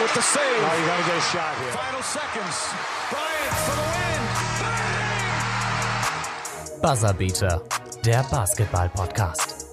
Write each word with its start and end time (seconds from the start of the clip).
with 0.00 0.14
the 0.14 0.22
save. 0.22 0.62
Now 0.62 0.74
you 0.74 0.86
got 0.86 0.96
to 0.96 1.04
get 1.04 1.16
a 1.16 1.20
shot 1.20 1.56
here. 1.60 1.72
Final 1.72 2.02
seconds. 2.02 2.72
Bryant 3.10 3.54
for 3.66 3.76
the 3.76 3.82
win. 3.92 4.22
Bang! 4.60 4.80
Buzzerbeater, 6.80 7.62
der 8.04 8.22
Basketball-Podcast. 8.30 9.66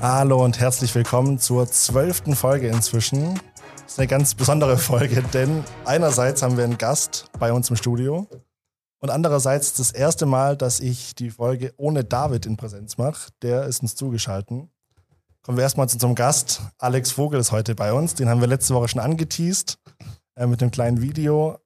Hallo 0.00 0.44
und 0.44 0.60
herzlich 0.60 0.94
willkommen 0.94 1.40
zur 1.40 1.68
zwölften 1.68 2.36
Folge 2.36 2.68
inzwischen. 2.68 3.40
Das 3.82 3.92
ist 3.94 3.98
eine 3.98 4.06
ganz 4.06 4.36
besondere 4.36 4.76
Folge, 4.92 5.22
denn 5.34 5.64
einerseits 5.84 6.42
haben 6.42 6.56
wir 6.56 6.62
einen 6.64 6.78
Gast 6.78 7.24
bei 7.40 7.52
uns 7.52 7.70
im 7.70 7.76
Studio 7.76 8.28
und 9.00 9.10
andererseits 9.10 9.74
das 9.74 9.90
erste 9.90 10.26
Mal, 10.26 10.56
dass 10.56 10.78
ich 10.78 11.16
die 11.16 11.30
Folge 11.30 11.74
ohne 11.76 12.04
David 12.04 12.46
in 12.46 12.56
Präsenz 12.56 12.98
mache. 12.98 13.30
Der 13.42 13.64
ist 13.64 13.82
uns 13.82 13.96
zugeschaltet. 13.96 14.68
Kommen 15.46 15.58
wir 15.58 15.62
erstmal 15.62 15.88
zu 15.88 15.94
unserem 15.94 16.16
Gast. 16.16 16.60
Alex 16.76 17.12
Vogel 17.12 17.38
ist 17.38 17.52
heute 17.52 17.76
bei 17.76 17.92
uns. 17.92 18.14
Den 18.14 18.28
haben 18.28 18.40
wir 18.40 18.48
letzte 18.48 18.74
Woche 18.74 18.88
schon 18.88 19.00
angeteased 19.00 19.78
äh, 20.34 20.44
mit 20.44 20.60
einem 20.60 20.72
kleinen 20.72 21.00
Video. 21.00 21.60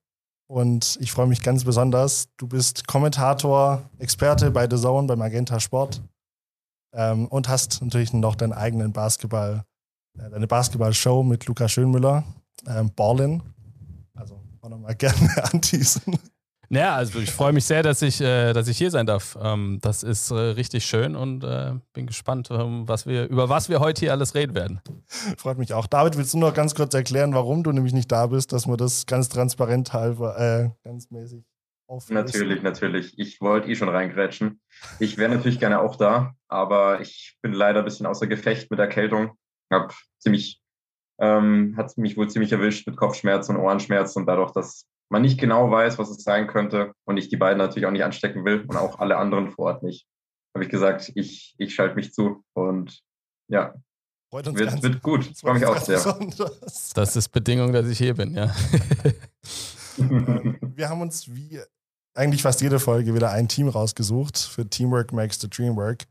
Und 0.51 0.99
ich 1.01 1.11
freue 1.11 1.27
mich 1.27 1.41
ganz 1.41 1.65
besonders. 1.65 2.29
Du 2.37 2.47
bist 2.47 2.87
Kommentator, 2.87 3.81
Experte 3.99 4.51
bei 4.51 4.69
The 4.69 4.77
Zone, 4.77 5.07
bei 5.07 5.17
Magenta 5.17 5.61
Sport. 5.61 6.03
Ähm, 6.95 7.27
und 7.29 7.49
hast 7.49 7.81
natürlich 7.81 8.13
noch 8.13 8.35
deinen 8.35 8.53
eigenen 8.53 8.93
Basketball, 8.93 9.65
äh, 10.19 10.29
deine 10.29 10.47
Basketball-Show 10.47 11.23
mit 11.23 11.47
Luca 11.47 11.67
Schönmüller, 11.67 12.25
ähm, 12.67 12.91
Ballin. 12.95 13.43
Also 14.13 14.43
auch 14.61 14.69
nochmal 14.69 14.95
gerne 14.99 15.43
anteasen. 15.43 16.19
Ja, 16.73 16.95
also 16.95 17.19
ich 17.19 17.33
freue 17.33 17.53
mich 17.53 17.65
sehr, 17.65 17.83
dass 17.83 18.01
ich, 18.01 18.21
äh, 18.21 18.53
dass 18.53 18.69
ich 18.69 18.79
hier 18.79 18.93
sein 18.93 19.05
darf. 19.05 19.37
Ähm, 19.43 19.79
das 19.83 20.05
ist 20.05 20.31
äh, 20.31 20.35
richtig 20.35 20.85
schön 20.85 21.17
und 21.17 21.43
äh, 21.43 21.73
bin 21.93 22.07
gespannt, 22.07 22.49
ähm, 22.53 22.87
was 22.87 23.07
wir, 23.07 23.29
über 23.29 23.49
was 23.49 23.69
wir 23.69 23.81
heute 23.81 23.99
hier 23.99 24.13
alles 24.13 24.37
reden 24.37 24.55
werden. 24.55 24.81
Freut 25.37 25.59
mich 25.59 25.75
auch. 25.75 25.89
David, 25.89 26.17
willst 26.17 26.33
du 26.33 26.39
noch 26.39 26.55
ganz 26.55 26.77
kurz 26.77 26.95
erklären, 26.95 27.35
warum 27.35 27.65
du 27.65 27.73
nämlich 27.73 27.93
nicht 27.93 28.13
da 28.13 28.29
bist, 28.29 28.53
dass 28.53 28.69
wir 28.69 28.77
das 28.77 29.07
ganz 29.07 29.29
transparent 29.29 29.93
halber, 29.93 30.39
äh, 30.39 30.71
ganz 30.85 31.11
mäßig 31.11 31.45
auflösen? 31.89 32.25
Natürlich, 32.25 32.63
natürlich. 32.63 33.19
Ich 33.19 33.41
wollte 33.41 33.69
eh 33.69 33.75
schon 33.75 33.89
reingrätschen. 33.89 34.61
Ich 35.01 35.19
wäre 35.19 35.35
natürlich 35.35 35.59
gerne 35.59 35.81
auch 35.81 35.97
da, 35.97 36.35
aber 36.47 37.01
ich 37.01 37.37
bin 37.43 37.53
leider 37.53 37.81
ein 37.81 37.85
bisschen 37.85 38.07
außer 38.07 38.29
Gefecht 38.29 38.71
mit 38.71 38.79
Erkältung. 38.79 39.33
Hab 39.73 39.93
ziemlich, 40.21 40.63
ähm, 41.19 41.75
hat 41.77 41.99
mich 41.99 42.17
wohl 42.17 42.31
ziemlich 42.31 42.53
erwischt 42.53 42.87
mit 42.87 42.97
Kopfschmerzen 42.97 43.57
und 43.57 43.63
Ohrenschmerzen 43.63 44.21
und 44.21 44.27
dadurch, 44.27 44.53
dass 44.53 44.87
man 45.11 45.23
nicht 45.23 45.39
genau 45.39 45.71
weiß, 45.71 45.99
was 45.99 46.11
es 46.11 46.23
sein 46.23 46.47
könnte 46.47 46.93
und 47.05 47.17
ich 47.17 47.29
die 47.29 47.37
beiden 47.37 47.59
natürlich 47.59 47.87
auch 47.87 47.93
nicht 47.93 48.05
anstecken 48.05 48.45
will 48.45 48.63
und 48.63 48.77
auch 48.77 48.99
alle 48.99 49.17
anderen 49.17 49.51
vor 49.51 49.67
Ort 49.67 49.83
nicht, 49.83 50.07
habe 50.55 50.65
ich 50.65 50.71
gesagt, 50.71 51.13
ich, 51.15 51.55
ich 51.59 51.75
schalte 51.75 51.97
mich 51.97 52.13
zu 52.13 52.45
und 52.55 53.01
ja, 53.49 53.75
wird, 54.33 54.83
wird 54.83 55.03
gut. 55.03 55.33
Freue 55.37 55.55
mich 55.55 55.67
auch 55.67 55.79
sehr. 55.79 55.97
Besonders. 55.97 56.93
Das 56.95 57.17
ist 57.17 57.31
Bedingung, 57.31 57.73
dass 57.73 57.89
ich 57.89 57.99
hier 57.99 58.15
bin, 58.15 58.35
ja. 58.35 58.55
Wir 59.97 60.89
haben 60.89 61.01
uns 61.03 61.35
wie 61.35 61.61
eigentlich 62.15 62.43
fast 62.43 62.61
jede 62.61 62.79
Folge 62.79 63.15
wieder 63.15 63.33
ein 63.33 63.49
Team 63.49 63.69
rausgesucht 63.69 64.39
für 64.39 64.69
Teamwork 64.69 65.13
Makes 65.13 65.41
the 65.41 65.51
Dream 65.51 65.77
Work. 65.77 66.05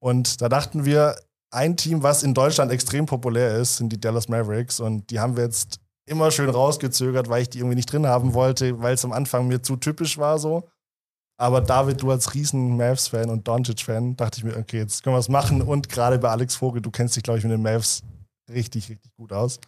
Und 0.00 0.40
da 0.40 0.48
dachten 0.48 0.84
wir, 0.84 1.16
ein 1.50 1.76
Team, 1.76 2.02
was 2.02 2.22
in 2.22 2.34
Deutschland 2.34 2.70
extrem 2.70 3.06
populär 3.06 3.56
ist, 3.56 3.78
sind 3.78 3.90
die 3.90 4.00
Dallas 4.00 4.28
Mavericks. 4.28 4.80
Und 4.80 5.10
die 5.10 5.18
haben 5.18 5.36
wir 5.36 5.44
jetzt 5.44 5.80
immer 6.08 6.30
schön 6.30 6.50
rausgezögert, 6.50 7.28
weil 7.28 7.42
ich 7.42 7.50
die 7.50 7.58
irgendwie 7.58 7.76
nicht 7.76 7.92
drin 7.92 8.06
haben 8.06 8.34
wollte, 8.34 8.80
weil 8.80 8.94
es 8.94 9.04
am 9.04 9.12
Anfang 9.12 9.46
mir 9.48 9.62
zu 9.62 9.76
typisch 9.76 10.18
war 10.18 10.38
so. 10.38 10.68
Aber 11.40 11.60
David, 11.60 12.02
du 12.02 12.10
als 12.10 12.34
riesen 12.34 12.76
Mavs-Fan 12.76 13.30
und 13.30 13.46
Doncic-Fan, 13.46 14.16
dachte 14.16 14.38
ich 14.38 14.44
mir, 14.44 14.56
okay, 14.56 14.78
jetzt 14.78 15.04
können 15.04 15.14
wir 15.14 15.20
es 15.20 15.28
machen. 15.28 15.62
Und 15.62 15.88
gerade 15.88 16.18
bei 16.18 16.30
Alex 16.30 16.56
Vogel, 16.56 16.82
du 16.82 16.90
kennst 16.90 17.14
dich, 17.14 17.22
glaube 17.22 17.38
ich, 17.38 17.44
mit 17.44 17.52
den 17.52 17.62
Mavs 17.62 18.02
richtig, 18.50 18.88
richtig 18.88 19.14
gut 19.14 19.32
aus. 19.32 19.60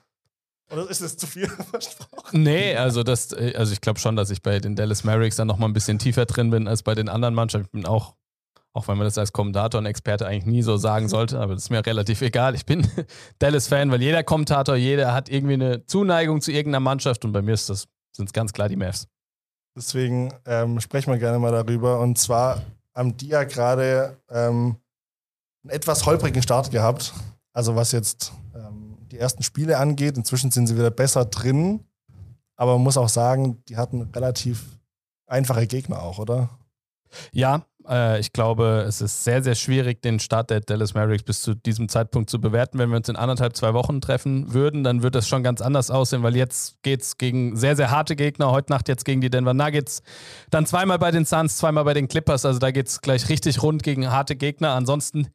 Oder 0.73 0.89
ist 0.89 1.01
es 1.01 1.17
zu 1.17 1.27
viel 1.29 1.49
versprochen? 1.71 2.43
Nee, 2.43 2.75
also, 2.75 3.05
das, 3.05 3.33
also 3.33 3.73
ich 3.73 3.81
glaube 3.81 4.01
schon, 4.01 4.17
dass 4.17 4.31
ich 4.31 4.43
bei 4.43 4.59
den 4.59 4.75
Dallas 4.75 5.05
Mavericks 5.05 5.37
dann 5.37 5.47
nochmal 5.47 5.69
ein 5.69 5.73
bisschen 5.73 5.99
tiefer 5.99 6.27
drin 6.27 6.51
bin 6.51 6.67
als 6.67 6.83
bei 6.83 6.95
den 6.95 7.09
anderen 7.09 7.35
Mannschaften. 7.35 7.67
Ich 7.67 7.73
bin 7.73 7.87
auch 7.87 8.15
auch 8.73 8.87
wenn 8.89 8.97
man 8.97 9.05
das 9.05 9.19
als 9.19 9.33
Kommentator 9.33 9.79
und 9.81 9.87
Experte 9.87 10.27
eigentlich 10.27 10.47
nie 10.47 10.63
so 10.63 10.77
sagen 10.77 11.09
sollte, 11.09 11.41
aber 11.41 11.55
das 11.55 11.65
ist 11.65 11.71
mir 11.71 11.85
relativ 11.85 12.23
egal. 12.23 12.55
Ich 12.55 12.67
bin 12.67 12.87
Dallas-Fan, 13.39 13.91
weil 13.91 14.01
jeder 14.01 14.23
Kommentator, 14.23 14.77
jeder 14.77 15.13
hat 15.13 15.29
irgendwie 15.29 15.55
eine 15.55 15.87
Zuneigung 15.87 16.41
zu 16.41 16.53
irgendeiner 16.53 16.81
Mannschaft 16.81 17.25
und 17.25 17.33
bei 17.33 17.43
mir 17.43 17.57
sind 17.57 17.89
es 18.19 18.33
ganz 18.33 18.53
klar 18.53 18.69
die 18.69 18.77
Mavs. 18.77 19.09
Deswegen 19.77 20.33
ähm, 20.47 20.81
sprechen 20.81 21.13
wir 21.13 21.19
gerne 21.19 21.39
mal 21.39 21.53
darüber. 21.53 22.01
Und 22.01 22.19
zwar 22.19 22.63
haben 22.95 23.17
die 23.17 23.29
ja 23.29 23.45
gerade 23.45 24.17
ähm, 24.29 24.77
einen 25.63 25.71
etwas 25.71 26.07
holprigen 26.07 26.43
Start 26.43 26.71
gehabt. 26.71 27.13
Also 27.53 27.77
was 27.77 27.93
jetzt 27.93 28.33
ähm, 28.55 28.99
die 29.11 29.19
ersten 29.19 29.43
Spiele 29.43 29.79
angeht. 29.79 30.17
Inzwischen 30.17 30.51
sind 30.51 30.67
sie 30.67 30.77
wieder 30.77 30.91
besser 30.91 31.25
drin. 31.25 31.85
Aber 32.57 32.75
man 32.75 32.83
muss 32.83 32.97
auch 32.97 33.09
sagen, 33.09 33.63
die 33.69 33.77
hatten 33.77 34.03
relativ 34.03 34.65
einfache 35.27 35.67
Gegner 35.67 36.03
auch, 36.03 36.19
oder? 36.19 36.51
Ja, 37.33 37.65
äh, 37.91 38.21
ich 38.21 38.33
glaube, 38.33 38.85
es 38.87 39.01
ist 39.01 39.25
sehr, 39.25 39.43
sehr 39.43 39.55
schwierig, 39.55 40.01
den 40.03 40.21
Start 40.21 40.51
der 40.51 40.61
Dallas 40.61 40.95
Mavericks 40.95 41.25
bis 41.25 41.43
zu 41.43 41.55
diesem 41.55 41.89
Zeitpunkt 41.89 42.31
zu 42.31 42.41
bewerten. 42.41 42.79
Wenn 42.79 42.91
wir 42.91 42.97
uns 42.97 43.09
in 43.09 43.17
anderthalb, 43.17 43.57
zwei 43.57 43.75
Wochen 43.75 44.01
treffen 44.01 44.55
würden, 44.55 44.85
dann 44.85 45.03
wird 45.03 45.15
das 45.15 45.29
schon 45.29 45.43
ganz 45.43 45.61
anders 45.61 45.91
aussehen, 45.91 46.23
weil 46.23 46.37
jetzt 46.37 46.83
geht 46.83 47.03
es 47.03 47.19
gegen 47.19 47.57
sehr, 47.57 47.77
sehr 47.77 47.91
harte 47.91 48.17
Gegner. 48.17 48.51
Heute 48.51 48.73
Nacht 48.73 48.89
jetzt 48.89 49.05
gegen 49.05 49.21
die 49.21 49.31
Denver 49.31 49.55
Nuggets. 49.55 50.03
Dann 50.51 50.67
zweimal 50.67 50.99
bei 50.99 51.11
den 51.11 51.25
Suns, 51.25 51.57
zweimal 51.57 51.85
bei 51.85 51.95
den 51.95 52.09
Clippers. 52.09 52.45
Also 52.45 52.59
da 52.59 52.71
geht 52.71 52.87
es 52.87 53.01
gleich 53.01 53.29
richtig 53.29 53.63
rund 53.63 53.83
gegen 53.83 54.11
harte 54.11 54.37
Gegner. 54.37 54.71
Ansonsten 54.71 55.29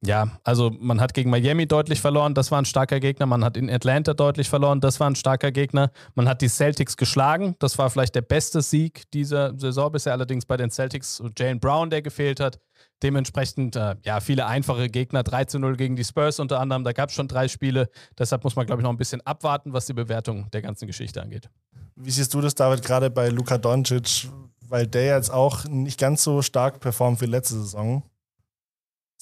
ja, 0.00 0.28
also 0.44 0.70
man 0.78 1.00
hat 1.00 1.12
gegen 1.12 1.28
Miami 1.28 1.66
deutlich 1.66 2.00
verloren, 2.00 2.32
das 2.32 2.52
war 2.52 2.62
ein 2.62 2.64
starker 2.64 3.00
Gegner. 3.00 3.26
Man 3.26 3.44
hat 3.44 3.56
in 3.56 3.68
Atlanta 3.68 4.14
deutlich 4.14 4.48
verloren, 4.48 4.80
das 4.80 5.00
war 5.00 5.10
ein 5.10 5.16
starker 5.16 5.50
Gegner. 5.50 5.90
Man 6.14 6.28
hat 6.28 6.40
die 6.40 6.48
Celtics 6.48 6.96
geschlagen, 6.96 7.56
das 7.58 7.78
war 7.78 7.90
vielleicht 7.90 8.14
der 8.14 8.22
beste 8.22 8.62
Sieg 8.62 9.10
dieser 9.10 9.58
Saison 9.58 9.90
bisher, 9.90 10.12
allerdings 10.12 10.46
bei 10.46 10.56
den 10.56 10.70
Celtics 10.70 11.20
Jane 11.36 11.58
Brown, 11.58 11.90
der 11.90 11.97
gefehlt 12.02 12.40
hat. 12.40 12.58
Dementsprechend, 13.02 13.76
äh, 13.76 13.96
ja, 14.02 14.20
viele 14.20 14.46
einfache 14.46 14.88
Gegner, 14.88 15.22
3 15.22 15.44
zu 15.44 15.58
0 15.58 15.76
gegen 15.76 15.96
die 15.96 16.04
Spurs 16.04 16.40
unter 16.40 16.60
anderem, 16.60 16.84
da 16.84 16.92
gab 16.92 17.10
es 17.10 17.14
schon 17.14 17.28
drei 17.28 17.48
Spiele. 17.48 17.88
Deshalb 18.18 18.44
muss 18.44 18.56
man, 18.56 18.66
glaube 18.66 18.82
ich, 18.82 18.84
noch 18.84 18.92
ein 18.92 18.98
bisschen 18.98 19.20
abwarten, 19.22 19.72
was 19.72 19.86
die 19.86 19.94
Bewertung 19.94 20.50
der 20.50 20.62
ganzen 20.62 20.86
Geschichte 20.86 21.22
angeht. 21.22 21.48
Wie 21.96 22.10
siehst 22.10 22.32
du 22.34 22.40
das, 22.40 22.54
David, 22.54 22.82
gerade 22.82 23.10
bei 23.10 23.28
Luka 23.28 23.58
Doncic, 23.58 24.28
weil 24.68 24.86
der 24.86 25.16
jetzt 25.16 25.30
auch 25.30 25.64
nicht 25.64 25.98
ganz 25.98 26.22
so 26.22 26.42
stark 26.42 26.80
performt 26.80 27.20
wie 27.20 27.26
letzte 27.26 27.54
Saison? 27.54 28.02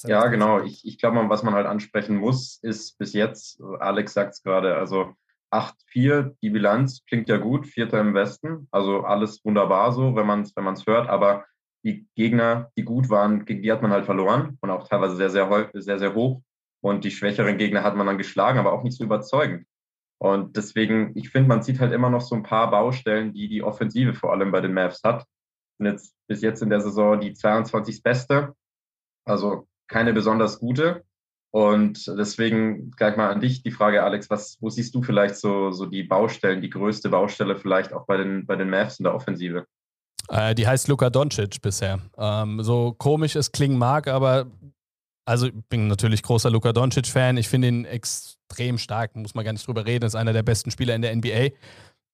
Ja, 0.04 0.26
genau. 0.26 0.60
Ich, 0.62 0.86
ich 0.86 0.98
glaube, 0.98 1.28
was 1.28 1.42
man 1.42 1.54
halt 1.54 1.66
ansprechen 1.66 2.16
muss, 2.16 2.58
ist 2.62 2.98
bis 2.98 3.14
jetzt, 3.14 3.60
Alex 3.80 4.12
sagt 4.12 4.34
es 4.34 4.42
gerade, 4.42 4.76
also 4.76 5.14
8-4, 5.50 6.34
die 6.42 6.50
Bilanz 6.50 7.04
klingt 7.06 7.28
ja 7.28 7.38
gut, 7.38 7.66
Vierter 7.66 8.00
im 8.00 8.14
Westen, 8.14 8.68
also 8.70 9.04
alles 9.04 9.44
wunderbar 9.44 9.92
so, 9.92 10.14
wenn 10.16 10.26
man 10.26 10.42
es 10.42 10.54
wenn 10.54 10.86
hört, 10.86 11.08
aber 11.08 11.44
die 11.86 12.06
Gegner, 12.16 12.72
die 12.76 12.82
gut 12.82 13.08
waren, 13.08 13.44
gegen 13.44 13.62
die 13.62 13.70
hat 13.70 13.80
man 13.80 13.92
halt 13.92 14.04
verloren 14.04 14.58
und 14.60 14.70
auch 14.70 14.88
teilweise 14.88 15.16
sehr, 15.16 15.30
sehr, 15.30 15.70
sehr, 15.72 15.98
sehr 15.98 16.14
hoch. 16.14 16.42
Und 16.82 17.04
die 17.04 17.10
schwächeren 17.10 17.58
Gegner 17.58 17.84
hat 17.84 17.96
man 17.96 18.06
dann 18.06 18.18
geschlagen, 18.18 18.58
aber 18.58 18.72
auch 18.72 18.82
nicht 18.82 18.96
so 18.96 19.04
überzeugend. 19.04 19.66
Und 20.18 20.56
deswegen, 20.56 21.12
ich 21.16 21.30
finde, 21.30 21.48
man 21.48 21.62
sieht 21.62 21.78
halt 21.78 21.92
immer 21.92 22.10
noch 22.10 22.22
so 22.22 22.34
ein 22.34 22.42
paar 22.42 22.70
Baustellen, 22.70 23.32
die 23.32 23.48
die 23.48 23.62
Offensive 23.62 24.14
vor 24.14 24.32
allem 24.32 24.50
bei 24.50 24.60
den 24.60 24.74
Mavs 24.74 25.02
hat. 25.04 25.24
Und 25.78 25.86
jetzt 25.86 26.14
bis 26.26 26.42
jetzt 26.42 26.62
in 26.62 26.70
der 26.70 26.80
Saison 26.80 27.20
die 27.20 27.34
22. 27.34 28.02
Beste. 28.02 28.54
Also 29.24 29.68
keine 29.88 30.12
besonders 30.12 30.58
gute. 30.58 31.04
Und 31.52 32.06
deswegen 32.06 32.90
gleich 32.92 33.16
mal 33.16 33.30
an 33.30 33.40
dich 33.40 33.62
die 33.62 33.70
Frage, 33.70 34.02
Alex, 34.02 34.28
was, 34.28 34.58
wo 34.60 34.68
siehst 34.68 34.94
du 34.94 35.02
vielleicht 35.02 35.36
so, 35.36 35.70
so 35.70 35.86
die 35.86 36.02
Baustellen, 36.02 36.60
die 36.60 36.70
größte 36.70 37.08
Baustelle 37.10 37.56
vielleicht 37.56 37.92
auch 37.92 38.06
bei 38.06 38.16
den, 38.16 38.46
bei 38.46 38.56
den 38.56 38.70
Mavs 38.70 38.98
in 38.98 39.04
der 39.04 39.14
Offensive? 39.14 39.66
Äh, 40.28 40.54
die 40.54 40.66
heißt 40.66 40.88
Luka 40.88 41.10
Doncic 41.10 41.60
bisher. 41.62 42.00
Ähm, 42.18 42.62
so 42.62 42.94
komisch 42.96 43.36
es 43.36 43.52
klingen 43.52 43.78
mag, 43.78 44.08
aber 44.08 44.46
also 45.24 45.46
ich 45.46 45.54
bin 45.68 45.88
natürlich 45.88 46.22
großer 46.22 46.50
Luka 46.50 46.72
Doncic-Fan. 46.72 47.36
Ich 47.36 47.48
finde 47.48 47.68
ihn 47.68 47.84
extrem 47.84 48.78
stark, 48.78 49.16
muss 49.16 49.34
man 49.34 49.44
gar 49.44 49.52
nicht 49.52 49.66
drüber 49.66 49.84
reden. 49.84 50.04
Ist 50.04 50.14
einer 50.14 50.32
der 50.32 50.44
besten 50.44 50.70
Spieler 50.70 50.94
in 50.94 51.02
der 51.02 51.14
NBA. 51.14 51.50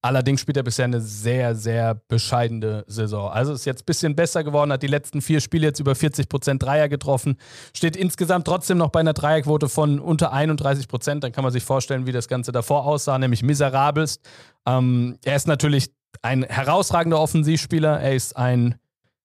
Allerdings 0.04 0.40
spielt 0.40 0.56
er 0.56 0.64
bisher 0.64 0.86
eine 0.86 1.00
sehr, 1.00 1.54
sehr 1.54 1.94
bescheidene 1.94 2.84
Saison. 2.88 3.30
Also 3.30 3.52
ist 3.52 3.66
jetzt 3.66 3.82
ein 3.82 3.86
bisschen 3.86 4.16
besser 4.16 4.42
geworden, 4.42 4.72
hat 4.72 4.82
die 4.82 4.88
letzten 4.88 5.22
vier 5.22 5.40
Spiele 5.40 5.68
jetzt 5.68 5.78
über 5.78 5.94
40 5.94 6.28
Prozent 6.28 6.60
Dreier 6.60 6.88
getroffen, 6.88 7.36
steht 7.72 7.94
insgesamt 7.94 8.44
trotzdem 8.44 8.78
noch 8.78 8.88
bei 8.88 8.98
einer 8.98 9.12
Dreierquote 9.12 9.68
von 9.68 10.00
unter 10.00 10.32
31 10.32 10.88
Prozent. 10.88 11.22
Dann 11.22 11.30
kann 11.30 11.44
man 11.44 11.52
sich 11.52 11.62
vorstellen, 11.62 12.04
wie 12.04 12.12
das 12.12 12.26
Ganze 12.26 12.50
davor 12.50 12.84
aussah, 12.84 13.16
nämlich 13.16 13.44
miserabelst. 13.44 14.20
Ähm, 14.66 15.18
er 15.24 15.36
ist 15.36 15.46
natürlich 15.46 15.92
ein 16.20 16.44
herausragender 16.44 17.20
Offensivspieler. 17.20 18.00
Er 18.00 18.14
ist 18.14 18.36
ein 18.36 18.76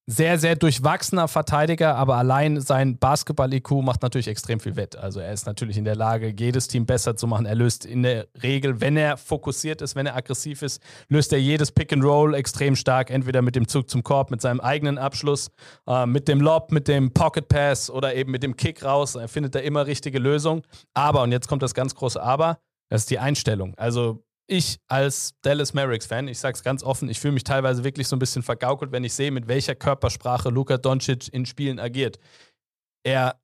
sehr, 0.10 0.40
sehr 0.40 0.56
durchwachsener 0.56 1.28
Verteidiger, 1.28 1.96
aber 1.98 2.16
allein 2.16 2.62
sein 2.62 2.98
Basketball-IQ 2.98 3.72
macht 3.84 4.02
natürlich 4.02 4.30
extrem 4.30 4.62
viel 4.62 4.78
wett. 4.78 4.96
Also 4.96 5.20
er 5.20 5.34
ist 5.34 5.46
natürlich 5.46 5.76
in 5.78 5.84
der 5.84 5.98
Lage, 5.98 6.34
jedes 6.38 6.70
Team 6.70 6.86
besser 6.86 7.18
zu 7.18 7.28
machen. 7.28 7.46
Er 7.46 7.56
löst 7.56 7.86
in 7.86 8.04
der 8.04 8.28
Regel, 8.42 8.80
wenn 8.80 8.96
er 8.96 9.18
fokussiert 9.18 9.82
ist, 9.82 9.98
wenn 9.98 10.06
er 10.06 10.16
aggressiv 10.16 10.62
ist, 10.62 10.82
löst 11.10 11.34
er 11.34 11.40
jedes 11.40 11.74
Pick 11.74 11.92
and 11.92 12.06
Roll 12.06 12.36
extrem 12.36 12.78
stark, 12.78 13.10
entweder 13.10 13.42
mit 13.42 13.58
dem 13.58 13.68
Zug 13.68 13.90
zum 13.90 14.02
Korb, 14.02 14.32
mit 14.32 14.40
seinem 14.40 14.62
eigenen 14.62 14.98
Abschluss, 14.98 15.52
äh, 15.88 16.06
mit 16.06 16.30
dem 16.30 16.40
Lob, 16.40 16.72
mit 16.72 16.88
dem 16.88 17.12
Pocket 17.12 17.50
Pass 17.50 17.90
oder 17.90 18.16
eben 18.16 18.32
mit 18.32 18.44
dem 18.44 18.56
Kick 18.56 18.86
raus. 18.86 19.16
Er 19.16 19.28
findet 19.28 19.56
da 19.56 19.60
immer 19.60 19.88
richtige 19.88 20.20
Lösungen. 20.20 20.62
Aber, 20.94 21.22
und 21.24 21.34
jetzt 21.34 21.50
kommt 21.50 21.64
das 21.64 21.74
ganz 21.74 21.94
große 21.96 22.22
Aber, 22.22 22.60
Das 22.90 23.02
ist 23.02 23.10
die 23.10 23.20
Einstellung. 23.20 23.74
Also 23.76 24.24
ich 24.48 24.80
als 24.88 25.34
Dallas 25.42 25.74
Mavericks-Fan, 25.74 26.28
ich 26.28 26.40
sage 26.40 26.56
es 26.56 26.64
ganz 26.64 26.84
offen, 26.84 27.10
ich 27.10 27.20
fühle 27.20 27.34
mich 27.34 27.44
teilweise 27.44 27.84
wirklich 27.84 28.08
so 28.08 28.16
ein 28.16 28.20
bisschen 28.20 28.44
vergaukelt, 28.44 28.92
wenn 28.92 29.04
ich 29.04 29.14
sehe, 29.14 29.32
mit 29.32 29.48
welcher 29.48 29.76
Körpersprache 29.76 30.50
Luka 30.50 30.78
Doncic 30.78 31.32
in 31.32 31.46
Spielen 31.46 31.80
agiert. 31.80 32.18
Er 33.04 33.40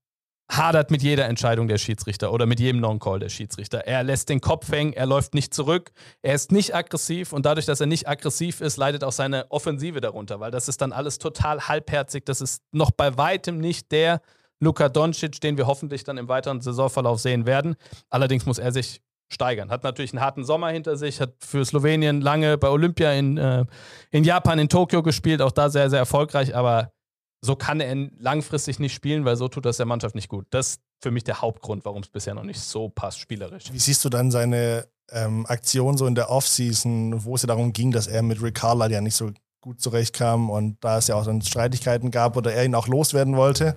hadert 0.52 0.92
mit 0.92 1.02
jeder 1.02 1.26
Entscheidung 1.26 1.68
der 1.68 1.78
Schiedsrichter 1.78 2.32
oder 2.32 2.46
mit 2.46 2.60
jedem 2.60 2.82
Non-Call 2.82 3.20
der 3.20 3.30
Schiedsrichter. 3.30 3.80
Er 3.88 4.04
lässt 4.04 4.30
den 4.30 4.42
Kopf 4.42 4.72
hängen, 4.72 4.94
er 4.94 5.06
läuft 5.06 5.34
nicht 5.34 5.54
zurück, 5.54 5.92
er 6.22 6.36
ist 6.36 6.52
nicht 6.52 6.76
aggressiv 6.76 7.34
und 7.34 7.46
dadurch, 7.46 7.66
dass 7.66 7.80
er 7.80 7.88
nicht 7.88 8.08
aggressiv 8.08 8.62
ist, 8.62 8.78
leidet 8.78 9.04
auch 9.04 9.12
seine 9.12 9.50
Offensive 9.52 10.02
darunter, 10.02 10.40
weil 10.40 10.52
das 10.52 10.68
ist 10.68 10.82
dann 10.82 10.92
alles 10.92 11.18
total 11.18 11.68
halbherzig. 11.68 12.26
Das 12.26 12.42
ist 12.42 12.62
noch 12.72 12.92
bei 12.92 13.18
weitem 13.18 13.58
nicht 13.60 13.92
der 13.92 14.22
Luka 14.60 14.90
Doncic, 14.90 15.42
den 15.42 15.58
wir 15.58 15.68
hoffentlich 15.68 16.04
dann 16.04 16.18
im 16.18 16.28
weiteren 16.28 16.62
Saisonverlauf 16.62 17.20
sehen 17.20 17.46
werden. 17.46 17.76
Allerdings 18.10 18.46
muss 18.46 18.60
er 18.60 18.72
sich 18.72 19.02
steigern. 19.34 19.70
Hat 19.70 19.84
natürlich 19.84 20.14
einen 20.14 20.22
harten 20.22 20.46
Sommer 20.46 20.70
hinter 20.70 20.96
sich, 20.96 21.20
hat 21.20 21.34
für 21.40 21.66
Slowenien 21.66 22.22
lange 22.22 22.58
bei 22.58 22.70
Olympia 22.70 23.12
in, 23.14 23.38
äh, 23.38 23.66
in 24.12 24.24
Japan, 24.24 24.60
in 24.60 24.70
Tokio 24.70 25.04
gespielt, 25.04 25.42
auch 25.42 25.52
da 25.52 25.70
sehr, 25.70 25.90
sehr 25.90 26.00
erfolgreich, 26.00 26.56
aber 26.56 26.94
so 27.42 27.56
kann 27.58 27.82
er 27.82 28.10
langfristig 28.20 28.80
nicht 28.80 28.94
spielen, 28.94 29.26
weil 29.26 29.36
so 29.36 29.50
tut 29.50 29.66
das 29.66 29.78
der 29.78 29.86
Mannschaft 29.86 30.16
nicht 30.16 30.30
gut. 30.30 30.48
Das 30.52 30.70
ist 30.70 30.82
für 31.02 31.12
mich 31.12 31.26
der 31.26 31.42
Hauptgrund, 31.42 31.84
warum 31.84 32.02
es 32.02 32.08
bisher 32.08 32.34
noch 32.34 32.44
nicht 32.44 32.62
so 32.62 32.88
passt, 32.88 33.20
spielerisch. 33.20 33.66
Wie 33.74 33.80
siehst 33.80 34.06
du 34.06 34.10
dann 34.10 34.32
seine 34.32 34.88
ähm, 35.12 35.46
Aktion 35.48 35.98
so 35.98 36.06
in 36.08 36.16
der 36.16 36.30
Offseason, 36.30 37.26
wo 37.26 37.36
es 37.36 37.42
ja 37.42 37.48
darum 37.48 37.74
ging, 37.74 37.92
dass 37.92 38.08
er 38.08 38.22
mit 38.22 38.42
Rick 38.42 38.56
Carlisle 38.56 38.94
ja 38.94 39.02
nicht 39.02 39.16
so 39.16 39.32
gut 39.60 39.82
zurechtkam 39.82 40.50
und 40.50 40.78
da 40.84 40.98
es 40.98 41.08
ja 41.08 41.16
auch 41.16 41.26
dann 41.26 41.42
Streitigkeiten 41.42 42.12
gab 42.12 42.38
oder 42.38 42.54
er 42.54 42.66
ihn 42.66 42.76
auch 42.76 42.88
loswerden 42.88 43.36
wollte. 43.36 43.76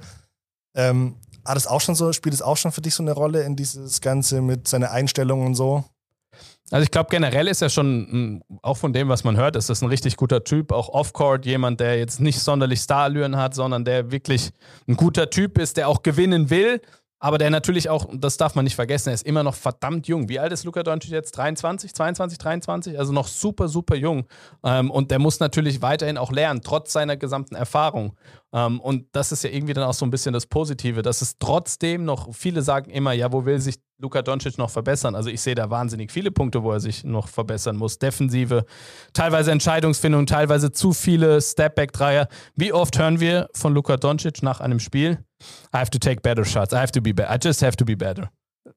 Ähm, 0.75 1.17
hat 1.47 1.57
es 1.57 1.67
auch 1.67 1.81
schon 1.81 1.95
so, 1.95 2.13
spielt 2.13 2.35
es 2.35 2.43
auch 2.43 2.57
schon 2.57 2.73
für 2.73 2.81
dich 2.81 2.95
so 2.95 3.03
eine 3.03 3.13
Rolle 3.13 3.43
in 3.43 3.57
dieses 3.57 4.01
Ganze 4.01 4.41
mit 4.41 4.69
seiner 4.69 4.91
Einstellung 4.91 5.47
und 5.47 5.55
so? 5.55 5.85
Also 6.71 6.83
ich 6.83 6.91
glaube, 6.91 7.09
generell 7.11 7.47
ist 7.47 7.63
er 7.63 7.71
schon, 7.71 8.43
auch 8.63 8.77
von 8.77 8.93
dem, 8.93 9.09
was 9.09 9.23
man 9.23 9.37
hört, 9.37 9.55
ist 9.55 9.71
das 9.71 9.83
ein 9.83 9.89
richtig 9.89 10.17
guter 10.17 10.43
Typ. 10.43 10.73
Auch 10.73 10.89
off-court, 10.89 11.47
jemand, 11.47 11.79
der 11.79 11.97
jetzt 11.99 12.21
nicht 12.21 12.41
sonderlich 12.41 12.81
Starallüren 12.81 13.37
hat, 13.37 13.55
sondern 13.55 13.85
der 13.85 14.11
wirklich 14.11 14.51
ein 14.89 14.97
guter 14.97 15.31
Typ 15.31 15.59
ist, 15.59 15.77
der 15.77 15.89
auch 15.89 16.03
gewinnen 16.03 16.51
will, 16.51 16.81
aber 17.27 17.39
der 17.39 17.51
natürlich 17.51 17.91
auch, 17.91 18.07
das 18.15 18.37
darf 18.37 18.55
man 18.55 18.63
nicht 18.63 18.77
vergessen, 18.77 19.09
er 19.09 19.15
ist 19.15 19.27
immer 19.27 19.43
noch 19.43 19.57
verdammt 19.57 20.07
jung. 20.07 20.29
Wie 20.29 20.39
alt 20.39 20.53
ist 20.53 20.63
Luka 20.63 20.85
Doncic 20.85 21.11
jetzt? 21.11 21.33
23, 21.33 21.93
22, 21.93 22.39
23? 22.39 22.97
Also 22.97 23.13
noch 23.13 23.27
super, 23.27 23.67
super 23.67 23.97
jung. 23.97 24.29
Ähm, 24.63 24.93
und 24.93 25.11
der 25.11 25.19
muss 25.19 25.41
natürlich 25.41 25.83
weiterhin 25.83 26.19
auch 26.19 26.31
lernen, 26.31 26.61
trotz 26.63 26.93
seiner 26.93 27.17
gesamten 27.17 27.57
Erfahrung. 27.57 28.17
Ähm, 28.53 28.79
und 28.79 29.07
das 29.11 29.33
ist 29.33 29.43
ja 29.43 29.51
irgendwie 29.51 29.73
dann 29.73 29.83
auch 29.83 29.93
so 29.93 30.07
ein 30.07 30.11
bisschen 30.11 30.35
das 30.35 30.47
Positive, 30.47 31.03
dass 31.03 31.21
es 31.21 31.37
trotzdem 31.41 32.05
noch, 32.05 32.33
viele 32.33 32.63
sagen 32.63 32.93
immer, 32.93 33.13
ja, 33.13 33.33
wo 33.33 33.45
will 33.45 33.59
sich 33.59 33.81
Luka 33.99 34.23
Doncic 34.23 34.57
noch 34.57 34.71
verbessern? 34.71 35.17
Also 35.17 35.29
ich 35.29 35.41
sehe 35.41 35.57
da 35.57 35.69
wahnsinnig 35.69 36.13
viele 36.13 36.31
Punkte, 36.31 36.63
wo 36.63 36.71
er 36.71 36.79
sich 36.79 37.03
noch 37.03 37.27
verbessern 37.27 37.77
muss. 37.77 37.99
Defensive, 37.99 38.67
teilweise 39.15 39.51
Entscheidungsfindung, 39.51 40.27
teilweise 40.27 40.71
zu 40.71 40.93
viele 40.93 41.41
Stepback-Dreier. 41.41 42.29
Wie 42.55 42.73
oft 42.73 42.97
hören 42.97 43.19
wir 43.19 43.49
von 43.53 43.75
Luka 43.75 43.97
Doncic 43.97 44.45
nach 44.45 44.61
einem 44.61 44.79
Spiel? 44.79 45.26
I 45.75 45.79
have 45.79 45.91
to 45.91 45.99
take 45.99 46.23
better 46.23 46.45
shots. 46.45 46.73
I 46.73 46.77
have 46.77 46.93
to 46.93 47.01
be 47.01 47.13
better. 47.13 47.33
I 47.33 47.39
just 47.43 47.63
have 47.63 47.77
to 47.77 47.85
be 47.85 47.97
better. 47.97 48.31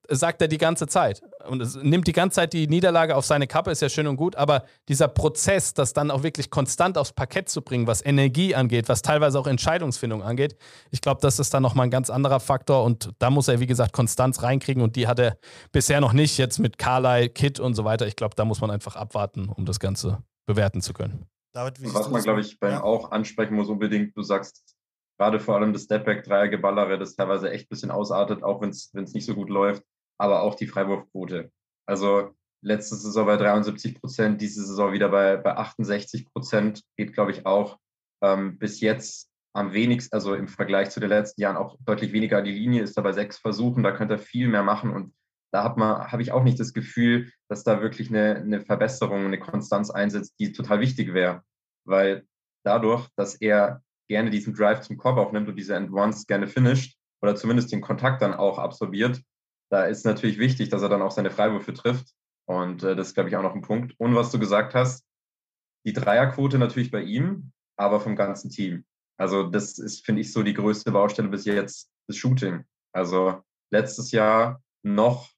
Sagt 0.08 0.42
er 0.42 0.48
die 0.48 0.58
ganze 0.58 0.86
Zeit. 0.86 1.22
Und 1.48 1.62
es 1.62 1.76
nimmt 1.76 2.08
die 2.08 2.12
ganze 2.12 2.36
Zeit 2.36 2.54
die 2.54 2.68
Niederlage 2.68 3.16
auf 3.16 3.26
seine 3.26 3.48
Kappe, 3.48 3.72
ist 3.72 3.82
ja 3.82 3.90
schön 3.90 4.06
und 4.06 4.18
gut, 4.18 4.36
aber 4.36 4.64
dieser 4.88 5.08
Prozess, 5.08 5.74
das 5.74 5.94
dann 5.94 6.12
auch 6.12 6.22
wirklich 6.22 6.52
konstant 6.52 6.96
aufs 6.98 7.12
Parkett 7.12 7.50
zu 7.50 7.64
bringen, 7.64 7.88
was 7.88 8.06
Energie 8.06 8.54
angeht, 8.54 8.88
was 8.88 9.02
teilweise 9.02 9.40
auch 9.40 9.48
Entscheidungsfindung 9.48 10.22
angeht, 10.22 10.56
ich 10.92 11.02
glaube, 11.02 11.22
das 11.22 11.40
ist 11.40 11.54
dann 11.56 11.64
nochmal 11.64 11.88
ein 11.88 11.92
ganz 11.92 12.12
anderer 12.12 12.40
Faktor 12.40 12.84
und 12.84 13.12
da 13.18 13.32
muss 13.32 13.48
er, 13.48 13.60
wie 13.60 13.66
gesagt, 13.66 13.94
Konstanz 13.94 14.44
reinkriegen 14.44 14.84
und 14.84 14.96
die 14.96 15.08
hat 15.08 15.18
er 15.18 15.38
bisher 15.72 16.02
noch 16.02 16.14
nicht, 16.14 16.38
jetzt 16.38 16.60
mit 16.60 16.78
Carly, 16.78 17.30
Kit 17.30 17.60
und 17.60 17.74
so 17.74 17.84
weiter. 17.84 18.06
Ich 18.06 18.16
glaube, 18.16 18.36
da 18.36 18.46
muss 18.46 18.62
man 18.62 18.70
einfach 18.70 18.96
abwarten, 18.96 19.50
um 19.50 19.66
das 19.66 19.80
Ganze 19.80 20.22
bewerten 20.46 20.82
zu 20.82 20.94
können. 20.94 21.26
David, 21.54 21.82
was 21.94 22.10
man, 22.10 22.22
glaube 22.22 22.42
ich, 22.42 22.60
bei 22.60 22.70
ihm 22.70 22.82
auch 22.82 23.10
ansprechen 23.12 23.56
muss 23.56 23.70
unbedingt, 23.70 24.16
du 24.16 24.22
sagst, 24.22 24.76
gerade 25.20 25.40
vor 25.40 25.56
allem 25.56 25.74
das 25.74 25.84
Stepback-Dreiergeballere, 25.84 26.98
das 26.98 27.16
teilweise 27.16 27.52
echt 27.52 27.66
ein 27.66 27.70
bisschen 27.70 27.92
ausartet, 27.92 28.42
auch 28.42 28.62
wenn 28.62 28.70
es 28.70 28.94
nicht 28.94 29.26
so 29.26 29.36
gut 29.36 29.50
läuft, 29.50 29.84
aber 30.18 30.42
auch 30.42 30.56
die 30.56 30.68
Freiwurfquote. 30.68 31.52
Also 31.86 32.32
letzte 32.62 32.96
Saison 32.96 33.26
bei 33.26 33.38
73 33.38 34.00
Prozent, 34.00 34.42
diese 34.42 34.66
Saison 34.66 34.94
wieder 34.94 35.10
bei, 35.10 35.38
bei 35.38 35.56
68 35.56 36.26
Prozent, 36.32 36.84
geht, 36.98 37.14
glaube 37.14 37.32
ich, 37.32 37.46
auch 37.46 37.78
ähm, 38.22 38.58
bis 38.58 38.80
jetzt 38.80 39.30
am 39.54 39.74
wenigsten, 39.74 40.14
also 40.14 40.36
im 40.36 40.48
Vergleich 40.48 40.90
zu 40.90 41.00
den 41.00 41.10
letzten 41.10 41.42
Jahren 41.42 41.58
auch 41.58 41.78
deutlich 41.82 42.14
weniger 42.14 42.38
an 42.38 42.46
die 42.46 42.52
Linie, 42.52 42.84
ist 42.84 42.98
da 42.98 43.02
bei 43.02 43.12
sechs 43.12 43.38
Versuchen, 43.38 43.84
da 43.84 43.92
könnte 43.92 44.16
er 44.16 44.20
viel 44.20 44.48
mehr 44.48 44.64
machen 44.64 44.92
und 44.92 45.14
da 45.52 45.64
habe 45.64 46.22
ich 46.22 46.32
auch 46.32 46.44
nicht 46.44 46.60
das 46.60 46.74
Gefühl, 46.74 47.32
dass 47.50 47.64
da 47.64 47.82
wirklich 47.82 48.10
eine, 48.10 48.36
eine 48.36 48.62
Verbesserung, 48.62 49.26
eine 49.26 49.40
Konstanz 49.40 49.90
einsetzt, 49.90 50.36
die 50.40 50.52
total 50.52 50.80
wichtig 50.80 51.16
wäre. 51.16 51.42
Weil 51.86 52.28
dadurch, 52.64 53.08
dass 53.16 53.34
er 53.34 53.82
gerne 54.10 54.30
diesen 54.30 54.54
Drive 54.54 54.82
zum 54.82 54.98
Korb 54.98 55.18
aufnimmt 55.18 55.48
und 55.48 55.56
diese 55.56 55.76
Ones 55.76 56.28
gerne 56.28 56.48
finisht 56.48 56.98
oder 57.22 57.36
zumindest 57.36 57.72
den 57.72 57.82
Kontakt 57.82 58.22
dann 58.22 58.34
auch 58.34 58.58
absorbiert, 58.58 59.22
da 59.72 59.86
ist 59.86 60.06
natürlich 60.06 60.40
wichtig, 60.40 60.70
dass 60.70 60.82
er 60.82 60.90
dann 60.90 61.02
auch 61.02 61.12
seine 61.12 61.32
Freiwürfe 61.32 61.74
trifft. 61.74 62.14
Und 62.48 62.84
äh, 62.84 62.96
das 62.96 63.10
ist, 63.10 63.14
glaube 63.14 63.30
ich, 63.30 63.36
auch 63.36 63.44
noch 63.44 63.54
ein 63.54 63.62
Punkt. 63.62 63.94
Und 63.98 64.16
was 64.16 64.32
du 64.32 64.40
gesagt 64.40 64.74
hast, 64.74 65.06
die 65.86 65.94
Dreierquote 65.94 66.58
natürlich 66.58 66.92
bei 66.92 67.04
ihm, 67.04 67.52
aber 67.78 68.00
vom 68.00 68.16
ganzen 68.16 68.50
Team. 68.50 68.84
Also 69.18 69.44
das 69.44 69.78
ist, 69.78 70.06
finde 70.06 70.22
ich, 70.22 70.34
so 70.34 70.44
die 70.44 70.54
größte 70.54 70.92
Baustelle 70.92 71.30
bis 71.30 71.46
jetzt, 71.46 71.92
das 72.08 72.18
Shooting. 72.18 72.66
Also 72.94 73.42
letztes 73.72 74.12
Jahr 74.12 74.62
noch, 74.84 75.30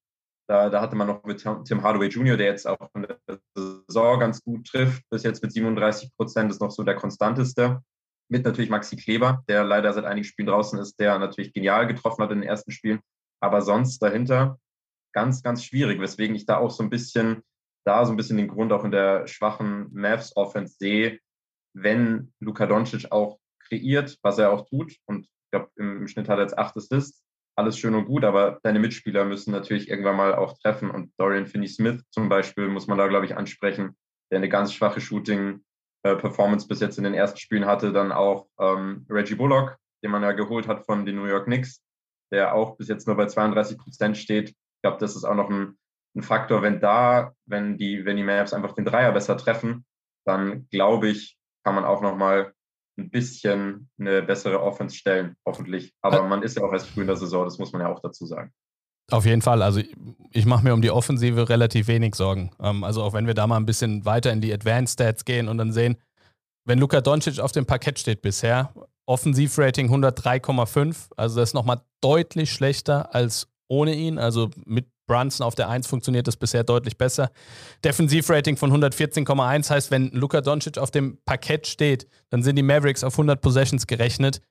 da, 0.47 0.69
da 0.69 0.81
hatte 0.81 0.95
man 0.95 1.07
noch 1.07 1.23
mit 1.23 1.41
Tim 1.41 1.83
Hardaway 1.83 2.07
Jr., 2.07 2.38
der 2.38 2.47
jetzt 2.47 2.68
auch 2.68 2.89
in 2.95 3.03
der 3.03 3.19
Saison 3.56 4.19
ganz 4.19 4.41
gut 4.41 4.65
trifft, 4.68 5.03
bis 5.09 5.23
jetzt 5.23 5.44
mit 5.44 5.51
37 5.51 6.15
Prozent 6.15 6.51
ist 6.51 6.62
noch 6.62 6.71
so 6.71 6.83
der 6.83 6.95
konstanteste 6.95 7.81
mit 8.31 8.45
natürlich 8.45 8.69
Maxi 8.69 8.95
Kleber, 8.95 9.44
der 9.50 9.66
leider 9.66 9.92
seit 9.92 10.06
einigen 10.06 10.24
Spielen 10.24 10.48
draußen 10.48 10.80
ist, 10.80 11.00
der 11.00 11.19
natürlich 11.19 11.54
genial 11.54 11.86
getroffen 11.86 12.24
hat 12.24 12.31
in 12.31 12.39
den 12.39 12.50
ersten 12.50 12.72
Spielen. 12.72 13.01
Aber 13.42 13.62
sonst 13.62 14.00
dahinter 14.00 14.57
ganz, 15.13 15.44
ganz 15.44 15.66
schwierig, 15.66 16.00
weswegen 16.00 16.36
ich 16.36 16.45
da 16.45 16.57
auch 16.57 16.72
so 16.72 16.81
ein 16.81 16.89
bisschen, 16.89 17.44
da 17.86 18.06
so 18.06 18.12
ein 18.13 18.18
bisschen 18.18 18.38
den 18.38 18.48
Grund 18.48 18.72
auch 18.72 18.86
in 18.86 18.92
der 18.92 19.28
schwachen 19.28 19.89
Mavs 19.92 20.36
Offense 20.38 20.78
sehe, 20.80 21.19
wenn 21.74 22.31
Luka 22.39 22.68
Doncic 22.68 23.12
auch 23.12 23.38
kreiert, 23.68 24.18
was 24.22 24.38
er 24.38 24.51
auch 24.54 24.66
tut. 24.66 24.95
Und 25.06 25.25
ich 25.25 25.51
glaube, 25.51 25.69
im, 25.75 25.98
im, 25.98 26.07
Schnitt 26.07 26.30
hat 26.30 26.39
er 26.39 26.44
jetzt 26.44 26.57
acht 26.57 26.78
Assists. 26.78 27.25
Alles 27.57 27.78
schön 27.78 27.95
und 27.95 28.06
gut, 28.06 28.24
aber 28.24 28.60
deine 28.63 28.80
Mitspieler 28.80 29.25
müssen 29.25 29.51
natürlich 29.51 29.89
irgendwann 29.89 30.16
mal 30.16 30.36
auch 30.36 30.57
treffen. 30.60 30.89
Und 30.89 31.12
Dorian 31.18 31.48
Finney-Smith 31.48 32.01
zum 32.12 32.30
Beispiel 32.30 32.69
muss 32.69 32.88
man 32.88 32.97
da, 32.97 33.07
glaube 33.07 33.26
ich, 33.26 33.35
ansprechen, 33.35 33.97
der 34.31 34.38
eine 34.38 34.47
ganz 34.47 34.73
schwache 34.73 35.02
Shooting 35.02 35.61
äh, 36.03 36.15
Performance 36.15 36.67
bis 36.67 36.79
jetzt 36.79 36.97
in 36.97 37.03
den 37.03 37.13
ersten 37.13 37.39
Spielen 37.39 37.65
hatte. 37.65 37.91
Dann 37.91 38.11
auch 38.11 38.47
ähm, 38.59 39.05
Reggie 39.09 39.35
Bullock, 39.35 39.77
den 40.03 40.11
man 40.11 40.23
ja 40.23 40.31
geholt 40.31 40.67
hat 40.67 40.85
von 40.85 41.05
den 41.05 41.15
New 41.15 41.25
York 41.25 41.45
Knicks, 41.45 41.83
der 42.31 42.55
auch 42.55 42.77
bis 42.77 42.87
jetzt 42.87 43.07
nur 43.07 43.15
bei 43.15 43.27
32 43.27 43.77
Prozent 43.77 44.17
steht. 44.17 44.49
Ich 44.49 44.81
glaube, 44.83 44.97
das 44.99 45.15
ist 45.15 45.25
auch 45.25 45.35
noch 45.35 45.49
ein, 45.49 45.77
ein, 46.15 46.23
Faktor. 46.23 46.61
Wenn 46.61 46.79
da, 46.79 47.33
wenn 47.45 47.77
die, 47.77 48.05
wenn 48.05 48.17
die 48.17 48.23
Mavs 48.23 48.53
einfach 48.53 48.73
den 48.73 48.85
Dreier 48.85 49.11
besser 49.11 49.37
treffen, 49.37 49.85
dann 50.25 50.67
glaube 50.69 51.09
ich, 51.09 51.37
kann 51.63 51.75
man 51.75 51.85
auch 51.85 52.01
noch 52.01 52.15
mal 52.15 52.53
ein 52.97 53.09
bisschen 53.09 53.89
eine 53.99 54.21
bessere 54.21 54.61
Offense 54.61 54.95
stellen, 54.95 55.35
hoffentlich. 55.45 55.93
Aber 56.01 56.23
man 56.23 56.43
ist 56.43 56.57
ja 56.57 56.63
auch 56.63 56.73
erst 56.73 56.89
früh 56.89 57.01
in 57.01 57.07
der 57.07 57.15
Saison, 57.15 57.45
das 57.45 57.57
muss 57.57 57.71
man 57.71 57.81
ja 57.81 57.89
auch 57.89 58.01
dazu 58.01 58.25
sagen. 58.25 58.51
Auf 59.11 59.25
jeden 59.25 59.41
Fall. 59.41 59.61
Also 59.61 59.81
ich, 60.31 60.45
mache 60.45 60.63
mir 60.63 60.73
um 60.73 60.81
die 60.81 60.91
Offensive 60.91 61.49
relativ 61.49 61.87
wenig 61.87 62.15
Sorgen. 62.15 62.51
Ähm, 62.61 62.83
also 62.83 63.03
auch 63.03 63.13
wenn 63.13 63.27
wir 63.27 63.33
da 63.33 63.45
mal 63.45 63.57
ein 63.57 63.65
bisschen 63.65 64.06
weiter 64.06 64.31
in 64.31 64.41
die 64.41 64.53
Advanced 64.53 64.94
Stats 64.94 65.25
gehen 65.25 65.47
und 65.47 65.57
dann 65.57 65.71
sehen, 65.71 65.97
wenn 66.65 66.80
Luka 66.80 67.01
Doncic 67.01 67.39
auf 67.39 67.51
dem 67.51 67.65
Parkett 67.65 67.99
steht 67.99 68.21
bisher, 68.21 68.73
Offensivrating 69.06 69.89
103,5, 69.89 71.09
also 71.18 71.39
das 71.39 71.49
ist 71.49 71.53
nochmal 71.53 71.81
deutlich 72.01 72.51
schlechter 72.51 73.13
als 73.13 73.47
ohne 73.68 73.95
ihn. 73.95 74.18
Also 74.18 74.49
mit 74.65 74.87
Brunson 75.07 75.45
auf 75.45 75.56
der 75.56 75.68
1 75.68 75.87
funktioniert 75.87 76.27
das 76.27 76.37
bisher 76.37 76.63
deutlich 76.63 76.97
besser. 76.97 77.31
Defensivrating 77.83 78.56
von 78.56 78.71
114,1 78.71 79.69
heißt, 79.69 79.91
wenn 79.91 80.11
Luka 80.11 80.39
Doncic 80.39 80.77
auf 80.77 80.91
dem 80.91 81.18
Parkett 81.25 81.68
steht, 81.68 82.07
dann 82.30 82.44
sind 82.44 82.56
die 82.56 82.63
Mavericks 82.63 83.03
auf 83.03 83.15
100 83.15 83.41
Possessions 83.41 83.87
gerechnet 83.87 84.41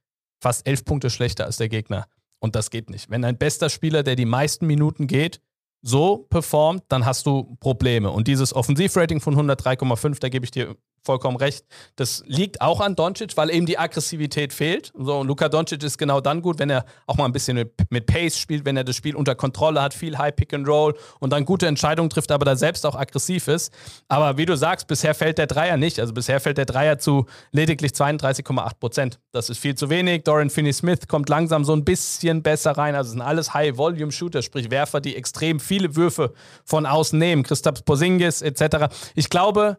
fast 0.43 0.67
11 0.67 0.85
Punkte 0.85 1.11
schlechter 1.11 1.45
als 1.45 1.59
der 1.59 1.69
Gegner. 1.69 2.07
Und 2.41 2.57
das 2.57 2.71
geht 2.71 2.91
nicht. 2.91 3.11
Wenn 3.11 3.25
ein 3.25 3.39
bester 3.39 3.69
Spieler, 3.69 4.03
der 4.03 4.17
die 4.17 4.25
meisten 4.25 4.67
Minuten 4.67 5.07
geht, 5.07 5.41
so 5.83 6.27
performt, 6.29 6.85
dann 6.89 7.07
hast 7.07 7.27
du 7.27 7.57
Probleme. 7.61 8.11
Und 8.11 8.29
dieses 8.29 8.55
Offensivrating 8.55 9.21
von 9.21 9.35
103,5, 9.37 10.21
da 10.21 10.29
gebe 10.29 10.45
ich 10.45 10.51
dir 10.51 10.77
vollkommen 11.04 11.37
recht. 11.37 11.64
Das 11.97 12.23
liegt 12.26 12.61
auch 12.61 12.80
an 12.80 12.95
Doncic, 12.95 13.37
weil 13.37 13.50
eben 13.50 13.66
die 13.66 13.78
Aggressivität 13.78 14.52
fehlt. 14.52 14.92
So, 14.97 15.23
Luka 15.23 15.49
Doncic 15.49 15.83
ist 15.83 15.99
genau 15.99 16.21
dann 16.21 16.42
gut, 16.42 16.59
wenn 16.59 16.71
er 16.71 16.85
auch 17.07 17.16
mal 17.16 17.25
ein 17.25 17.33
bisschen 17.33 17.57
mit, 17.57 17.73
mit, 17.90 18.07
Pace 18.07 18.38
spielt, 18.38 18.64
wenn 18.64 18.76
er 18.76 18.85
das 18.85 18.97
Spiel 18.97 19.14
unter 19.14 19.35
Kontrolle 19.35 19.80
hat, 19.80 19.95
viel 19.95 20.19
High 20.19 20.35
Pick 20.35 20.52
and 20.52 20.66
Roll 20.66 20.95
und 21.21 21.33
dann 21.33 21.45
gute 21.45 21.66
Entscheidungen 21.66 22.11
trifft, 22.11 22.33
aber 22.33 22.45
da 22.45 22.57
selbst 22.57 22.85
auch 22.85 22.97
aggressiv 22.97 23.49
ist. 23.49 23.73
Aber 24.09 24.37
wie 24.37 24.47
du 24.47 24.57
sagst, 24.57 24.88
bisher 24.88 25.14
fällt 25.14 25.38
der 25.38 25.47
Dreier 25.47 25.76
nicht. 25.76 26.00
Also 26.00 26.12
bisher 26.12 26.40
fällt 26.40 26.59
der 26.59 26.66
Dreier 26.66 26.99
zu 26.99 27.26
lediglich 27.52 27.92
32,8 27.92 28.75
Prozent. 28.78 29.21
Das 29.33 29.49
ist 29.49 29.59
viel 29.59 29.75
zu 29.75 29.90
wenig. 29.90 30.25
Dorian 30.25 30.50
Finney-Smith 30.50 31.09
kommt 31.09 31.28
langsam 31.28 31.64
so 31.64 31.73
ein 31.73 31.85
bisschen 31.85 32.42
besser 32.42 32.73
rein. 32.73 32.95
Also 32.95 33.11
sind 33.11 33.23
alles 33.23 33.54
High-Volume-Shooter, 33.54 34.42
sprich 34.42 34.71
Werfer, 34.71 35.00
die 35.00 35.16
extrem 35.16 35.61
viele 35.61 35.97
Würfe 35.97 36.33
von 36.64 36.87
außen 36.87 37.19
nehmen. 37.19 37.42
Christoph 37.42 37.85
Porzingis 37.85 38.42
etc. 38.42 38.92
Ich 39.14 39.30
glaube, 39.30 39.78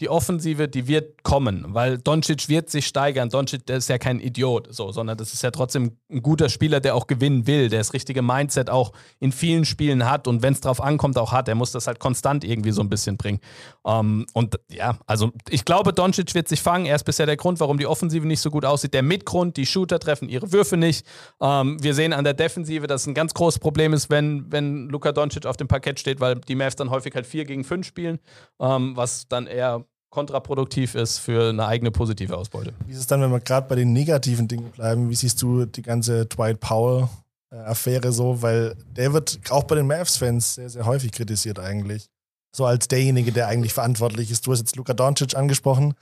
die 0.00 0.08
Offensive, 0.08 0.68
die 0.68 0.86
wird 0.86 1.24
kommen, 1.24 1.64
weil 1.68 1.98
Doncic 1.98 2.48
wird 2.48 2.70
sich 2.70 2.86
steigern. 2.86 3.30
Doncic, 3.30 3.68
ist 3.68 3.88
ja 3.88 3.98
kein 3.98 4.20
Idiot, 4.20 4.68
so, 4.70 4.92
sondern 4.92 5.18
das 5.18 5.32
ist 5.32 5.42
ja 5.42 5.50
trotzdem 5.50 5.96
ein 6.08 6.22
guter 6.22 6.48
Spieler, 6.48 6.78
der 6.78 6.94
auch 6.94 7.08
gewinnen 7.08 7.48
will, 7.48 7.68
der 7.68 7.80
das 7.80 7.92
richtige 7.92 8.22
Mindset 8.22 8.70
auch 8.70 8.92
in 9.18 9.32
vielen 9.32 9.64
Spielen 9.64 10.08
hat 10.08 10.28
und 10.28 10.42
wenn 10.42 10.52
es 10.52 10.60
drauf 10.60 10.80
ankommt, 10.80 11.18
auch 11.18 11.32
hat. 11.32 11.48
Er 11.48 11.56
muss 11.56 11.72
das 11.72 11.88
halt 11.88 11.98
konstant 11.98 12.44
irgendwie 12.44 12.70
so 12.70 12.80
ein 12.80 12.88
bisschen 12.88 13.16
bringen. 13.16 13.40
Ähm, 13.84 14.26
und 14.34 14.60
ja, 14.70 14.98
also 15.06 15.32
ich 15.50 15.64
glaube, 15.64 15.92
Doncic 15.92 16.32
wird 16.34 16.46
sich 16.46 16.62
fangen. 16.62 16.86
Er 16.86 16.94
ist 16.94 17.04
bisher 17.04 17.26
der 17.26 17.36
Grund, 17.36 17.58
warum 17.58 17.78
die 17.78 17.86
Offensive 17.86 18.26
nicht 18.26 18.40
so 18.40 18.50
gut 18.50 18.64
aussieht. 18.64 18.94
Der 18.94 19.02
Mitgrund, 19.02 19.56
die 19.56 19.66
Shooter 19.66 19.98
treffen 19.98 20.28
ihre 20.28 20.52
Würfe 20.52 20.76
nicht. 20.76 21.04
Ähm, 21.40 21.82
wir 21.82 21.94
sehen 21.94 22.12
an 22.12 22.22
der 22.22 22.34
Defensive, 22.34 22.86
dass 22.86 23.06
ein 23.06 23.14
ganz 23.14 23.34
großes 23.34 23.58
Problem 23.58 23.92
ist, 23.92 24.10
wenn, 24.10 24.50
wenn 24.52 24.88
Luka 24.88 25.10
Doncic 25.10 25.44
auf 25.44 25.56
dem 25.56 25.66
Parkett 25.66 25.98
steht, 25.98 26.20
weil 26.20 26.36
die 26.36 26.54
Mavs 26.54 26.76
dann 26.76 26.90
häufig 26.90 27.14
halt 27.16 27.26
4 27.26 27.44
gegen 27.46 27.64
5 27.64 27.84
spielen, 27.84 28.20
ähm, 28.60 28.96
was 28.96 29.26
dann 29.28 29.48
eher 29.48 29.84
kontraproduktiv 30.10 30.94
ist 30.94 31.18
für 31.18 31.50
eine 31.50 31.66
eigene 31.66 31.90
positive 31.90 32.36
Ausbeute. 32.36 32.72
Wie 32.86 32.92
ist 32.92 32.98
es 32.98 33.06
dann, 33.06 33.20
wenn 33.20 33.30
wir 33.30 33.40
gerade 33.40 33.68
bei 33.68 33.74
den 33.74 33.92
negativen 33.92 34.48
Dingen 34.48 34.70
bleiben? 34.70 35.10
Wie 35.10 35.14
siehst 35.14 35.40
du 35.42 35.66
die 35.66 35.82
ganze 35.82 36.26
Dwight 36.26 36.60
Powell-Affäre 36.60 38.12
so? 38.12 38.40
Weil 38.42 38.74
der 38.96 39.12
wird 39.12 39.38
auch 39.50 39.64
bei 39.64 39.74
den 39.74 39.86
Mavs-Fans 39.86 40.54
sehr, 40.54 40.70
sehr 40.70 40.86
häufig 40.86 41.12
kritisiert 41.12 41.58
eigentlich. 41.58 42.08
So 42.56 42.64
als 42.64 42.88
derjenige, 42.88 43.32
der 43.32 43.48
eigentlich 43.48 43.74
verantwortlich 43.74 44.30
ist. 44.30 44.46
Du 44.46 44.52
hast 44.52 44.60
jetzt 44.60 44.76
Luka 44.76 44.94
Doncic 44.94 45.36
angesprochen, 45.36 45.94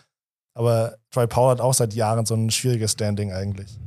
aber 0.54 0.96
Dwight 1.12 1.30
Powell 1.30 1.50
hat 1.50 1.60
auch 1.60 1.74
seit 1.74 1.92
Jahren 1.94 2.24
so 2.24 2.34
ein 2.34 2.50
schwieriges 2.50 2.92
Standing 2.92 3.32
eigentlich. 3.32 3.78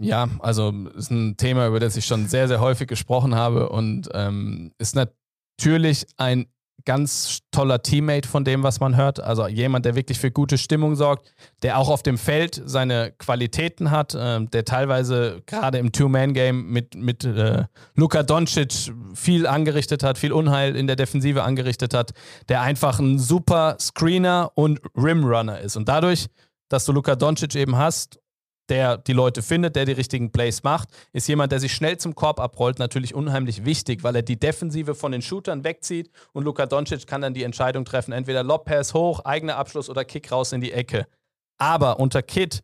Ja, 0.00 0.28
also 0.40 0.72
ist 0.96 1.10
ein 1.10 1.36
Thema, 1.36 1.66
über 1.66 1.78
das 1.78 1.96
ich 1.96 2.06
schon 2.06 2.26
sehr, 2.26 2.48
sehr 2.48 2.60
häufig 2.60 2.88
gesprochen 2.88 3.34
habe 3.34 3.68
und 3.68 4.08
ähm, 4.14 4.72
ist 4.78 4.96
natürlich 4.96 6.06
ein 6.16 6.46
ganz 6.84 7.40
toller 7.50 7.82
Teammate 7.82 8.28
von 8.28 8.44
dem, 8.44 8.62
was 8.62 8.80
man 8.80 8.96
hört. 8.96 9.20
Also 9.20 9.46
jemand, 9.46 9.84
der 9.84 9.94
wirklich 9.94 10.18
für 10.18 10.30
gute 10.30 10.58
Stimmung 10.58 10.96
sorgt, 10.96 11.32
der 11.62 11.78
auch 11.78 11.88
auf 11.88 12.02
dem 12.02 12.18
Feld 12.18 12.60
seine 12.64 13.12
Qualitäten 13.12 13.90
hat, 13.90 14.14
äh, 14.14 14.44
der 14.44 14.64
teilweise 14.64 15.42
gerade 15.46 15.78
im 15.78 15.92
Two-Man-Game 15.92 16.66
mit, 16.66 16.94
mit 16.94 17.24
äh, 17.24 17.64
Luka 17.94 18.22
Doncic 18.22 18.92
viel 19.14 19.46
angerichtet 19.46 20.02
hat, 20.02 20.18
viel 20.18 20.32
Unheil 20.32 20.76
in 20.76 20.86
der 20.86 20.96
Defensive 20.96 21.42
angerichtet 21.42 21.94
hat, 21.94 22.12
der 22.48 22.62
einfach 22.62 22.98
ein 22.98 23.18
super 23.18 23.76
Screener 23.78 24.52
und 24.54 24.80
Rimrunner 24.96 25.60
ist. 25.60 25.76
Und 25.76 25.88
dadurch, 25.88 26.26
dass 26.68 26.84
du 26.84 26.92
Luka 26.92 27.16
Doncic 27.16 27.54
eben 27.54 27.76
hast 27.76 28.20
der 28.70 28.96
die 28.96 29.12
Leute 29.12 29.42
findet, 29.42 29.76
der 29.76 29.84
die 29.84 29.92
richtigen 29.92 30.30
Plays 30.32 30.62
macht, 30.62 30.88
ist 31.12 31.28
jemand, 31.28 31.52
der 31.52 31.60
sich 31.60 31.74
schnell 31.74 31.98
zum 31.98 32.14
Korb 32.14 32.40
abrollt, 32.40 32.78
natürlich 32.78 33.14
unheimlich 33.14 33.64
wichtig, 33.64 34.02
weil 34.02 34.16
er 34.16 34.22
die 34.22 34.38
Defensive 34.38 34.94
von 34.94 35.12
den 35.12 35.20
Shootern 35.20 35.64
wegzieht 35.64 36.10
und 36.32 36.44
Luka 36.44 36.66
Doncic 36.66 37.06
kann 37.06 37.20
dann 37.20 37.34
die 37.34 37.42
Entscheidung 37.42 37.84
treffen, 37.84 38.12
entweder 38.12 38.42
Lobpass 38.42 38.94
hoch, 38.94 39.20
eigener 39.24 39.56
Abschluss 39.56 39.90
oder 39.90 40.04
Kick 40.04 40.30
raus 40.32 40.52
in 40.52 40.60
die 40.60 40.72
Ecke. 40.72 41.06
Aber 41.58 42.00
unter 42.00 42.22
Kid 42.22 42.62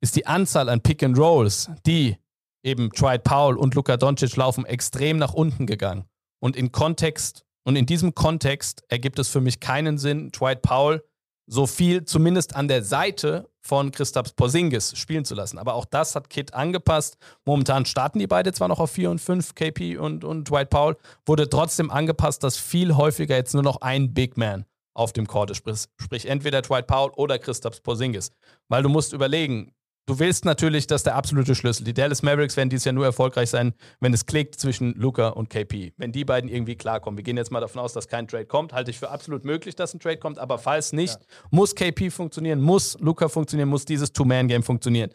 ist 0.00 0.14
die 0.14 0.26
Anzahl 0.26 0.68
an 0.68 0.80
Pick 0.80 1.02
and 1.02 1.18
Rolls, 1.18 1.70
die 1.86 2.16
eben 2.62 2.90
Dwight 2.90 3.24
Powell 3.24 3.56
und 3.56 3.74
Luka 3.74 3.96
Doncic 3.96 4.36
laufen, 4.36 4.64
extrem 4.66 5.16
nach 5.16 5.34
unten 5.34 5.66
gegangen. 5.66 6.04
Und 6.38 6.56
in 6.56 6.70
Kontext 6.70 7.44
und 7.64 7.76
in 7.76 7.86
diesem 7.86 8.14
Kontext 8.14 8.84
ergibt 8.88 9.18
es 9.18 9.28
für 9.28 9.40
mich 9.40 9.60
keinen 9.60 9.98
Sinn, 9.98 10.30
Dwight 10.30 10.62
Powell 10.62 11.02
so 11.46 11.66
viel 11.66 12.04
zumindest 12.04 12.54
an 12.54 12.68
der 12.68 12.82
Seite 12.84 13.48
von 13.60 13.90
Christaps 13.90 14.32
Porzingis 14.32 14.96
spielen 14.96 15.24
zu 15.24 15.34
lassen. 15.34 15.58
Aber 15.58 15.74
auch 15.74 15.84
das 15.84 16.14
hat 16.14 16.30
Kit 16.30 16.54
angepasst. 16.54 17.16
Momentan 17.44 17.84
starten 17.86 18.18
die 18.18 18.26
beide 18.26 18.52
zwar 18.52 18.68
noch 18.68 18.80
auf 18.80 18.90
4 18.90 19.10
und 19.10 19.20
5, 19.20 19.54
KP 19.54 19.96
und, 19.98 20.24
und 20.24 20.48
Dwight 20.48 20.70
Powell, 20.70 20.96
wurde 21.26 21.48
trotzdem 21.48 21.90
angepasst, 21.90 22.42
dass 22.42 22.56
viel 22.56 22.96
häufiger 22.96 23.36
jetzt 23.36 23.54
nur 23.54 23.62
noch 23.62 23.80
ein 23.80 24.14
Big 24.14 24.36
Man 24.36 24.64
auf 24.94 25.12
dem 25.12 25.26
Court 25.26 25.50
ist. 25.50 25.58
Sprich, 25.58 25.84
sprich 26.00 26.26
entweder 26.26 26.62
Dwight 26.62 26.86
Powell 26.86 27.10
oder 27.16 27.38
Christaps 27.38 27.80
Porzingis. 27.80 28.32
Weil 28.68 28.82
du 28.82 28.88
musst 28.88 29.12
überlegen, 29.12 29.72
du 30.06 30.18
willst 30.18 30.44
natürlich, 30.44 30.86
dass 30.86 31.02
der 31.02 31.14
absolute 31.14 31.54
Schlüssel. 31.54 31.84
Die 31.84 31.94
Dallas 31.94 32.22
Mavericks 32.22 32.56
werden 32.56 32.70
dieses 32.70 32.84
Jahr 32.84 32.92
nur 32.92 33.04
erfolgreich 33.04 33.50
sein, 33.50 33.74
wenn 34.00 34.12
es 34.12 34.26
klickt 34.26 34.56
zwischen 34.56 34.94
Luca 34.94 35.28
und 35.28 35.50
KP. 35.50 35.92
Wenn 35.96 36.12
die 36.12 36.24
beiden 36.24 36.50
irgendwie 36.50 36.76
klarkommen. 36.76 37.16
Wir 37.16 37.24
gehen 37.24 37.36
jetzt 37.36 37.50
mal 37.50 37.60
davon 37.60 37.80
aus, 37.80 37.92
dass 37.92 38.08
kein 38.08 38.26
Trade 38.26 38.46
kommt. 38.46 38.72
Halte 38.72 38.90
ich 38.90 38.98
für 38.98 39.10
absolut 39.10 39.44
möglich, 39.44 39.76
dass 39.76 39.94
ein 39.94 40.00
Trade 40.00 40.18
kommt. 40.18 40.38
Aber 40.38 40.58
falls 40.58 40.92
nicht, 40.92 41.14
ja. 41.20 41.48
muss 41.50 41.74
KP 41.74 42.10
funktionieren, 42.10 42.60
muss 42.60 42.98
Luca 43.00 43.28
funktionieren, 43.28 43.68
muss 43.68 43.84
dieses 43.84 44.12
Two-Man-Game 44.12 44.62
funktionieren. 44.62 45.10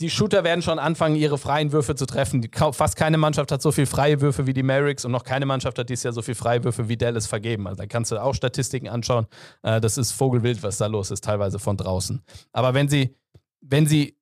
Die 0.00 0.10
Shooter 0.10 0.44
werden 0.44 0.62
schon 0.62 0.78
anfangen, 0.78 1.16
ihre 1.16 1.38
freien 1.38 1.72
Würfe 1.72 1.96
zu 1.96 2.06
treffen. 2.06 2.48
Fast 2.72 2.94
keine 2.94 3.18
Mannschaft 3.18 3.50
hat 3.50 3.60
so 3.60 3.72
viele 3.72 3.88
freie 3.88 4.20
Würfe 4.20 4.46
wie 4.46 4.52
die 4.52 4.62
Mavericks 4.62 5.04
und 5.04 5.10
noch 5.10 5.24
keine 5.24 5.44
Mannschaft 5.44 5.76
hat 5.76 5.88
dieses 5.88 6.04
Jahr 6.04 6.12
so 6.12 6.22
viele 6.22 6.36
freie 6.36 6.62
Würfe 6.62 6.88
wie 6.88 6.96
Dallas 6.96 7.26
vergeben. 7.26 7.66
Also 7.66 7.82
da 7.82 7.86
kannst 7.86 8.12
du 8.12 8.22
auch 8.22 8.32
Statistiken 8.32 8.88
anschauen. 8.88 9.26
Äh, 9.62 9.80
das 9.80 9.98
ist 9.98 10.12
Vogelwild, 10.12 10.62
was 10.62 10.78
da 10.78 10.86
los 10.86 11.10
ist, 11.10 11.24
teilweise 11.24 11.58
von 11.58 11.76
draußen. 11.76 12.22
Aber 12.52 12.74
wenn 12.74 12.88
sie 12.88 13.16
wenn 13.60 13.86
sie 13.86 14.18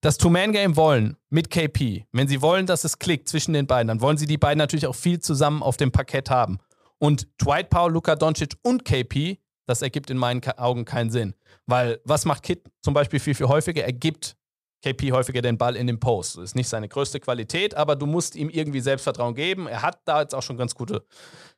das 0.00 0.18
Two-Man-Game 0.18 0.76
wollen 0.76 1.16
mit 1.30 1.48
KP, 1.50 2.06
wenn 2.12 2.26
sie 2.26 2.42
wollen, 2.42 2.66
dass 2.66 2.84
es 2.84 2.98
klickt 2.98 3.28
zwischen 3.28 3.52
den 3.52 3.66
beiden, 3.66 3.88
dann 3.88 4.00
wollen 4.00 4.16
sie 4.16 4.26
die 4.26 4.38
beiden 4.38 4.58
natürlich 4.58 4.86
auch 4.86 4.96
viel 4.96 5.20
zusammen 5.20 5.62
auf 5.62 5.76
dem 5.76 5.92
Parkett 5.92 6.28
haben. 6.28 6.58
Und 6.98 7.28
Dwight 7.40 7.70
Powell, 7.70 7.92
Luka 7.92 8.16
Doncic 8.16 8.54
und 8.62 8.84
KP, 8.84 9.38
das 9.66 9.82
ergibt 9.82 10.10
in 10.10 10.18
meinen 10.18 10.42
Augen 10.56 10.84
keinen 10.84 11.10
Sinn. 11.10 11.34
Weil 11.66 12.00
was 12.04 12.24
macht 12.24 12.42
Kit 12.42 12.64
zum 12.82 12.94
Beispiel 12.94 13.20
viel, 13.20 13.34
viel 13.34 13.48
häufiger? 13.48 13.84
Er 13.84 13.92
gibt 13.92 14.36
KP 14.82 15.12
häufiger 15.12 15.42
den 15.42 15.56
Ball 15.56 15.76
in 15.76 15.86
den 15.86 16.00
Post. 16.00 16.36
Das 16.36 16.44
ist 16.44 16.56
nicht 16.56 16.68
seine 16.68 16.88
größte 16.88 17.20
Qualität, 17.20 17.74
aber 17.76 17.94
du 17.94 18.06
musst 18.06 18.34
ihm 18.34 18.50
irgendwie 18.50 18.80
Selbstvertrauen 18.80 19.34
geben. 19.34 19.68
Er 19.68 19.82
hat 19.82 20.00
da 20.04 20.20
jetzt 20.20 20.34
auch 20.34 20.42
schon 20.42 20.56
ganz 20.56 20.74
gute, 20.74 21.04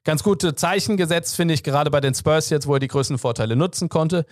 ganz 0.04 0.22
gute 0.22 0.54
Zeichen 0.54 0.96
gesetzt, 0.96 1.34
finde 1.34 1.54
ich, 1.54 1.62
gerade 1.62 1.90
bei 1.90 2.00
den 2.00 2.14
Spurs 2.14 2.50
jetzt, 2.50 2.66
wo 2.66 2.74
er 2.74 2.80
die 2.80 2.88
größten 2.88 3.16
Vorteile 3.16 3.56
nutzen 3.56 3.88
konnte. 3.88 4.26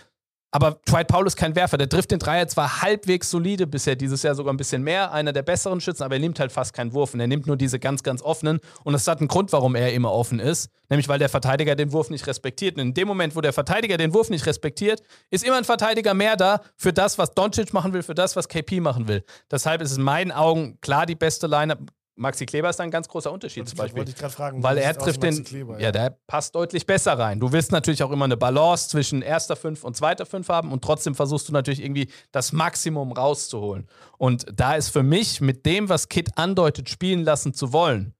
Aber 0.54 0.78
Dwight 0.86 1.08
Powell 1.08 1.26
ist 1.26 1.36
kein 1.36 1.56
Werfer. 1.56 1.78
Der 1.78 1.88
trifft 1.88 2.10
den 2.10 2.18
Dreier 2.18 2.46
zwar 2.46 2.82
halbwegs 2.82 3.30
solide 3.30 3.66
bisher, 3.66 3.96
dieses 3.96 4.22
Jahr 4.22 4.34
sogar 4.34 4.52
ein 4.52 4.58
bisschen 4.58 4.82
mehr, 4.82 5.10
einer 5.10 5.32
der 5.32 5.42
besseren 5.42 5.80
Schützen, 5.80 6.02
aber 6.02 6.16
er 6.16 6.20
nimmt 6.20 6.38
halt 6.38 6.52
fast 6.52 6.74
keinen 6.74 6.92
Wurf 6.92 7.14
und 7.14 7.20
er 7.20 7.26
nimmt 7.26 7.46
nur 7.46 7.56
diese 7.56 7.78
ganz, 7.78 8.02
ganz 8.02 8.20
offenen. 8.20 8.60
Und 8.84 8.92
das 8.92 9.08
hat 9.08 9.20
einen 9.20 9.28
Grund, 9.28 9.50
warum 9.52 9.74
er 9.74 9.94
immer 9.94 10.12
offen 10.12 10.40
ist, 10.40 10.70
nämlich 10.90 11.08
weil 11.08 11.18
der 11.18 11.30
Verteidiger 11.30 11.74
den 11.74 11.92
Wurf 11.92 12.10
nicht 12.10 12.26
respektiert. 12.26 12.76
Und 12.76 12.82
in 12.82 12.94
dem 12.94 13.08
Moment, 13.08 13.34
wo 13.34 13.40
der 13.40 13.54
Verteidiger 13.54 13.96
den 13.96 14.12
Wurf 14.12 14.28
nicht 14.28 14.44
respektiert, 14.44 15.02
ist 15.30 15.42
immer 15.42 15.56
ein 15.56 15.64
Verteidiger 15.64 16.12
mehr 16.12 16.36
da 16.36 16.60
für 16.76 16.92
das, 16.92 17.16
was 17.16 17.32
Doncic 17.32 17.72
machen 17.72 17.94
will, 17.94 18.02
für 18.02 18.14
das, 18.14 18.36
was 18.36 18.46
KP 18.46 18.80
machen 18.80 19.08
will. 19.08 19.24
Deshalb 19.50 19.80
ist 19.80 19.92
es 19.92 19.96
in 19.96 20.04
meinen 20.04 20.32
Augen 20.32 20.78
klar 20.82 21.06
die 21.06 21.14
beste 21.14 21.46
Line-Up. 21.46 21.78
Maxi 22.22 22.46
Kleber 22.46 22.70
ist 22.70 22.78
da 22.78 22.84
ein 22.84 22.90
ganz 22.90 23.08
großer 23.08 23.30
Unterschied 23.30 23.68
zum 23.68 23.76
Beispiel. 23.76 23.98
Wollte 23.98 24.12
ich 24.12 24.16
gerade 24.16 24.32
fragen. 24.32 24.62
Weil 24.62 24.78
er 24.78 24.96
trifft 24.96 25.22
den. 25.22 25.44
Kleber, 25.44 25.74
ja. 25.74 25.86
ja. 25.86 25.92
der 25.92 26.16
passt 26.26 26.54
deutlich 26.54 26.86
besser 26.86 27.18
rein. 27.18 27.40
Du 27.40 27.52
willst 27.52 27.72
natürlich 27.72 28.02
auch 28.02 28.10
immer 28.10 28.24
eine 28.24 28.36
Balance 28.36 28.88
zwischen 28.88 29.20
erster 29.20 29.56
Fünf 29.56 29.84
und 29.84 29.96
zweiter 29.96 30.24
Fünf 30.24 30.48
haben 30.48 30.72
und 30.72 30.82
trotzdem 30.82 31.14
versuchst 31.14 31.48
du 31.48 31.52
natürlich 31.52 31.82
irgendwie 31.82 32.08
das 32.30 32.52
Maximum 32.52 33.12
rauszuholen. 33.12 33.86
Und 34.16 34.46
da 34.54 34.74
ist 34.76 34.88
für 34.88 35.02
mich 35.02 35.40
mit 35.40 35.66
dem, 35.66 35.88
was 35.88 36.08
Kit 36.08 36.38
andeutet, 36.38 36.88
spielen 36.88 37.24
lassen 37.24 37.52
zu 37.52 37.72
wollen, 37.72 38.14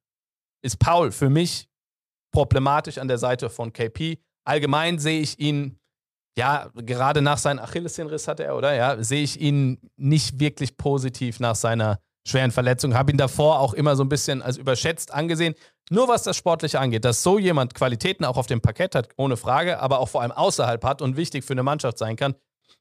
ist 0.63 0.79
Paul 0.79 1.13
für 1.13 1.31
mich 1.31 1.69
problematisch 2.33 2.99
an 2.99 3.09
der 3.09 3.19
Seite 3.19 3.51
von 3.51 3.73
KP. 3.73 4.19
Allgemein 4.45 4.99
sehe 4.99 5.21
ich 5.21 5.39
ihn, 5.39 5.79
ja, 6.37 6.71
gerade 6.75 7.23
nach 7.23 7.39
seinem 7.39 7.61
Achillessehnenriss 7.61 8.27
hatte 8.27 8.45
er, 8.45 8.57
oder? 8.57 8.75
Ja, 8.75 9.03
sehe 9.03 9.23
ich 9.23 9.41
ihn 9.41 9.79
nicht 9.97 10.41
wirklich 10.41 10.77
positiv 10.77 11.39
nach 11.39 11.55
seiner 11.55 12.01
schweren 12.27 12.51
Verletzungen. 12.51 12.97
Habe 12.97 13.13
ihn 13.13 13.19
davor 13.19 13.59
auch 13.61 13.75
immer 13.75 13.97
so 13.97 14.05
ein 14.05 14.09
bisschen 14.09 14.43
als 14.43 14.57
überschätzt 14.57 15.13
angesehen. 15.13 15.55
Nur 15.91 16.09
was 16.09 16.23
das 16.23 16.37
Sportliche 16.37 16.81
angeht, 16.81 17.05
dass 17.05 17.23
so 17.23 17.39
jemand 17.39 17.75
Qualitäten 17.75 18.25
auch 18.25 18.37
auf 18.37 18.47
dem 18.47 18.61
Parkett 18.61 18.95
hat, 18.95 19.09
ohne 19.17 19.37
Frage, 19.37 19.81
aber 19.81 19.99
auch 19.99 20.09
vor 20.09 20.23
allem 20.23 20.33
außerhalb 20.33 20.85
hat 20.85 21.03
und 21.03 21.17
wichtig 21.17 21.45
für 21.45 21.53
eine 21.53 21.63
Mannschaft 21.63 21.99
sein 21.99 22.17
kann, 22.17 22.35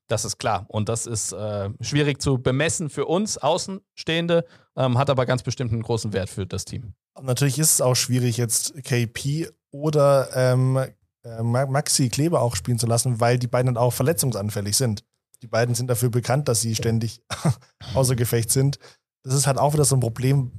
das 0.08 0.26
ist 0.26 0.38
klar. 0.38 0.66
Und 0.68 0.90
das 0.90 1.06
ist 1.06 1.32
äh, 1.32 1.70
schwierig 1.82 2.22
zu 2.22 2.38
bemessen 2.38 2.90
für 2.90 3.06
uns 3.06 3.38
Außenstehende, 3.38 4.46
ähm, 4.76 4.98
hat 4.98 5.10
aber 5.10 5.26
ganz 5.26 5.44
bestimmt 5.44 5.72
einen 5.72 5.84
großen 5.84 6.14
Wert 6.14 6.30
für 6.30 6.46
das 6.46 6.66
Team. 6.66 6.94
Natürlich 7.22 7.60
ist 7.60 7.74
es 7.74 7.82
auch 7.82 7.96
schwierig, 7.96 8.38
jetzt 8.38 8.74
KP 8.84 9.50
oder 9.72 10.30
ähm, 10.34 10.78
äh, 11.24 11.44
Maxi 11.44 12.10
Kleber 12.10 12.42
auch 12.42 12.56
spielen 12.56 12.80
zu 12.80 12.88
lassen, 12.88 13.20
weil 13.20 13.40
die 13.40 13.48
beiden 13.48 13.74
dann 13.74 13.82
auch 13.82 13.94
verletzungsanfällig 13.94 14.76
sind. 14.76 15.04
Die 15.42 15.48
beiden 15.48 15.76
sind 15.76 15.88
dafür 15.88 16.10
bekannt, 16.10 16.48
dass 16.48 16.62
sie 16.62 16.76
ständig 16.76 17.22
außer 17.96 18.16
Gefecht 18.16 18.52
sind 18.52 18.78
das 19.24 19.34
ist 19.34 19.48
halt 19.48 19.58
auch 19.58 19.74
wieder 19.74 19.86
so 19.86 19.96
ein 19.96 20.00
Problem 20.00 20.52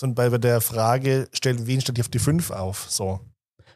bei 0.00 0.28
der 0.28 0.60
Frage, 0.60 1.28
stellt 1.32 1.66
wen 1.66 1.80
stellt 1.80 1.98
ihr 1.98 2.04
auf 2.04 2.08
die 2.08 2.18
5 2.18 2.50
auf? 2.50 2.86
So. 2.88 3.20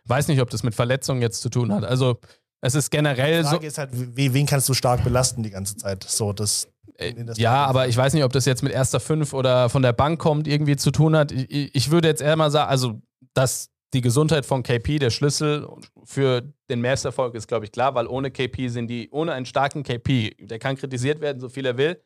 Weiß 0.05 0.29
nicht, 0.29 0.41
ob 0.41 0.51
das 0.51 0.63
mit 0.63 0.75
Verletzungen 0.75 1.23
jetzt 1.23 1.41
zu 1.41 1.49
tun 1.49 1.73
hat. 1.73 1.85
Also 1.85 2.19
Es 2.61 2.75
ist 2.75 2.91
generell 2.91 3.43
Die 3.43 3.49
Frage 3.49 3.63
so. 3.63 3.67
ist 3.67 3.79
halt, 3.79 3.91
wie, 3.93 4.35
wen 4.35 4.45
kannst 4.47 4.69
du 4.69 4.75
stark 4.75 5.03
belasten 5.03 5.43
die 5.43 5.51
ganze 5.51 5.77
Zeit? 5.77 6.05
So, 6.05 6.33
das, 6.33 6.69
Äh, 6.99 7.15
Ja, 7.37 7.65
aber 7.65 7.89
ich 7.89 7.97
weiß 7.97 8.13
nicht, 8.13 8.25
ob 8.25 8.33
das 8.33 8.45
jetzt 8.45 8.63
mit 8.63 8.73
erster 8.73 9.01
Fünf 9.01 9.33
oder 9.33 9.71
von 9.71 9.83
der 9.83 9.95
Bank 9.95 10.21
kommt, 10.21 10.47
irgendwie 10.47 10.77
zu 10.77 10.91
tun 10.91 11.17
hat. 11.17 11.33
Ich, 11.33 11.75
ich 11.75 11.91
würde 11.91 12.09
jetzt 12.09 12.21
eher 12.21 12.37
mal 12.37 12.51
sagen, 12.51 12.69
also, 12.69 13.01
dass 13.33 13.71
die 13.95 14.03
Gesundheit 14.03 14.45
von 14.45 14.63
KP 14.63 14.99
der 14.99 15.11
Schlüssel 15.11 15.67
für 16.05 16.43
den 16.69 16.81
Mavs-Erfolg 16.81 17.35
ist, 17.35 17.49
glaube 17.49 17.65
ich, 17.65 17.73
klar, 17.73 17.95
weil 17.95 18.07
ohne 18.07 18.31
KP 18.31 18.69
sind 18.69 18.89
die, 18.89 19.09
ohne 19.11 19.33
einen 19.33 19.47
starken 19.47 19.83
KP, 19.83 20.37
der 20.39 20.59
kann 20.59 20.77
kritisiert 20.77 21.21
werden, 21.21 21.41
so 21.41 21.49
viel 21.49 21.67
er 21.67 21.77
will, 21.77 22.01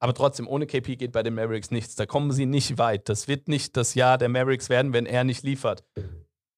aber 0.00 0.14
trotzdem, 0.14 0.48
ohne 0.48 0.66
KP 0.66 0.96
geht 0.96 1.12
bei 1.12 1.22
den 1.22 1.34
Mavericks 1.34 1.70
nichts. 1.70 1.94
Da 1.94 2.06
kommen 2.06 2.32
sie 2.32 2.46
nicht 2.46 2.78
weit. 2.78 3.08
Das 3.08 3.28
wird 3.28 3.48
nicht 3.48 3.76
das 3.76 3.94
Jahr 3.94 4.16
der 4.18 4.30
Mavericks 4.30 4.70
werden, 4.70 4.92
wenn 4.94 5.06
er 5.06 5.24
nicht 5.24 5.44
liefert. 5.44 5.84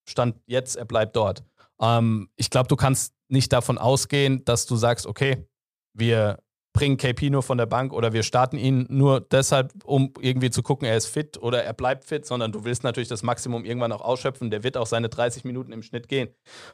Stand 0.08 0.40
jetzt, 0.46 0.76
er 0.76 0.84
bleibt 0.84 1.16
dort. 1.16 1.44
Ähm, 1.80 2.28
ich 2.36 2.50
glaube, 2.50 2.68
du 2.68 2.76
kannst 2.76 3.14
nicht 3.28 3.52
davon 3.52 3.78
ausgehen, 3.78 4.44
dass 4.44 4.66
du 4.66 4.76
sagst, 4.76 5.06
okay, 5.06 5.44
wir 5.92 6.38
bringen 6.72 6.96
KP 6.96 7.30
nur 7.30 7.42
von 7.42 7.58
der 7.58 7.66
Bank 7.66 7.92
oder 7.92 8.12
wir 8.12 8.22
starten 8.22 8.56
ihn 8.56 8.86
nur 8.88 9.20
deshalb, 9.20 9.72
um 9.84 10.14
irgendwie 10.20 10.50
zu 10.50 10.62
gucken, 10.62 10.86
er 10.86 10.96
ist 10.96 11.06
fit 11.06 11.36
oder 11.36 11.64
er 11.64 11.74
bleibt 11.74 12.04
fit, 12.04 12.24
sondern 12.24 12.52
du 12.52 12.64
willst 12.64 12.84
natürlich 12.84 13.08
das 13.08 13.22
Maximum 13.22 13.64
irgendwann 13.64 13.92
auch 13.92 14.00
ausschöpfen. 14.00 14.50
Der 14.50 14.62
wird 14.62 14.76
auch 14.76 14.86
seine 14.86 15.08
30 15.08 15.44
Minuten 15.44 15.72
im 15.72 15.82
Schnitt 15.82 16.08
gehen. 16.08 16.28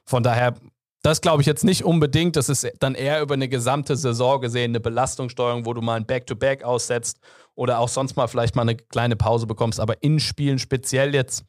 Von 0.04 0.22
daher, 0.22 0.54
das 1.02 1.20
glaube 1.20 1.42
ich 1.42 1.46
jetzt 1.46 1.64
nicht 1.64 1.84
unbedingt. 1.84 2.36
Das 2.36 2.48
ist 2.48 2.68
dann 2.80 2.94
eher 2.94 3.22
über 3.22 3.34
eine 3.34 3.48
gesamte 3.48 3.96
Saison 3.96 4.40
gesehen, 4.40 4.72
eine 4.72 4.80
Belastungssteuerung, 4.80 5.64
wo 5.64 5.74
du 5.74 5.80
mal 5.80 5.94
ein 5.94 6.06
Back-to-Back 6.06 6.64
aussetzt 6.64 7.20
oder 7.54 7.78
auch 7.78 7.88
sonst 7.88 8.16
mal 8.16 8.26
vielleicht 8.26 8.56
mal 8.56 8.62
eine 8.62 8.76
kleine 8.76 9.16
Pause 9.16 9.46
bekommst. 9.46 9.80
Aber 9.80 10.02
in 10.02 10.20
Spielen 10.20 10.58
speziell 10.58 11.14
jetzt, 11.14 11.44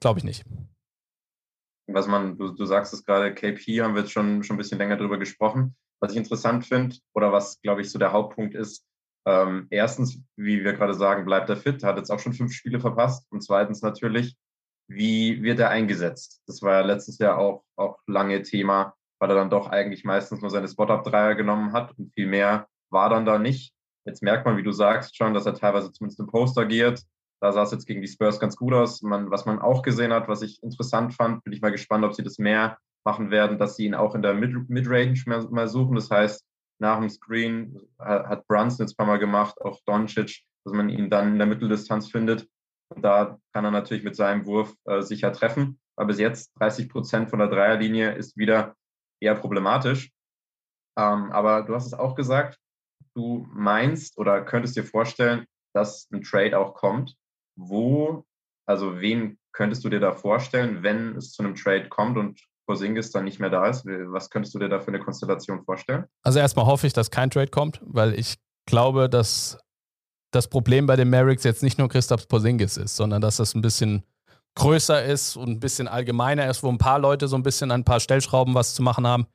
glaube 0.00 0.18
ich 0.18 0.24
nicht. 0.24 0.44
was 1.86 2.06
man, 2.06 2.36
du, 2.36 2.50
du 2.52 2.64
sagst 2.66 2.92
es 2.92 3.04
gerade, 3.04 3.34
KP 3.34 3.82
haben 3.82 3.94
wir 3.94 4.02
jetzt 4.02 4.12
schon, 4.12 4.42
schon 4.42 4.54
ein 4.54 4.58
bisschen 4.58 4.78
länger 4.78 4.96
drüber 4.96 5.18
gesprochen. 5.18 5.76
Was 6.00 6.12
ich 6.12 6.18
interessant 6.18 6.64
finde 6.64 6.96
oder 7.14 7.32
was, 7.32 7.60
glaube 7.60 7.80
ich, 7.82 7.90
so 7.90 7.98
der 7.98 8.12
Hauptpunkt 8.12 8.54
ist, 8.54 8.86
ähm, 9.26 9.66
erstens, 9.70 10.18
wie 10.36 10.64
wir 10.64 10.72
gerade 10.72 10.94
sagen, 10.94 11.24
bleibt 11.24 11.50
er 11.50 11.56
fit, 11.56 11.82
hat 11.84 11.98
jetzt 11.98 12.10
auch 12.10 12.18
schon 12.18 12.32
fünf 12.32 12.52
Spiele 12.52 12.80
verpasst. 12.80 13.26
Und 13.30 13.42
zweitens 13.42 13.82
natürlich, 13.82 14.36
wie 14.90 15.42
wird 15.42 15.60
er 15.60 15.70
eingesetzt? 15.70 16.42
Das 16.46 16.62
war 16.62 16.72
ja 16.72 16.80
letztes 16.80 17.18
Jahr 17.18 17.38
auch, 17.38 17.62
auch 17.76 18.00
lange 18.08 18.42
Thema, 18.42 18.94
weil 19.20 19.30
er 19.30 19.36
dann 19.36 19.48
doch 19.48 19.68
eigentlich 19.68 20.04
meistens 20.04 20.40
nur 20.40 20.50
seine 20.50 20.66
Spot-Up-Dreier 20.66 21.36
genommen 21.36 21.72
hat 21.72 21.96
und 21.96 22.12
viel 22.12 22.26
mehr 22.26 22.66
war 22.90 23.08
dann 23.08 23.24
da 23.24 23.38
nicht. 23.38 23.72
Jetzt 24.04 24.22
merkt 24.22 24.46
man, 24.46 24.56
wie 24.56 24.64
du 24.64 24.72
sagst, 24.72 25.16
schon, 25.16 25.32
dass 25.32 25.46
er 25.46 25.54
teilweise 25.54 25.92
zumindest 25.92 26.18
im 26.18 26.26
Post 26.26 26.58
agiert. 26.58 27.04
Da 27.40 27.52
sah 27.52 27.62
es 27.62 27.70
jetzt 27.70 27.86
gegen 27.86 28.02
die 28.02 28.08
Spurs 28.08 28.40
ganz 28.40 28.56
gut 28.56 28.74
aus. 28.74 29.00
Man, 29.02 29.30
was 29.30 29.46
man 29.46 29.60
auch 29.60 29.82
gesehen 29.82 30.12
hat, 30.12 30.26
was 30.26 30.42
ich 30.42 30.60
interessant 30.62 31.14
fand, 31.14 31.44
bin 31.44 31.52
ich 31.52 31.60
mal 31.60 31.70
gespannt, 31.70 32.04
ob 32.04 32.14
sie 32.14 32.24
das 32.24 32.38
mehr 32.38 32.78
machen 33.04 33.30
werden, 33.30 33.58
dass 33.58 33.76
sie 33.76 33.86
ihn 33.86 33.94
auch 33.94 34.16
in 34.16 34.22
der 34.22 34.34
Mid- 34.34 34.68
Midrange 34.68 35.22
mal, 35.26 35.46
mal 35.50 35.68
suchen. 35.68 35.94
Das 35.94 36.10
heißt, 36.10 36.44
nach 36.80 36.98
dem 36.98 37.08
Screen 37.08 37.80
hat, 37.98 38.26
hat 38.26 38.48
Brunson 38.48 38.84
jetzt 38.84 38.94
ein 38.94 38.96
paar 38.96 39.06
Mal 39.06 39.18
gemacht, 39.18 39.60
auch 39.60 39.80
Doncic, 39.86 40.42
dass 40.64 40.74
man 40.74 40.88
ihn 40.88 41.08
dann 41.08 41.28
in 41.28 41.38
der 41.38 41.46
Mitteldistanz 41.46 42.08
findet. 42.10 42.48
Und 42.90 43.02
da 43.02 43.38
kann 43.52 43.64
er 43.64 43.70
natürlich 43.70 44.04
mit 44.04 44.16
seinem 44.16 44.46
Wurf 44.46 44.74
äh, 44.84 45.00
sicher 45.02 45.32
treffen. 45.32 45.80
Aber 45.96 46.08
bis 46.08 46.18
jetzt 46.18 46.52
30 46.58 46.88
Prozent 46.88 47.30
von 47.30 47.38
der 47.38 47.48
Dreierlinie 47.48 48.12
ist 48.12 48.36
wieder 48.36 48.74
eher 49.20 49.34
problematisch. 49.34 50.10
Ähm, 50.98 51.30
aber 51.32 51.62
du 51.62 51.74
hast 51.74 51.86
es 51.86 51.94
auch 51.94 52.14
gesagt, 52.14 52.58
du 53.14 53.46
meinst 53.52 54.18
oder 54.18 54.42
könntest 54.42 54.76
dir 54.76 54.84
vorstellen, 54.84 55.46
dass 55.72 56.08
ein 56.12 56.22
Trade 56.22 56.58
auch 56.58 56.74
kommt. 56.74 57.14
Wo, 57.56 58.24
also 58.66 59.00
wen 59.00 59.38
könntest 59.52 59.84
du 59.84 59.88
dir 59.88 60.00
da 60.00 60.12
vorstellen, 60.12 60.82
wenn 60.82 61.16
es 61.16 61.32
zu 61.32 61.42
einem 61.42 61.54
Trade 61.54 61.88
kommt 61.88 62.16
und 62.16 62.40
Porzingis 62.66 63.10
dann 63.10 63.24
nicht 63.24 63.40
mehr 63.40 63.50
da 63.50 63.66
ist? 63.66 63.84
Was 63.84 64.30
könntest 64.30 64.54
du 64.54 64.58
dir 64.58 64.68
da 64.68 64.80
für 64.80 64.88
eine 64.88 65.00
Konstellation 65.00 65.64
vorstellen? 65.64 66.04
Also 66.22 66.38
erstmal 66.38 66.66
hoffe 66.66 66.86
ich, 66.86 66.92
dass 66.92 67.10
kein 67.10 67.30
Trade 67.30 67.50
kommt, 67.50 67.80
weil 67.84 68.18
ich 68.18 68.36
glaube, 68.66 69.08
dass 69.08 69.58
das 70.30 70.48
Problem 70.48 70.86
bei 70.86 70.96
den 70.96 71.10
Mavericks 71.10 71.44
jetzt 71.44 71.62
nicht 71.62 71.78
nur 71.78 71.88
Christoph 71.88 72.28
Porzingis 72.28 72.76
ist, 72.76 72.96
sondern 72.96 73.20
dass 73.20 73.36
das 73.36 73.54
ein 73.54 73.62
bisschen 73.62 74.02
größer 74.54 75.04
ist 75.04 75.36
und 75.36 75.48
ein 75.48 75.60
bisschen 75.60 75.88
allgemeiner 75.88 76.48
ist, 76.48 76.62
wo 76.62 76.68
ein 76.68 76.78
paar 76.78 76.98
Leute 76.98 77.28
so 77.28 77.36
ein 77.36 77.42
bisschen 77.42 77.70
an 77.70 77.80
ein 77.80 77.84
paar 77.84 78.00
Stellschrauben 78.00 78.54
was 78.54 78.74
zu 78.74 78.82
machen 78.82 79.06
haben. 79.06 79.26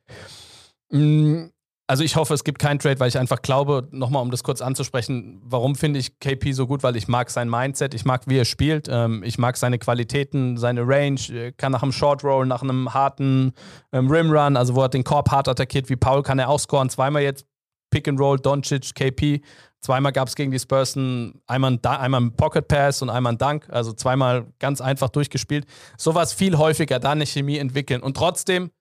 Mm, 0.90 1.46
Also 1.88 2.02
ich 2.02 2.16
hoffe, 2.16 2.34
es 2.34 2.42
gibt 2.42 2.58
keinen 2.58 2.80
Trade, 2.80 2.98
weil 2.98 3.08
ich 3.08 3.16
einfach 3.18 3.42
glaube, 3.42 3.88
nochmal 3.92 4.20
um 4.22 4.30
das 4.32 4.42
kurz 4.42 4.60
anzusprechen, 4.60 5.40
warum 5.44 5.76
finde 5.76 6.00
ich 6.00 6.18
KP 6.18 6.50
so 6.52 6.66
gut? 6.66 6.82
Weil 6.82 6.96
ich 6.96 7.06
mag 7.06 7.30
sein 7.30 7.48
Mindset, 7.48 7.94
ich 7.94 8.04
mag, 8.04 8.22
wie 8.26 8.38
er 8.38 8.44
spielt, 8.44 8.88
ähm, 8.90 9.22
ich 9.24 9.38
mag 9.38 9.56
seine 9.56 9.78
Qualitäten, 9.78 10.56
seine 10.56 10.82
Range, 10.86 11.20
er 11.32 11.52
kann 11.52 11.70
nach 11.72 11.82
einem 11.84 11.92
Short 11.92 12.24
Roll, 12.24 12.44
nach 12.46 12.62
einem 12.62 12.92
harten 12.92 13.52
ähm, 13.92 14.10
Rim 14.10 14.30
Run, 14.32 14.56
also 14.56 14.74
wo 14.74 14.82
er 14.82 14.88
den 14.88 15.04
Korb 15.04 15.30
hart 15.30 15.46
attackiert, 15.48 15.88
wie 15.88 15.96
Paul 15.96 16.22
kann 16.22 16.40
er 16.40 16.48
auch 16.48 16.58
scoren. 16.58 16.90
Zweimal 16.90 17.22
jetzt 17.22 17.46
Pick 17.90 18.08
and 18.08 18.18
Roll, 18.18 18.38
Doncic, 18.38 18.94
KP. 18.94 19.40
Zweimal 19.86 20.10
gab 20.10 20.26
es 20.26 20.34
gegen 20.34 20.50
die 20.50 20.58
Spurs 20.58 20.96
ein, 20.96 21.40
einmal, 21.46 21.74
ein, 21.74 21.86
einmal 21.86 22.20
ein 22.20 22.32
Pocket 22.32 22.66
Pass 22.66 23.02
und 23.02 23.08
einmal 23.08 23.34
ein 23.34 23.38
Dunk. 23.38 23.68
Also 23.70 23.92
zweimal 23.92 24.46
ganz 24.58 24.80
einfach 24.80 25.10
durchgespielt. 25.10 25.64
Sowas 25.96 26.32
viel 26.32 26.58
häufiger, 26.58 26.98
da 26.98 27.12
eine 27.12 27.24
Chemie 27.24 27.58
entwickeln. 27.58 28.02
Und 28.02 28.16
trotzdem, 28.16 28.72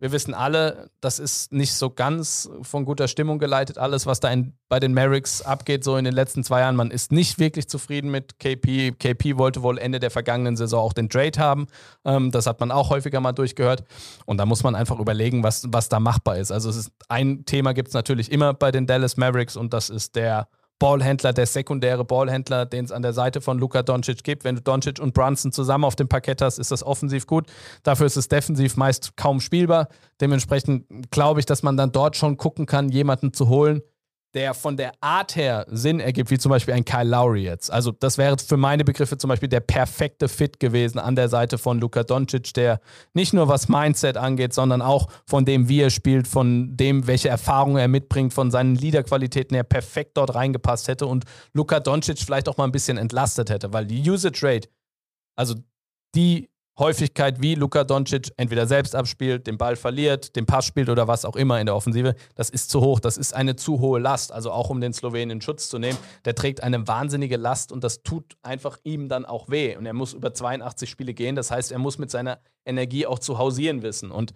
wir 0.00 0.12
wissen 0.12 0.32
alle, 0.32 0.90
das 1.00 1.18
ist 1.18 1.52
nicht 1.52 1.74
so 1.74 1.90
ganz 1.90 2.48
von 2.62 2.84
guter 2.84 3.08
Stimmung 3.08 3.38
geleitet, 3.38 3.78
alles, 3.78 4.06
was 4.06 4.20
da 4.20 4.30
in, 4.30 4.52
bei 4.68 4.78
den 4.78 4.94
Mavericks 4.94 5.42
abgeht, 5.42 5.82
so 5.82 5.96
in 5.96 6.04
den 6.04 6.14
letzten 6.14 6.44
zwei 6.44 6.60
Jahren. 6.60 6.76
Man 6.76 6.92
ist 6.92 7.10
nicht 7.10 7.40
wirklich 7.40 7.68
zufrieden 7.68 8.10
mit 8.10 8.38
KP. 8.38 8.92
KP 8.92 9.38
wollte 9.38 9.62
wohl 9.62 9.76
Ende 9.76 9.98
der 9.98 10.10
vergangenen 10.10 10.56
Saison 10.56 10.80
auch 10.80 10.92
den 10.92 11.08
Trade 11.08 11.38
haben. 11.38 11.66
Ähm, 12.04 12.30
das 12.30 12.46
hat 12.46 12.60
man 12.60 12.70
auch 12.70 12.90
häufiger 12.90 13.20
mal 13.20 13.32
durchgehört. 13.32 13.82
Und 14.24 14.38
da 14.38 14.46
muss 14.46 14.62
man 14.62 14.76
einfach 14.76 15.00
überlegen, 15.00 15.42
was, 15.42 15.66
was 15.68 15.88
da 15.88 15.98
machbar 15.98 16.38
ist. 16.38 16.52
Also 16.52 16.70
es 16.70 16.76
ist 16.76 16.92
ein 17.08 17.44
Thema 17.44 17.74
gibt 17.74 17.88
es 17.88 17.94
natürlich 17.94 18.30
immer 18.30 18.54
bei 18.54 18.70
den 18.70 18.86
Dallas 18.86 19.16
Mavericks 19.16 19.56
und 19.56 19.72
das 19.72 19.90
ist 19.90 20.14
der 20.14 20.48
Ballhändler, 20.78 21.32
der 21.32 21.46
sekundäre 21.46 22.04
Ballhändler, 22.04 22.66
den 22.66 22.84
es 22.84 22.92
an 22.92 23.02
der 23.02 23.12
Seite 23.12 23.40
von 23.40 23.58
Luka 23.58 23.82
Doncic 23.82 24.22
gibt. 24.22 24.44
Wenn 24.44 24.56
du 24.56 24.62
Doncic 24.62 25.00
und 25.00 25.14
Brunson 25.14 25.52
zusammen 25.52 25.84
auf 25.84 25.96
dem 25.96 26.08
Parkett 26.08 26.40
hast, 26.40 26.58
ist 26.58 26.70
das 26.70 26.82
offensiv 26.82 27.26
gut. 27.26 27.46
Dafür 27.82 28.06
ist 28.06 28.16
es 28.16 28.28
defensiv 28.28 28.76
meist 28.76 29.16
kaum 29.16 29.40
spielbar. 29.40 29.88
Dementsprechend 30.20 31.10
glaube 31.10 31.40
ich, 31.40 31.46
dass 31.46 31.62
man 31.62 31.76
dann 31.76 31.92
dort 31.92 32.16
schon 32.16 32.36
gucken 32.36 32.66
kann, 32.66 32.88
jemanden 32.90 33.32
zu 33.32 33.48
holen, 33.48 33.82
der 34.34 34.54
von 34.54 34.76
der 34.76 34.92
Art 35.00 35.36
her 35.36 35.66
Sinn 35.70 36.00
ergibt, 36.00 36.30
wie 36.30 36.38
zum 36.38 36.50
Beispiel 36.50 36.74
ein 36.74 36.84
Kyle 36.84 37.08
Lowry 37.08 37.44
jetzt. 37.44 37.72
Also 37.72 37.92
das 37.92 38.18
wäre 38.18 38.36
für 38.38 38.56
meine 38.56 38.84
Begriffe 38.84 39.16
zum 39.16 39.28
Beispiel 39.28 39.48
der 39.48 39.60
perfekte 39.60 40.28
Fit 40.28 40.60
gewesen 40.60 40.98
an 40.98 41.16
der 41.16 41.28
Seite 41.28 41.56
von 41.56 41.80
Luka 41.80 42.02
Doncic, 42.04 42.52
der 42.54 42.80
nicht 43.14 43.32
nur 43.32 43.48
was 43.48 43.68
Mindset 43.68 44.16
angeht, 44.16 44.52
sondern 44.52 44.82
auch 44.82 45.08
von 45.26 45.44
dem, 45.44 45.68
wie 45.68 45.80
er 45.80 45.90
spielt, 45.90 46.28
von 46.28 46.76
dem, 46.76 47.06
welche 47.06 47.28
Erfahrungen 47.28 47.78
er 47.78 47.88
mitbringt, 47.88 48.34
von 48.34 48.50
seinen 48.50 48.74
Leaderqualitäten 48.74 49.54
her 49.54 49.64
perfekt 49.64 50.16
dort 50.16 50.34
reingepasst 50.34 50.88
hätte 50.88 51.06
und 51.06 51.24
Luka 51.54 51.80
Doncic 51.80 52.18
vielleicht 52.18 52.48
auch 52.48 52.58
mal 52.58 52.64
ein 52.64 52.72
bisschen 52.72 52.98
entlastet 52.98 53.48
hätte, 53.48 53.72
weil 53.72 53.86
die 53.86 54.08
Usage 54.08 54.40
Rate, 54.42 54.68
also 55.36 55.54
die 56.14 56.50
Häufigkeit, 56.78 57.42
wie 57.42 57.56
Luka 57.56 57.82
Doncic 57.82 58.30
entweder 58.36 58.66
selbst 58.66 58.94
abspielt, 58.94 59.46
den 59.46 59.58
Ball 59.58 59.74
verliert, 59.74 60.36
den 60.36 60.46
Pass 60.46 60.64
spielt 60.64 60.88
oder 60.88 61.08
was 61.08 61.24
auch 61.24 61.34
immer 61.34 61.58
in 61.58 61.66
der 61.66 61.74
Offensive, 61.74 62.14
das 62.36 62.50
ist 62.50 62.70
zu 62.70 62.80
hoch. 62.80 63.00
Das 63.00 63.16
ist 63.16 63.34
eine 63.34 63.56
zu 63.56 63.80
hohe 63.80 63.98
Last. 63.98 64.32
Also 64.32 64.52
auch 64.52 64.70
um 64.70 64.80
den 64.80 64.92
Slowenen 64.92 65.30
in 65.30 65.40
Schutz 65.40 65.68
zu 65.68 65.78
nehmen. 65.78 65.98
Der 66.24 66.34
trägt 66.34 66.62
eine 66.62 66.86
wahnsinnige 66.86 67.36
Last 67.36 67.72
und 67.72 67.82
das 67.82 68.02
tut 68.02 68.36
einfach 68.42 68.78
ihm 68.84 69.08
dann 69.08 69.24
auch 69.24 69.48
weh. 69.48 69.76
Und 69.76 69.86
er 69.86 69.92
muss 69.92 70.12
über 70.12 70.32
82 70.32 70.88
Spiele 70.88 71.14
gehen. 71.14 71.34
Das 71.34 71.50
heißt, 71.50 71.72
er 71.72 71.78
muss 71.78 71.98
mit 71.98 72.10
seiner 72.10 72.38
Energie 72.68 73.06
auch 73.06 73.18
zu 73.18 73.38
hausieren 73.38 73.82
wissen. 73.82 74.10
Und 74.10 74.32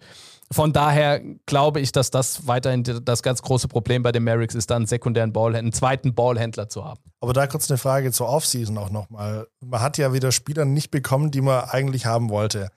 von 0.51 0.73
daher 0.73 1.21
glaube 1.45 1.79
ich, 1.79 1.91
dass 1.91 2.11
das 2.11 2.47
weiterhin 2.47 2.83
das 2.83 3.23
ganz 3.23 3.41
große 3.41 3.67
Problem 3.67 4.03
bei 4.03 4.11
den 4.11 4.23
Mavericks 4.23 4.55
ist, 4.55 4.69
da 4.69 4.75
einen 4.75 4.85
sekundären 4.85 5.33
Ballhändler, 5.33 5.59
einen 5.59 5.73
zweiten 5.73 6.13
Ballhändler 6.13 6.69
zu 6.69 6.85
haben. 6.85 7.01
Aber 7.21 7.33
da 7.33 7.47
kurz 7.47 7.69
eine 7.71 7.77
Frage 7.77 8.11
zur 8.11 8.27
Offseason 8.29 8.77
auch 8.77 8.89
nochmal. 8.89 9.47
Man 9.61 9.81
hat 9.81 9.97
ja 9.97 10.13
wieder 10.13 10.31
Spieler 10.31 10.65
nicht 10.65 10.91
bekommen, 10.91 11.31
die 11.31 11.41
man 11.41 11.65
eigentlich 11.65 12.05
haben 12.05 12.29
wollte. 12.29 12.69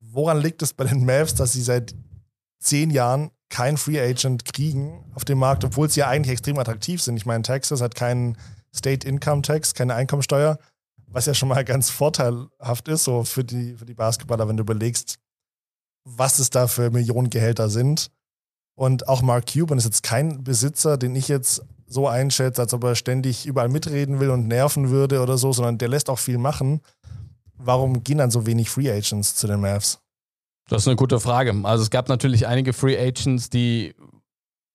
Woran 0.00 0.40
liegt 0.40 0.62
es 0.62 0.74
bei 0.74 0.84
den 0.84 1.04
Mavs, 1.06 1.34
dass 1.34 1.52
sie 1.52 1.62
seit 1.62 1.94
zehn 2.58 2.90
Jahren 2.90 3.30
keinen 3.48 3.76
Free 3.76 4.00
Agent 4.00 4.44
kriegen 4.44 5.04
auf 5.14 5.24
dem 5.24 5.38
Markt, 5.38 5.64
obwohl 5.64 5.88
sie 5.88 6.00
ja 6.00 6.08
eigentlich 6.08 6.32
extrem 6.32 6.58
attraktiv 6.58 7.00
sind? 7.02 7.16
Ich 7.16 7.26
meine, 7.26 7.42
Texas 7.42 7.80
hat 7.80 7.94
keinen 7.94 8.36
State 8.74 9.06
Income 9.06 9.42
Tax, 9.42 9.74
keine 9.74 9.94
Einkommensteuer, 9.94 10.58
was 11.12 11.26
ja 11.26 11.34
schon 11.34 11.48
mal 11.48 11.64
ganz 11.64 11.90
vorteilhaft 11.90 12.88
ist, 12.88 13.04
so 13.04 13.24
für 13.24 13.44
die, 13.44 13.74
für 13.76 13.84
die 13.84 13.94
Basketballer, 13.94 14.48
wenn 14.48 14.56
du 14.56 14.62
überlegst, 14.62 15.18
was 16.04 16.38
es 16.38 16.50
da 16.50 16.66
für 16.66 16.90
Millionengehälter 16.90 17.68
sind. 17.68 18.10
Und 18.74 19.08
auch 19.08 19.22
Mark 19.22 19.52
Cuban 19.52 19.78
ist 19.78 19.84
jetzt 19.84 20.02
kein 20.02 20.42
Besitzer, 20.42 20.96
den 20.96 21.14
ich 21.14 21.28
jetzt 21.28 21.62
so 21.86 22.08
einschätze, 22.08 22.62
als 22.62 22.72
ob 22.72 22.84
er 22.84 22.94
ständig 22.94 23.46
überall 23.46 23.68
mitreden 23.68 24.18
will 24.18 24.30
und 24.30 24.48
nerven 24.48 24.90
würde 24.90 25.20
oder 25.20 25.36
so, 25.36 25.52
sondern 25.52 25.78
der 25.78 25.88
lässt 25.88 26.08
auch 26.08 26.18
viel 26.18 26.38
machen. 26.38 26.80
Warum 27.54 28.02
gehen 28.02 28.18
dann 28.18 28.30
so 28.30 28.46
wenig 28.46 28.70
Free 28.70 28.90
Agents 28.90 29.36
zu 29.36 29.46
den 29.46 29.60
Mavs? 29.60 30.00
Das 30.68 30.82
ist 30.82 30.88
eine 30.88 30.96
gute 30.96 31.20
Frage. 31.20 31.54
Also 31.64 31.82
es 31.82 31.90
gab 31.90 32.08
natürlich 32.08 32.46
einige 32.46 32.72
Free 32.72 32.98
Agents, 32.98 33.50
die 33.50 33.94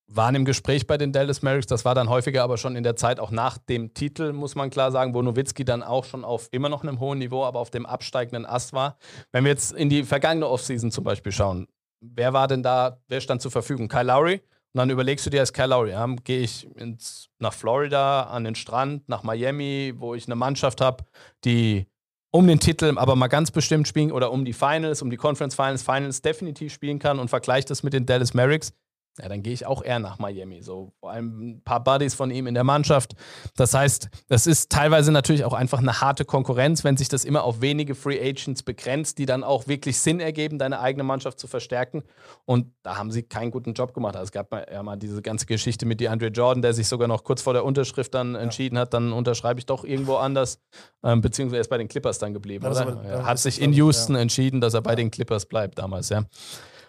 waren 0.08 0.36
im 0.36 0.46
Gespräch 0.46 0.88
bei 0.88 0.98
den 0.98 1.12
Dallas 1.12 1.42
Mavericks. 1.42 1.68
Das 1.68 1.86
war 1.86 1.94
dann 1.94 2.10
häufiger 2.10 2.44
aber 2.44 2.58
schon 2.58 2.76
in 2.76 2.84
der 2.84 2.96
Zeit 2.96 3.20
auch 3.20 3.32
nach 3.32 3.58
dem 3.58 3.94
Titel, 3.94 4.32
muss 4.34 4.56
man 4.56 4.70
klar 4.70 4.92
sagen, 4.92 5.14
wo 5.14 5.22
Nowitzki 5.22 5.66
dann 5.66 5.84
auch 5.84 6.06
schon 6.06 6.24
auf 6.24 6.48
immer 6.52 6.70
noch 6.70 6.84
einem 6.84 7.00
hohen 7.00 7.20
Niveau, 7.20 7.44
aber 7.44 7.60
auf 7.60 7.72
dem 7.72 7.86
absteigenden 7.86 8.46
Ast 8.46 8.74
war. 8.74 8.98
Wenn 9.32 9.44
wir 9.44 9.52
jetzt 9.52 9.74
in 9.74 9.90
die 9.90 10.04
vergangene 10.04 10.48
Offseason 10.48 10.92
zum 10.92 11.04
Beispiel 11.04 11.32
schauen, 11.32 11.68
wer 12.00 12.34
war 12.34 12.48
denn 12.48 12.64
da, 12.64 13.02
wer 13.08 13.22
stand 13.22 13.42
zur 13.42 13.52
Verfügung? 13.52 13.88
Kyle 13.88 14.04
Lowry. 14.04 14.42
Und 14.74 14.80
dann 14.80 14.90
überlegst 14.90 15.26
du 15.26 15.30
dir 15.30 15.40
als 15.40 15.54
Kyle 15.54 15.68
Lowry, 15.68 15.92
ja, 15.92 16.06
gehe 16.24 16.42
ich 16.42 16.68
ins, 16.76 17.30
nach 17.40 17.54
Florida, 17.54 18.24
an 18.24 18.44
den 18.44 18.56
Strand, 18.56 19.10
nach 19.10 19.24
Miami, 19.24 19.94
wo 19.98 20.14
ich 20.14 20.28
eine 20.28 20.36
Mannschaft 20.36 20.82
habe, 20.82 21.04
die 21.44 21.88
um 22.32 22.46
den 22.46 22.60
Titel 22.60 22.94
aber 22.98 23.16
mal 23.16 23.28
ganz 23.28 23.52
bestimmt 23.52 23.88
spielen 23.88 24.12
oder 24.12 24.32
um 24.32 24.46
die 24.46 24.54
Finals, 24.54 25.02
um 25.02 25.10
die 25.10 25.18
Conference 25.18 25.56
Finals, 25.56 25.82
Finals 25.82 26.22
definitiv 26.22 26.74
spielen 26.74 27.00
kann 27.00 27.20
und 27.20 27.30
vergleicht 27.30 27.70
das 27.70 27.84
mit 27.84 27.94
den 27.94 28.06
Dallas 28.06 28.34
Mavericks, 28.34 28.74
ja, 29.20 29.30
dann 29.30 29.42
gehe 29.42 29.54
ich 29.54 29.66
auch 29.66 29.84
eher 29.84 30.00
nach 30.00 30.20
Miami. 30.20 30.62
So 30.62 30.94
vor 31.00 31.12
allem 31.12 31.50
ein 31.50 31.62
paar 31.64 31.84
Buddies 31.84 32.14
von 32.14 32.30
ihm 32.30 32.46
in 32.48 32.54
der 32.54 32.64
Mannschaft. 32.64 33.16
Das 33.56 33.74
heißt, 33.74 34.10
das 34.28 34.46
ist 34.46 34.72
teilweise 34.72 35.12
natürlich 35.12 35.44
auch 35.44 35.54
einfach 35.54 35.80
eine 35.80 36.02
harte 36.02 36.24
Konkurrenz, 36.24 36.84
wenn 36.84 36.98
sich 36.98 37.10
das 37.10 37.26
immer 37.26 37.44
auf 37.44 37.62
wenige 37.62 37.96
Free 37.96 38.20
Agents 38.20 38.64
begrenzt, 38.64 39.18
die 39.18 39.26
dann 39.26 39.44
auch 39.44 39.68
wirklich 39.68 40.00
Sinn 40.00 40.20
ergeben, 40.20 40.60
deine 40.60 40.80
eigene 40.80 41.04
Mannschaft 41.04 41.40
zu 41.40 41.48
verstärken. 41.48 42.04
Und 42.46 42.72
da 42.84 42.98
haben 42.98 43.12
sie 43.12 43.24
keinen 43.24 43.50
guten 43.52 43.74
Job 43.74 43.94
gemacht. 43.94 44.16
Also 44.16 44.26
es 44.26 44.32
gab 44.32 44.54
ja 44.54 44.84
mal 44.84 44.98
diese 44.98 45.22
ganze 45.22 45.46
Geschichte 45.46 45.86
mit 45.86 46.00
DeAndre 46.00 46.28
Jordan, 46.28 46.62
der 46.62 46.74
sich 46.74 46.88
sogar 46.88 47.08
noch 47.08 47.24
kurz 47.24 47.42
vor 47.42 47.54
der 47.54 47.66
Unterschrift 47.66 48.14
dann 48.14 48.34
ja. 48.34 48.40
entschieden 48.40 48.78
hat, 48.78 48.94
dann 48.94 49.14
unterschreibe 49.14 49.60
ich 49.60 49.66
doch 49.66 49.84
irgendwo 49.84 50.18
anders, 50.18 50.60
ähm, 51.04 51.22
beziehungsweise 51.22 51.58
er 51.58 51.62
ist 51.62 51.70
bei 51.70 51.78
den 51.78 51.88
Clippers 51.88 52.20
dann 52.20 52.34
geblieben, 52.34 52.66
oder? 52.66 52.82
Aber, 52.82 53.04
er 53.04 53.26
hat 53.26 53.40
sich 53.40 53.62
in 53.62 53.74
Houston 53.74 54.16
ja. 54.16 54.22
entschieden, 54.22 54.62
dass 54.62 54.74
er 54.74 54.82
bei 54.82 54.96
den 54.96 55.10
Clippers 55.10 55.46
bleibt 55.46 55.80
damals, 55.80 56.10
ja. 56.10 56.24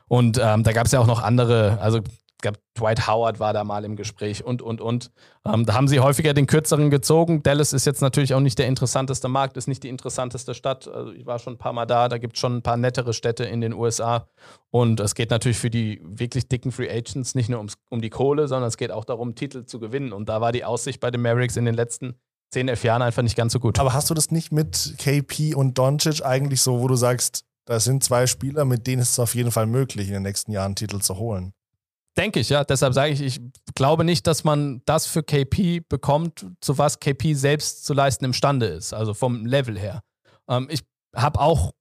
Und 0.09 0.41
ähm, 0.43 0.63
da 0.63 0.73
gab 0.73 0.87
es 0.87 0.93
ja 0.93 1.01
auch 1.01 1.07
noch 1.07 1.23
andere, 1.23 1.79
also 1.81 2.01
gab, 2.41 2.57
Dwight 2.79 3.07
Howard 3.07 3.41
war 3.41 3.53
da 3.53 3.65
mal 3.65 3.85
im 3.85 3.97
Gespräch 3.97 4.45
und, 4.45 4.63
und, 4.63 4.81
und. 4.81 5.11
Ähm, 5.45 5.67
da 5.67 5.75
haben 5.75 5.89
sie 5.89 6.01
häufiger 6.01 6.35
den 6.35 6.47
kürzeren 6.47 6.91
gezogen. 6.91 7.43
Dallas 7.43 7.73
ist 7.73 7.85
jetzt 7.85 8.01
natürlich 8.01 8.35
auch 8.35 8.41
nicht 8.41 8.59
der 8.59 8.67
interessanteste 8.67 9.29
Markt, 9.29 9.57
ist 9.57 9.67
nicht 9.67 9.83
die 9.83 9.89
interessanteste 9.89 10.55
Stadt. 10.55 10.89
Also 10.89 11.13
ich 11.13 11.27
war 11.27 11.39
schon 11.39 11.55
ein 11.55 11.59
paar 11.59 11.73
Mal 11.73 11.87
da, 11.87 12.09
da 12.09 12.19
gibt 12.19 12.37
es 12.37 12.41
schon 12.41 12.59
ein 12.59 12.63
paar 12.63 12.77
nettere 12.77 13.13
Städte 13.13 13.45
in 13.45 13.61
den 13.61 13.73
USA. 13.73 14.29
Und 14.71 15.01
es 15.01 15.15
geht 15.15 15.31
natürlich 15.31 15.59
für 15.59 15.71
die 15.71 16.01
wirklich 16.05 16.49
dicken 16.49 16.73
Free 16.73 16.91
Agents 16.91 17.35
nicht 17.35 17.49
nur 17.49 17.59
ums, 17.59 17.75
um 17.91 18.01
die 18.01 18.11
Kohle, 18.11 18.49
sondern 18.49 18.69
es 18.69 18.77
geht 18.77 18.93
auch 18.93 19.05
darum, 19.05 19.35
Titel 19.35 19.65
zu 19.65 19.81
gewinnen. 19.81 20.13
Und 20.13 20.29
da 20.29 20.41
war 20.41 20.53
die 20.53 20.65
Aussicht 20.65 21.01
bei 21.01 21.11
den 21.11 21.23
Mavericks 21.23 21.57
in 21.57 21.65
den 21.65 21.75
letzten 21.75 22.15
10, 22.53 22.69
11 22.69 22.85
Jahren 22.85 23.03
einfach 23.03 23.23
nicht 23.23 23.37
ganz 23.37 23.53
so 23.53 23.61
gut. 23.61 23.79
Aber 23.79 23.93
hast 23.93 24.09
du 24.11 24.15
das 24.15 24.31
nicht 24.31 24.53
mit 24.53 24.95
KP 24.99 25.55
und 25.55 25.77
Doncic 25.77 26.25
eigentlich 26.25 26.63
so, 26.63 26.81
wo 26.81 26.89
du 26.89 26.97
sagst, 26.97 27.45
das 27.69 27.85
sind 27.85 28.03
zwei 28.03 28.27
Spieler, 28.27 28.65
mit 28.65 28.87
denen 28.87 29.03
ist 29.03 29.11
es 29.11 29.19
auf 29.19 29.35
jeden 29.35 29.51
Fall 29.51 29.67
möglich, 29.67 30.09
in 30.09 30.15
den 30.15 30.23
nächsten 30.23 30.53
Jahren 30.53 30.75
Titel 30.75 31.01
zu 31.01 31.19
holen. 31.19 31.53
Denke 32.17 32.41
ich, 32.41 32.49
ja. 32.49 32.65
Deshalb 32.65 32.95
sage 32.95 33.13
ich, 33.13 33.21
ich 33.21 33.41
glaube 33.75 34.05
nicht, 34.05 34.27
dass 34.27 34.43
man 34.43 34.81
das 34.87 35.07
für 35.07 35.23
KP 35.23 35.81
bekommt, 35.87 36.47
zu 36.63 36.79
was 36.79 36.99
KP 36.99 37.35
selbst 37.35 37.85
zu 37.85 37.93
leisten 37.93 38.25
imstande 38.25 38.67
ist. 38.67 38.95
Also 38.95 39.13
vom 39.13 39.45
Level 39.45 39.79
her. 39.79 40.01
Ähm, 40.49 40.67
ich 40.71 40.81
habe 41.15 41.39
auch, 41.39 41.73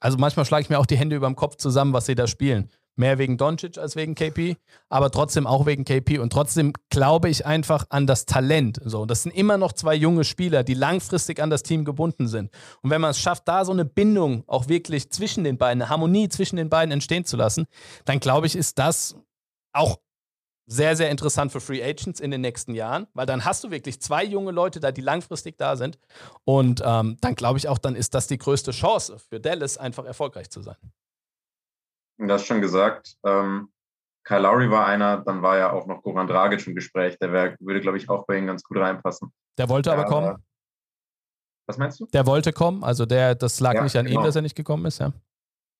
also 0.00 0.18
manchmal 0.18 0.44
schlage 0.46 0.62
ich 0.64 0.68
mir 0.68 0.80
auch 0.80 0.86
die 0.86 0.98
Hände 0.98 1.14
über 1.14 1.28
dem 1.28 1.36
Kopf 1.36 1.56
zusammen, 1.56 1.92
was 1.92 2.06
sie 2.06 2.16
da 2.16 2.26
spielen. 2.26 2.68
Mehr 2.96 3.18
wegen 3.18 3.36
Doncic 3.36 3.78
als 3.78 3.94
wegen 3.94 4.14
KP, 4.14 4.56
aber 4.88 5.10
trotzdem 5.10 5.46
auch 5.46 5.66
wegen 5.66 5.84
KP. 5.84 6.18
Und 6.18 6.32
trotzdem 6.32 6.72
glaube 6.90 7.28
ich 7.28 7.44
einfach 7.44 7.86
an 7.90 8.06
das 8.06 8.24
Talent. 8.24 8.80
So, 8.84 9.04
das 9.04 9.22
sind 9.22 9.32
immer 9.32 9.58
noch 9.58 9.72
zwei 9.72 9.94
junge 9.94 10.24
Spieler, 10.24 10.64
die 10.64 10.74
langfristig 10.74 11.40
an 11.40 11.50
das 11.50 11.62
Team 11.62 11.84
gebunden 11.84 12.26
sind. 12.26 12.50
Und 12.82 12.90
wenn 12.90 13.00
man 13.00 13.10
es 13.10 13.20
schafft, 13.20 13.46
da 13.48 13.64
so 13.64 13.72
eine 13.72 13.84
Bindung 13.84 14.44
auch 14.46 14.68
wirklich 14.68 15.10
zwischen 15.10 15.44
den 15.44 15.58
beiden, 15.58 15.82
eine 15.82 15.90
Harmonie 15.90 16.28
zwischen 16.28 16.56
den 16.56 16.70
beiden 16.70 16.90
entstehen 16.90 17.24
zu 17.26 17.36
lassen, 17.36 17.66
dann 18.06 18.18
glaube 18.18 18.46
ich, 18.46 18.56
ist 18.56 18.78
das 18.78 19.14
auch 19.72 19.98
sehr, 20.66 20.96
sehr 20.96 21.10
interessant 21.10 21.52
für 21.52 21.60
Free 21.60 21.82
Agents 21.82 22.20
in 22.20 22.30
den 22.30 22.40
nächsten 22.40 22.74
Jahren, 22.74 23.06
weil 23.14 23.26
dann 23.26 23.44
hast 23.44 23.62
du 23.62 23.70
wirklich 23.70 24.00
zwei 24.00 24.24
junge 24.24 24.50
Leute 24.50 24.80
da, 24.80 24.90
die 24.90 25.00
langfristig 25.00 25.56
da 25.58 25.76
sind. 25.76 25.98
Und 26.44 26.82
ähm, 26.84 27.16
dann 27.20 27.34
glaube 27.36 27.58
ich 27.58 27.68
auch, 27.68 27.78
dann 27.78 27.94
ist 27.94 28.14
das 28.14 28.26
die 28.26 28.38
größte 28.38 28.72
Chance 28.72 29.18
für 29.18 29.38
Dallas, 29.38 29.78
einfach 29.78 30.04
erfolgreich 30.04 30.50
zu 30.50 30.62
sein. 30.62 30.76
Du 32.18 32.32
hast 32.32 32.46
schon 32.46 32.60
gesagt, 32.60 33.16
ähm, 33.24 33.70
Kyle 34.24 34.40
Lowry 34.40 34.70
war 34.70 34.86
einer, 34.86 35.18
dann 35.18 35.42
war 35.42 35.56
ja 35.58 35.72
auch 35.72 35.86
noch 35.86 36.02
Goran 36.02 36.26
Dragic 36.26 36.66
im 36.66 36.74
Gespräch. 36.74 37.18
Der 37.18 37.32
wär, 37.32 37.56
würde, 37.60 37.80
glaube 37.80 37.98
ich, 37.98 38.08
auch 38.08 38.26
bei 38.26 38.38
ihm 38.38 38.46
ganz 38.46 38.62
gut 38.62 38.78
reinpassen. 38.78 39.32
Der 39.58 39.68
wollte 39.68 39.92
aber 39.92 40.04
kommen. 40.04 40.36
Was 41.68 41.78
meinst 41.78 42.00
du? 42.00 42.06
Der 42.06 42.26
wollte 42.26 42.52
kommen, 42.52 42.84
also 42.84 43.06
der, 43.06 43.34
das 43.34 43.60
lag 43.60 43.74
ja, 43.74 43.82
nicht 43.82 43.96
an 43.96 44.06
genau. 44.06 44.20
ihm, 44.20 44.24
dass 44.24 44.36
er 44.36 44.42
nicht 44.42 44.56
gekommen 44.56 44.86
ist, 44.86 44.98
ja. 44.98 45.12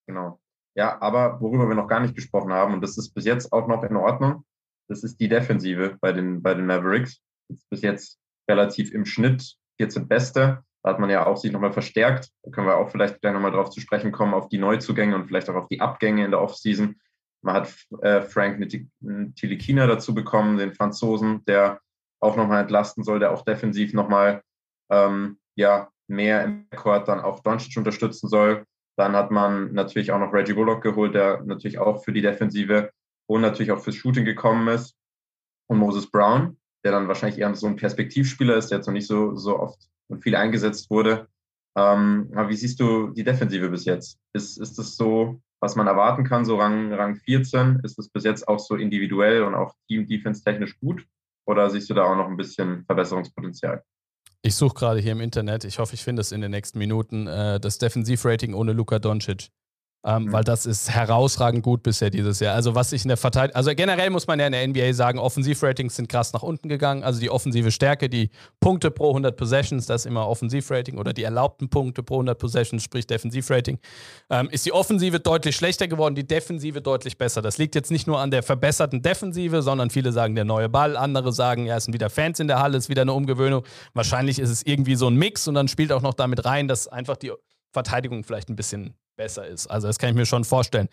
Genau. 0.07 0.41
Ja, 0.77 1.01
aber 1.01 1.41
worüber 1.41 1.69
wir 1.69 1.75
noch 1.75 1.89
gar 1.89 2.01
nicht 2.01 2.15
gesprochen 2.15 2.53
haben, 2.53 2.75
und 2.75 2.83
das 2.83 2.99
ist 2.99 3.15
bis 3.15 3.25
jetzt 3.25 3.53
auch 3.53 3.67
noch 3.67 3.83
in 3.83 3.97
Ordnung, 3.97 4.45
das 4.89 5.03
ist 5.03 5.19
die 5.21 5.29
Defensive 5.29 5.97
bei 6.01 6.13
den, 6.13 6.43
bei 6.43 6.55
den 6.55 6.67
Mavericks. 6.67 7.21
Ist 7.49 7.69
bis 7.71 7.83
jetzt 7.83 8.19
relativ 8.49 8.93
im 8.93 9.05
Schnitt 9.05 9.57
14 9.79 10.07
Beste. 10.07 10.63
Da 10.87 10.93
hat 10.93 11.01
man 11.01 11.11
ja 11.11 11.27
auch 11.27 11.37
sich 11.37 11.51
nochmal 11.51 11.73
verstärkt. 11.73 12.31
Da 12.45 12.53
können 12.53 12.69
wir 12.69 12.77
auch 12.77 12.91
vielleicht 12.91 13.21
gleich 13.21 13.33
nochmal 13.33 13.51
drauf 13.51 13.71
zu 13.71 13.81
sprechen 13.81 14.13
kommen, 14.13 14.35
auf 14.35 14.49
die 14.49 14.59
Neuzugänge 14.59 15.17
und 15.17 15.27
vielleicht 15.27 15.51
auch 15.51 15.57
auf 15.57 15.67
die 15.67 15.81
Abgänge 15.81 16.25
in 16.25 16.31
der 16.31 16.41
Offseason. 16.41 17.01
Man 17.43 17.55
hat 17.57 17.75
äh, 18.03 18.23
Frank 18.23 18.65
Tilikina 19.35 19.89
dazu 19.89 20.15
bekommen, 20.15 20.59
den 20.59 20.75
Franzosen, 20.75 21.45
der 21.47 21.81
auch 22.21 22.37
nochmal 22.37 22.61
entlasten 22.61 23.03
soll, 23.03 23.19
der 23.19 23.33
auch 23.33 23.43
defensiv 23.43 23.95
nochmal 23.95 24.43
ähm, 24.89 25.41
ja, 25.57 25.91
mehr 26.07 26.45
im 26.45 26.71
Court 26.71 27.09
dann 27.09 27.19
auch 27.19 27.41
Doncic 27.41 27.77
unterstützen 27.77 28.29
soll. 28.29 28.65
Dann 28.97 29.17
hat 29.17 29.33
man 29.33 29.73
natürlich 29.73 30.13
auch 30.13 30.21
noch 30.21 30.33
Reggie 30.33 30.55
Bullock 30.55 30.85
geholt, 30.85 31.17
der 31.17 31.43
natürlich 31.43 31.81
auch 31.81 32.05
für 32.05 32.13
die 32.13 32.23
Defensive 32.23 32.93
und 33.29 33.41
natürlich 33.41 33.73
auch 33.73 33.81
fürs 33.81 33.97
Shooting 33.97 34.25
gekommen 34.25 34.69
ist. 34.69 34.95
Und 35.69 35.79
Moses 35.79 36.09
Brown, 36.09 36.59
der 36.85 36.93
dann 36.93 37.09
wahrscheinlich 37.09 37.41
eher 37.41 37.53
so 37.57 37.67
ein 37.67 37.75
Perspektivspieler 37.75 38.55
ist, 38.55 38.69
der 38.69 38.79
jetzt 38.79 38.87
noch 38.87 38.95
nicht 38.95 39.09
so, 39.09 39.35
so 39.35 39.59
oft 39.59 39.89
und 40.09 40.23
viel 40.23 40.37
eingesetzt 40.37 40.91
wurde. 40.91 41.29
Ähm, 41.77 42.31
wie 42.33 42.57
siehst 42.57 42.81
du 42.81 43.09
die 43.09 43.25
Defensive 43.25 43.69
bis 43.69 43.85
jetzt? 43.85 44.19
Ist, 44.33 44.59
ist 44.59 44.79
das 44.79 44.97
so, 44.97 45.41
was 45.61 45.77
man 45.77 45.87
erwarten 45.87 46.25
kann, 46.25 46.45
so 46.45 46.57
Rang, 46.57 46.93
Rang 46.93 47.17
14? 47.17 47.81
Ist 47.83 47.99
das 47.99 48.09
bis 48.09 48.25
jetzt 48.25 48.49
auch 48.49 48.59
so 48.59 48.77
individuell 48.77 49.43
und 49.43 49.55
auch 49.55 49.75
Team-Defense 49.89 50.43
technisch 50.43 50.79
gut? 50.81 51.05
Oder 51.47 51.71
siehst 51.71 51.91
du 51.91 51.95
da 51.95 52.05
auch 52.05 52.17
noch 52.17 52.29
ein 52.29 52.37
bisschen 52.37 52.85
Verbesserungspotenzial? 52.87 53.83
Ich 54.43 54.55
suche 54.55 54.75
gerade 54.75 55.01
hier 55.01 55.13
im 55.13 55.21
Internet, 55.21 55.65
ich 55.65 55.79
hoffe, 55.79 55.95
ich 55.95 56.05
finde 56.05 56.21
es 56.21 56.33
in 56.33 56.41
den 56.41 56.51
nächsten 56.51 56.79
Minuten, 56.79 57.27
äh, 57.27 57.59
das 57.61 57.79
Defensivrating 57.79 58.55
ohne 58.55 58.73
Luka 58.73 58.99
Doncic 58.99 59.49
ähm, 60.07 60.25
mhm. 60.25 60.33
weil 60.33 60.45
das 60.45 60.67
ist 60.67 60.89
herausragend 60.91 61.65
gut 61.65 61.83
bisher 61.83 62.11
dieses 62.11 62.39
Jahr. 62.39 62.55
Also 62.55 62.77
was 62.77 62.93
ich 62.93 63.03
in 63.03 63.09
der 63.09 63.17
Verteidigung, 63.17 63.57
also 63.57 63.75
generell 63.75 64.11
muss 64.11 64.29
man 64.29 64.39
ja 64.39 64.47
in 64.47 64.53
der 64.53 64.67
NBA 64.67 64.93
sagen, 64.93 65.19
Offensivratings 65.19 65.97
sind 65.97 66.09
krass 66.09 66.33
nach 66.33 66.45
unten 66.45 66.69
gegangen. 66.69 67.03
Also 67.03 67.19
die 67.19 67.29
offensive 67.29 67.73
Stärke, 67.73 68.09
die 68.09 68.31
Punkte 68.61 68.93
pro 68.93 69.09
100 69.09 69.37
Possessions, 69.37 69.87
das 69.87 70.03
ist 70.03 70.07
immer 70.07 70.29
Offensivrating 70.29 70.97
oder 70.97 71.13
die 71.13 71.25
erlaubten 71.25 71.69
Punkte 71.69 72.05
pro 72.05 72.15
100 72.15 72.39
Possessions, 72.39 72.85
sprich 72.85 73.07
Defensivrating, 73.09 73.81
ähm, 74.31 74.49
ist 74.51 74.65
die 74.65 74.73
Offensive 74.73 75.19
deutlich 75.19 75.57
schlechter 75.57 75.89
geworden, 75.89 76.15
die 76.15 76.27
Defensive 76.27 76.81
deutlich 76.81 77.19
besser. 77.19 77.43
Das 77.43 77.59
liegt 77.59 77.75
jetzt 77.75 77.91
nicht 77.91 78.07
nur 78.07 78.21
an 78.21 78.31
der 78.31 78.45
verbesserten 78.45 79.03
Defensive, 79.03 79.63
sondern 79.63 79.91
viele 79.91 80.13
sagen 80.13 80.37
der 80.37 80.45
neue 80.45 80.69
Ball, 80.69 80.97
andere 80.97 81.33
sagen, 81.33 81.67
ja, 81.67 81.77
es 81.77 81.85
sind 81.85 81.95
wieder 81.95 82.11
Fans 82.11 82.39
in 82.39 82.47
der 82.47 82.61
Halle, 82.61 82.77
es 82.77 82.85
ist 82.85 82.89
wieder 82.89 83.03
eine 83.03 83.13
Umgewöhnung. 83.13 83.65
Wahrscheinlich 83.93 84.39
ist 84.39 84.51
es 84.51 84.65
irgendwie 84.65 84.95
so 84.95 85.09
ein 85.09 85.17
Mix 85.17 85.49
und 85.49 85.55
dann 85.55 85.67
spielt 85.67 85.91
auch 85.91 86.03
noch 86.03 86.15
damit 86.15 86.45
rein, 86.45 86.69
dass 86.69 86.87
einfach 86.87 87.17
die 87.17 87.33
Verteidigung 87.73 88.23
vielleicht 88.23 88.49
ein 88.49 88.57
bisschen 88.57 88.95
besser 89.17 89.47
ist. 89.47 89.67
Also 89.67 89.87
das 89.87 89.99
kann 89.99 90.11
ich 90.11 90.17
mir 90.17 90.27
schon 90.27 90.45
vorstellen. 90.45 90.89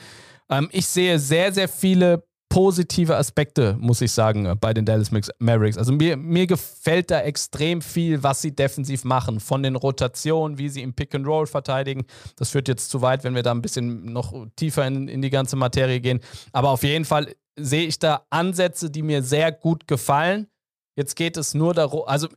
Ähm, 0.49 0.69
ich 0.71 0.88
sehe 0.88 1.19
sehr, 1.19 1.51
sehr 1.51 1.67
viele 1.67 2.23
positive 2.53 3.17
Aspekte, 3.17 3.75
muss 3.79 4.01
ich 4.01 4.12
sagen, 4.12 4.55
bei 4.62 4.75
den 4.75 4.86
Dallas 4.86 5.09
Mavericks. 5.39 5.75
Also 5.75 5.91
mir, 5.91 6.15
mir 6.15 6.45
gefällt 6.45 7.09
da 7.09 7.21
extrem 7.21 7.81
viel, 7.81 8.21
was 8.21 8.43
sie 8.43 8.55
defensiv 8.55 9.05
machen. 9.05 9.39
Von 9.39 9.63
den 9.63 9.75
Rotationen, 9.75 10.59
wie 10.59 10.69
sie 10.69 10.83
im 10.83 10.93
Pick 10.93 11.15
and 11.15 11.25
Roll 11.25 11.47
verteidigen. 11.47 12.05
Das 12.36 12.51
führt 12.51 12.67
jetzt 12.67 12.91
zu 12.91 13.01
weit, 13.01 13.23
wenn 13.23 13.33
wir 13.33 13.41
da 13.41 13.51
ein 13.51 13.63
bisschen 13.63 14.05
noch 14.05 14.45
tiefer 14.55 14.86
in, 14.86 15.07
in 15.07 15.23
die 15.23 15.31
ganze 15.31 15.55
Materie 15.55 15.99
gehen. 15.99 16.19
Aber 16.51 16.69
auf 16.69 16.83
jeden 16.83 17.05
Fall 17.05 17.33
sehe 17.55 17.88
ich 17.88 17.97
da 17.97 18.27
Ansätze, 18.29 18.91
die 18.91 19.01
mir 19.01 19.23
sehr 19.23 19.51
gut 19.51 19.88
gefallen. 19.88 20.47
Jetzt 20.95 21.15
geht 21.15 21.38
es 21.38 21.55
nur 21.55 21.73
darum, 21.73 22.03
also 22.05 22.27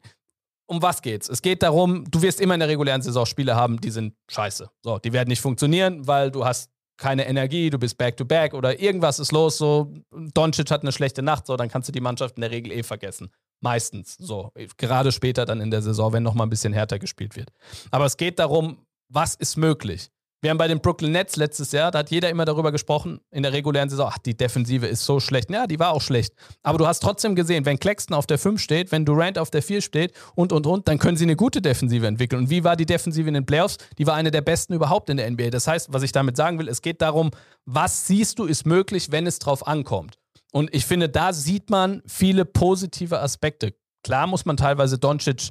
um 0.66 0.82
was 0.82 1.02
geht's? 1.02 1.28
Es 1.28 1.42
geht 1.42 1.62
darum, 1.62 2.04
du 2.10 2.22
wirst 2.22 2.40
immer 2.40 2.54
in 2.54 2.60
der 2.60 2.68
regulären 2.68 3.02
Saison 3.02 3.26
Spiele 3.26 3.56
haben, 3.56 3.80
die 3.80 3.90
sind 3.90 4.14
scheiße. 4.28 4.68
So, 4.82 4.98
die 4.98 5.12
werden 5.12 5.28
nicht 5.28 5.40
funktionieren, 5.40 6.06
weil 6.06 6.30
du 6.30 6.44
hast 6.44 6.70
keine 6.98 7.26
Energie, 7.26 7.70
du 7.70 7.78
bist 7.78 7.98
back-to-back 7.98 8.52
-back 8.52 8.56
oder 8.56 8.80
irgendwas 8.80 9.18
ist 9.18 9.32
los, 9.32 9.58
so 9.58 9.92
Doncic 10.10 10.70
hat 10.70 10.82
eine 10.82 10.92
schlechte 10.92 11.22
Nacht, 11.22 11.46
so, 11.46 11.56
dann 11.56 11.68
kannst 11.68 11.88
du 11.88 11.92
die 11.92 12.00
Mannschaft 12.00 12.36
in 12.36 12.40
der 12.40 12.50
Regel 12.50 12.72
eh 12.72 12.82
vergessen. 12.82 13.30
Meistens, 13.60 14.16
so. 14.18 14.52
Gerade 14.76 15.12
später 15.12 15.44
dann 15.44 15.60
in 15.60 15.70
der 15.70 15.82
Saison, 15.82 16.12
wenn 16.12 16.22
nochmal 16.22 16.46
ein 16.46 16.50
bisschen 16.50 16.72
härter 16.72 16.98
gespielt 16.98 17.36
wird. 17.36 17.50
Aber 17.90 18.04
es 18.04 18.16
geht 18.16 18.38
darum, 18.38 18.78
was 19.08 19.34
ist 19.34 19.56
möglich? 19.56 20.10
Wir 20.46 20.50
haben 20.50 20.58
bei 20.58 20.68
den 20.68 20.78
Brooklyn 20.78 21.10
Nets 21.10 21.34
letztes 21.34 21.72
Jahr, 21.72 21.90
da 21.90 21.98
hat 21.98 22.12
jeder 22.12 22.30
immer 22.30 22.44
darüber 22.44 22.70
gesprochen, 22.70 23.18
in 23.32 23.42
der 23.42 23.52
regulären 23.52 23.88
Saison, 23.88 24.08
ach, 24.12 24.18
die 24.18 24.36
Defensive 24.36 24.86
ist 24.86 25.04
so 25.04 25.18
schlecht. 25.18 25.50
Ja, 25.50 25.66
die 25.66 25.80
war 25.80 25.90
auch 25.90 26.00
schlecht. 26.00 26.34
Aber 26.62 26.78
du 26.78 26.86
hast 26.86 27.02
trotzdem 27.02 27.34
gesehen, 27.34 27.66
wenn 27.66 27.80
Claxton 27.80 28.14
auf 28.14 28.28
der 28.28 28.38
5 28.38 28.60
steht, 28.60 28.92
wenn 28.92 29.04
Durant 29.04 29.40
auf 29.40 29.50
der 29.50 29.60
4 29.60 29.80
steht 29.80 30.12
und, 30.36 30.52
und, 30.52 30.68
und, 30.68 30.86
dann 30.86 31.00
können 31.00 31.16
sie 31.16 31.24
eine 31.24 31.34
gute 31.34 31.60
Defensive 31.60 32.06
entwickeln. 32.06 32.42
Und 32.42 32.50
wie 32.50 32.62
war 32.62 32.76
die 32.76 32.86
Defensive 32.86 33.26
in 33.26 33.34
den 33.34 33.44
Playoffs? 33.44 33.78
Die 33.98 34.06
war 34.06 34.14
eine 34.14 34.30
der 34.30 34.40
besten 34.40 34.72
überhaupt 34.72 35.10
in 35.10 35.16
der 35.16 35.28
NBA. 35.28 35.50
Das 35.50 35.66
heißt, 35.66 35.92
was 35.92 36.04
ich 36.04 36.12
damit 36.12 36.36
sagen 36.36 36.60
will, 36.60 36.68
es 36.68 36.80
geht 36.80 37.02
darum, 37.02 37.32
was 37.64 38.06
siehst 38.06 38.38
du, 38.38 38.44
ist 38.44 38.66
möglich, 38.66 39.10
wenn 39.10 39.26
es 39.26 39.40
drauf 39.40 39.66
ankommt. 39.66 40.14
Und 40.52 40.72
ich 40.72 40.86
finde, 40.86 41.08
da 41.08 41.32
sieht 41.32 41.70
man 41.70 42.04
viele 42.06 42.44
positive 42.44 43.18
Aspekte. 43.18 43.74
Klar 44.04 44.28
muss 44.28 44.44
man 44.44 44.56
teilweise 44.56 44.96
Doncic 44.96 45.48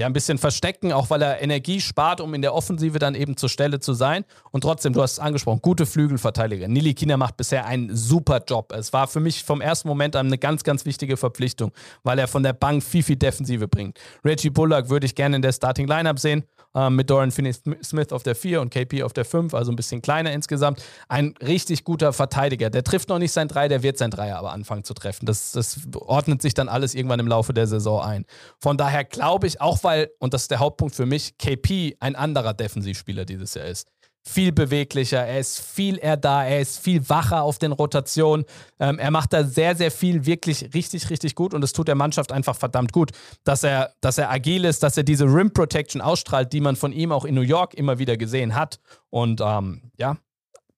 ja, 0.00 0.06
ein 0.06 0.14
bisschen 0.14 0.38
verstecken, 0.38 0.92
auch 0.92 1.10
weil 1.10 1.20
er 1.20 1.42
Energie 1.42 1.78
spart, 1.78 2.22
um 2.22 2.32
in 2.32 2.40
der 2.40 2.54
Offensive 2.54 2.98
dann 2.98 3.14
eben 3.14 3.36
zur 3.36 3.50
Stelle 3.50 3.80
zu 3.80 3.92
sein. 3.92 4.24
Und 4.50 4.62
trotzdem, 4.62 4.94
du 4.94 5.02
hast 5.02 5.12
es 5.12 5.18
angesprochen, 5.18 5.60
gute 5.60 5.84
Flügelverteidiger. 5.84 6.68
Nili 6.68 6.94
Kina 6.94 7.18
macht 7.18 7.36
bisher 7.36 7.66
einen 7.66 7.94
super 7.94 8.42
Job. 8.48 8.72
Es 8.72 8.94
war 8.94 9.08
für 9.08 9.20
mich 9.20 9.44
vom 9.44 9.60
ersten 9.60 9.88
Moment 9.88 10.16
an 10.16 10.28
eine 10.28 10.38
ganz, 10.38 10.64
ganz 10.64 10.86
wichtige 10.86 11.18
Verpflichtung, 11.18 11.72
weil 12.02 12.18
er 12.18 12.28
von 12.28 12.42
der 12.42 12.54
Bank 12.54 12.82
viel, 12.82 13.02
viel 13.02 13.16
Defensive 13.16 13.68
bringt. 13.68 13.98
Reggie 14.24 14.48
Bullock 14.48 14.88
würde 14.88 15.04
ich 15.04 15.14
gerne 15.14 15.36
in 15.36 15.42
der 15.42 15.52
Starting 15.52 15.86
Lineup 15.86 16.18
sehen, 16.18 16.44
äh, 16.74 16.90
mit 16.90 17.10
Dorian 17.10 17.30
Finney-Smith 17.30 18.12
auf 18.12 18.22
der 18.22 18.34
4 18.34 18.60
und 18.60 18.70
KP 18.70 19.02
auf 19.02 19.12
der 19.12 19.24
5, 19.24 19.54
also 19.54 19.72
ein 19.72 19.76
bisschen 19.76 20.02
kleiner 20.02 20.32
insgesamt. 20.32 20.82
Ein 21.08 21.34
richtig 21.42 21.84
guter 21.84 22.12
Verteidiger. 22.12 22.70
Der 22.70 22.84
trifft 22.84 23.08
noch 23.08 23.18
nicht 23.18 23.32
sein 23.32 23.48
Dreier, 23.48 23.68
der 23.68 23.82
wird 23.82 23.98
sein 23.98 24.10
Dreier 24.10 24.38
aber 24.38 24.52
anfangen 24.52 24.84
zu 24.84 24.94
treffen. 24.94 25.26
Das, 25.26 25.52
das 25.52 25.80
ordnet 25.94 26.42
sich 26.42 26.54
dann 26.54 26.68
alles 26.68 26.94
irgendwann 26.94 27.20
im 27.20 27.28
Laufe 27.28 27.52
der 27.52 27.66
Saison 27.66 28.02
ein. 28.02 28.24
Von 28.58 28.76
daher 28.76 29.04
glaube 29.04 29.46
ich, 29.46 29.60
auch 29.60 29.82
weil, 29.82 30.10
und 30.18 30.34
das 30.34 30.42
ist 30.42 30.50
der 30.50 30.60
Hauptpunkt 30.60 30.94
für 30.94 31.06
mich, 31.06 31.38
KP 31.38 31.96
ein 32.00 32.16
anderer 32.16 32.54
Defensivspieler 32.54 33.24
dieses 33.24 33.54
Jahr 33.54 33.66
ist 33.66 33.88
viel 34.22 34.52
beweglicher, 34.52 35.18
er 35.18 35.40
ist 35.40 35.60
viel 35.60 35.98
eher 35.98 36.16
da, 36.16 36.44
er 36.44 36.60
ist 36.60 36.78
viel 36.78 37.08
wacher 37.08 37.42
auf 37.42 37.58
den 37.58 37.72
Rotationen. 37.72 38.44
Ähm, 38.78 38.98
er 38.98 39.10
macht 39.10 39.32
da 39.32 39.44
sehr, 39.44 39.74
sehr 39.74 39.90
viel 39.90 40.26
wirklich 40.26 40.74
richtig, 40.74 41.08
richtig 41.10 41.34
gut 41.34 41.54
und 41.54 41.64
es 41.64 41.72
tut 41.72 41.88
der 41.88 41.94
Mannschaft 41.94 42.30
einfach 42.30 42.56
verdammt 42.56 42.92
gut, 42.92 43.12
dass 43.44 43.64
er, 43.64 43.92
dass 44.00 44.18
er 44.18 44.30
agil 44.30 44.64
ist, 44.64 44.82
dass 44.82 44.96
er 44.96 45.04
diese 45.04 45.24
Rim 45.24 45.52
Protection 45.52 46.00
ausstrahlt, 46.00 46.52
die 46.52 46.60
man 46.60 46.76
von 46.76 46.92
ihm 46.92 47.12
auch 47.12 47.24
in 47.24 47.34
New 47.34 47.40
York 47.40 47.74
immer 47.74 47.98
wieder 47.98 48.16
gesehen 48.16 48.54
hat. 48.54 48.78
Und 49.08 49.40
ähm, 49.42 49.90
ja, 49.96 50.16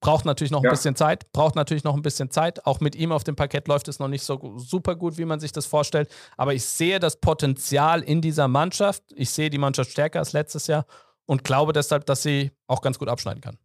braucht 0.00 0.24
natürlich 0.24 0.50
noch 0.50 0.62
ein 0.62 0.70
bisschen 0.70 0.96
Zeit, 0.96 1.33
braucht 1.33 1.57
natürlich 1.57 1.85
noch 1.85 1.94
ein 1.94 2.02
bisschen 2.02 2.31
Zeit. 2.31 2.66
Auch 2.66 2.81
mit 2.81 2.94
ihm 2.94 3.12
auf 3.12 3.24
dem 3.24 3.37
Parkett 3.37 3.68
läuft 3.68 3.88
es 3.88 3.98
noch 3.98 4.09
nicht 4.09 4.22
so 4.22 4.59
super 4.59 4.94
gut, 4.96 5.16
wie 5.16 5.24
man 5.24 5.40
sich 5.40 5.52
das 5.52 5.66
vorstellt. 5.66 6.11
Aber 6.37 6.55
ich 6.55 6.64
sehe 6.64 7.00
das 7.00 7.16
Potenzial 7.20 8.02
in 8.02 8.20
dieser 8.20 8.48
Mannschaft. 8.48 9.02
Ich 9.14 9.31
sehe 9.31 9.48
die 9.48 9.59
Mannschaft 9.59 9.90
stärker 9.90 10.18
als 10.18 10.33
letztes 10.33 10.66
Jahr 10.66 10.87
und 11.26 11.44
glaube 11.44 11.72
deshalb, 11.72 12.06
dass 12.06 12.22
sie 12.22 12.52
auch 12.66 12.82
ganz 12.82 12.98
gut 12.98 13.08
abschneiden 13.08 13.40
kann. 13.40 13.58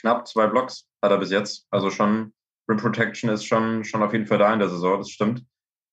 Knapp 0.00 0.26
zwei 0.28 0.46
Blocks 0.46 0.88
hat 1.02 1.10
er 1.10 1.18
bis 1.18 1.30
jetzt. 1.30 1.66
Also 1.70 1.90
schon, 1.90 2.32
Rim 2.68 2.78
Protection 2.78 3.30
ist 3.30 3.44
schon, 3.44 3.84
schon 3.84 4.02
auf 4.02 4.12
jeden 4.12 4.26
Fall 4.26 4.38
da 4.38 4.52
in 4.52 4.58
der 4.58 4.68
Saison, 4.68 4.98
das 4.98 5.10
stimmt. 5.10 5.44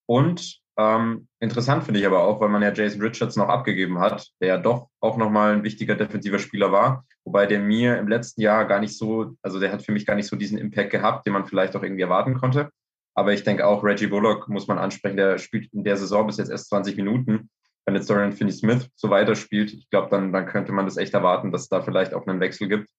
Und 0.08 0.62
ähm, 0.78 1.28
interessant 1.40 1.86
finde 1.86 2.02
ich 2.02 2.06
aber 2.06 2.24
auch, 2.24 2.42
weil 2.42 2.50
man 2.50 2.62
ja 2.62 2.74
Jason 2.74 3.02
Richards 3.02 3.38
noch 3.38 3.48
abgegeben 3.48 4.00
hat, 4.00 4.28
der 4.42 4.48
ja 4.50 4.58
doch 4.58 4.90
auch 5.00 5.18
nochmal 5.18 5.54
ein 5.54 5.64
wichtiger 5.64 5.96
defensiver 5.96 6.40
Spieler 6.40 6.72
war, 6.72 7.06
wobei 7.24 7.46
der 7.46 7.60
mir 7.60 7.98
im 7.98 8.08
letzten 8.08 8.42
Jahr 8.42 8.66
gar 8.66 8.80
nicht 8.80 8.98
so, 8.98 9.36
also 9.42 9.60
der 9.60 9.72
hat 9.72 9.84
für 9.84 9.94
mich 9.94 10.06
gar 10.06 10.16
nicht 10.16 10.28
so 10.28 10.36
diesen 10.36 10.58
Impact 10.58 10.92
gehabt, 10.92 11.26
den 11.26 11.34
man 11.34 11.46
vielleicht 11.46 11.76
auch 11.76 11.84
irgendwie 11.84 12.02
erwarten 12.02 12.36
konnte. 12.36 12.70
Aber 13.18 13.32
ich 13.32 13.44
denke 13.44 13.66
auch, 13.66 13.84
Reggie 13.84 14.08
Bullock 14.08 14.50
muss 14.50 14.68
man 14.68 14.78
ansprechen, 14.78 15.16
der 15.16 15.38
spielt 15.38 15.72
in 15.74 15.86
der 15.86 15.96
Saison 15.96 16.28
bis 16.28 16.38
jetzt 16.38 16.52
erst 16.52 16.68
20 16.68 16.98
Minuten 16.98 17.50
wenn 17.86 17.96
jetzt 17.96 18.10
Dorian 18.10 18.34
Finney-Smith 18.34 18.90
so 18.96 19.10
weiterspielt, 19.10 19.74
ich 19.74 19.90
glaube, 19.90 20.10
dann, 20.10 20.34
dann 20.34 20.48
könnte 20.48 20.72
man 20.72 20.86
das 20.86 20.98
echt 20.98 21.14
erwarten, 21.14 21.52
dass 21.52 21.64
es 21.64 21.70
da 21.70 21.82
vielleicht 21.82 22.14
auch 22.14 22.26
einen 22.26 22.40
Wechsel 22.40 22.68
gibt. 22.68 22.90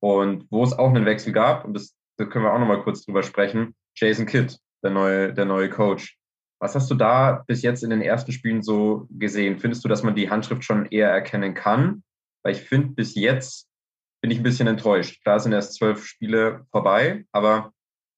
Und 0.00 0.46
wo 0.50 0.64
es 0.64 0.72
auch 0.72 0.88
einen 0.88 1.06
Wechsel 1.06 1.32
gab, 1.32 1.64
und 1.64 1.74
das, 1.74 1.94
da 2.18 2.24
können 2.24 2.44
wir 2.44 2.52
auch 2.52 2.58
nochmal 2.58 2.82
kurz 2.82 3.04
drüber 3.04 3.22
sprechen, 3.22 3.74
Jason 3.94 4.26
Kidd, 4.26 4.56
der 4.82 4.90
neue, 4.90 5.32
der 5.32 5.44
neue 5.44 5.70
Coach. 5.70 6.18
Was 6.60 6.74
hast 6.74 6.90
du 6.90 6.94
da 6.94 7.44
bis 7.46 7.62
jetzt 7.62 7.84
in 7.84 7.90
den 7.90 8.02
ersten 8.02 8.32
Spielen 8.32 8.62
so 8.62 9.06
gesehen? 9.10 9.58
Findest 9.58 9.84
du, 9.84 9.88
dass 9.88 10.02
man 10.02 10.14
die 10.14 10.30
Handschrift 10.30 10.64
schon 10.64 10.86
eher 10.86 11.10
erkennen 11.10 11.54
kann? 11.54 12.02
Weil 12.44 12.54
ich 12.54 12.62
finde, 12.62 12.94
bis 12.94 13.14
jetzt 13.14 13.68
bin 14.20 14.30
ich 14.30 14.38
ein 14.38 14.44
bisschen 14.44 14.68
enttäuscht. 14.68 15.22
Klar 15.22 15.40
sind 15.40 15.52
erst 15.52 15.74
zwölf 15.74 16.04
Spiele 16.04 16.66
vorbei, 16.70 17.24
aber 17.32 17.72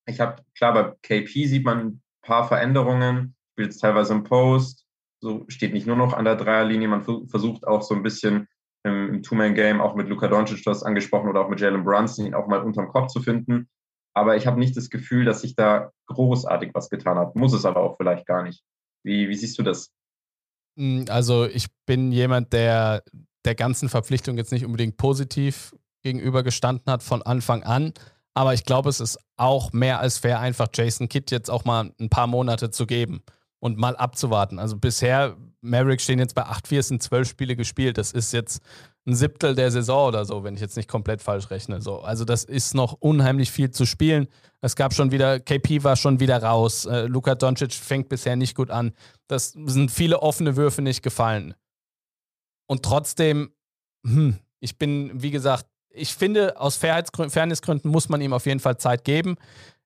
ich 0.07 0.20
habe, 0.20 0.42
klar, 0.57 0.75
bei 0.75 0.94
KP 1.03 1.47
sieht 1.47 1.64
man 1.64 1.79
ein 1.79 2.03
paar 2.23 2.47
Veränderungen, 2.47 3.35
spielt 3.53 3.73
jetzt 3.73 3.81
teilweise 3.81 4.12
im 4.12 4.25
Post, 4.25 4.84
so 5.25 5.47
steht 5.49 5.73
nicht 5.73 5.87
nur 5.87 5.97
noch 5.97 6.13
an 6.13 6.27
der 6.27 6.37
Dreierlinie, 6.37 6.87
man 6.87 7.03
versucht 7.03 7.67
auch 7.67 7.81
so 7.81 7.95
ein 7.95 8.03
bisschen 8.03 8.47
im, 8.85 9.23
Two-Man-Game, 9.23 9.81
auch 9.81 9.95
mit 9.95 10.11
Luka 10.11 10.29
Doncic, 10.29 10.63
du 10.63 10.71
hast 10.71 10.83
angesprochen, 10.83 11.31
oder 11.31 11.41
auch 11.41 11.49
mit 11.49 11.61
Jalen 11.61 11.83
Brunson, 11.83 12.27
ihn 12.27 12.35
auch 12.35 12.47
mal 12.47 12.61
unterm 12.61 12.89
Kopf 12.89 13.11
zu 13.11 13.23
finden. 13.23 13.67
Aber 14.13 14.37
ich 14.37 14.47
habe 14.47 14.61
nicht 14.61 14.77
das 14.77 14.91
Gefühl, 14.91 15.25
dass 15.25 15.41
sich 15.41 15.57
da 15.57 15.91
großartig 16.09 16.73
was 16.75 16.91
getan 16.91 17.19
hat. 17.19 17.35
Muss 17.37 17.55
es 17.55 17.65
aber 17.65 17.81
auch 17.81 17.97
vielleicht 17.97 18.27
gar 18.27 18.43
nicht. 18.43 18.63
Wie, 19.03 19.31
wie 19.31 19.35
siehst 19.35 19.59
du 19.59 19.63
das? 19.63 19.91
Hm, 20.79 21.07
also 21.09 21.47
ich 21.47 21.69
bin 21.87 22.13
jemand, 22.13 22.53
der 22.53 23.03
der 23.47 23.55
ganzen 23.55 23.89
Verpflichtung 23.89 24.37
jetzt 24.37 24.53
nicht 24.53 24.65
unbedingt 24.65 24.99
positiv 24.99 25.75
gegenübergestanden 26.03 26.93
hat 26.93 27.03
von 27.03 27.23
Anfang 27.23 27.63
an. 27.63 27.93
Aber 28.35 28.53
ich 28.53 28.65
glaube, 28.65 28.91
es 28.91 29.01
ist 29.01 29.19
auch 29.37 29.73
mehr 29.73 30.01
als 30.01 30.19
fair, 30.19 30.41
einfach 30.41 30.69
Jason 30.73 31.09
Kidd 31.09 31.31
jetzt 31.31 31.51
auch 31.51 31.65
mal 31.65 31.93
ein 31.99 32.11
paar 32.11 32.27
Monate 32.27 32.71
zu 32.71 32.87
geben 32.87 33.23
und 33.64 33.79
mal 33.79 33.96
abzuwarten. 33.96 34.59
Also 34.59 34.77
bisher, 34.77 35.38
Mavericks 35.62 36.05
stehen 36.05 36.18
jetzt 36.18 36.35
bei 36.35 36.42
8-4, 36.42 36.79
es 36.81 36.88
sind 36.88 37.03
zwölf 37.03 37.27
Spiele 37.27 37.57
gespielt. 37.57 37.96
Das 37.96 38.12
ist 38.12 38.35
jetzt 38.35 38.61
ein 39.07 39.14
Siebtel 39.14 39.55
der 39.55 39.70
Saison 39.70 40.09
oder 40.09 40.27
so, 40.27 40.44
wenn 40.44 40.55
ich 40.55 40.61
jetzt 40.61 40.77
nicht 40.77 40.87
komplett 40.87 41.22
falsch 41.22 41.50
rechne. 41.50 41.81
So, 41.81 42.00
also 42.00 42.27
das 42.27 42.44
ist 42.44 42.74
noch 42.74 42.92
unheimlich 42.92 43.50
viel 43.50 43.70
zu 43.70 43.87
spielen. 43.87 44.29
Es 44.61 44.77
gab 44.77 44.92
schon 44.92 45.12
wieder, 45.12 45.40
KP 45.40 45.83
war 45.83 45.96
schon 45.96 46.20
wieder 46.20 46.42
raus. 46.42 46.85
Äh, 46.85 47.07
Luka 47.07 47.35
Doncic 47.37 47.72
fängt 47.72 48.11
bisher 48.11 48.37
nicht 48.37 48.55
gut 48.55 48.70
an. 48.70 48.92
Das 49.29 49.53
sind 49.53 49.90
viele 49.90 50.20
offene 50.20 50.57
Würfe 50.57 50.83
nicht 50.83 51.03
gefallen. 51.03 51.55
Und 52.66 52.83
trotzdem, 52.83 53.50
hm, 54.07 54.37
ich 54.61 54.77
bin, 54.77 55.22
wie 55.22 55.31
gesagt, 55.31 55.64
ich 55.88 56.14
finde, 56.14 56.61
aus 56.61 56.77
Fairnessgründen 56.77 57.90
muss 57.90 58.11
man 58.11 58.20
ihm 58.20 58.35
auf 58.35 58.44
jeden 58.44 58.61
Fall 58.61 58.77
Zeit 58.77 59.05
geben. 59.05 59.37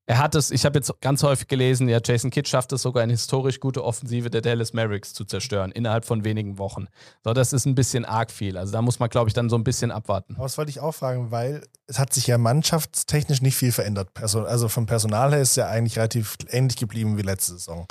Er 0.08 0.16
hat 0.16 0.34
es, 0.34 0.50
ich 0.50 0.64
habe 0.64 0.78
jetzt 0.78 0.90
ganz 1.02 1.22
häufig 1.22 1.48
gelesen, 1.48 1.86
ja, 1.86 2.00
Jason 2.02 2.30
Kidd 2.30 2.48
schafft 2.48 2.72
es 2.72 2.80
sogar 2.80 3.02
eine 3.02 3.12
historisch 3.12 3.60
gute 3.60 3.84
Offensive 3.84 4.30
der 4.30 4.40
Dallas 4.40 4.72
Mavericks 4.72 5.12
zu 5.12 5.26
zerstören, 5.26 5.70
innerhalb 5.70 6.06
von 6.06 6.24
wenigen 6.24 6.56
Wochen. 6.56 6.86
So, 7.24 7.34
das 7.34 7.52
ist 7.52 7.66
ein 7.66 7.74
bisschen 7.74 8.06
arg 8.06 8.30
viel. 8.30 8.56
Also 8.56 8.72
da 8.72 8.80
muss 8.80 9.00
man, 9.00 9.10
glaube 9.10 9.28
ich, 9.28 9.34
dann 9.34 9.50
so 9.50 9.56
ein 9.56 9.64
bisschen 9.64 9.90
abwarten. 9.90 10.36
Aber 10.36 10.44
das 10.44 10.56
wollte 10.56 10.70
ich 10.70 10.80
auch 10.80 10.92
fragen, 10.92 11.30
weil 11.30 11.62
es 11.86 11.98
hat 11.98 12.14
sich 12.14 12.26
ja 12.26 12.38
mannschaftstechnisch 12.38 13.42
nicht 13.42 13.56
viel 13.56 13.70
verändert. 13.70 14.08
Also 14.18 14.68
vom 14.70 14.86
Personal 14.86 15.32
her 15.32 15.42
ist 15.42 15.50
es 15.50 15.56
ja 15.56 15.68
eigentlich 15.68 15.98
relativ 15.98 16.38
ähnlich 16.48 16.78
geblieben 16.78 17.18
wie 17.18 17.22
letzte 17.22 17.52
Saison. 17.52 17.86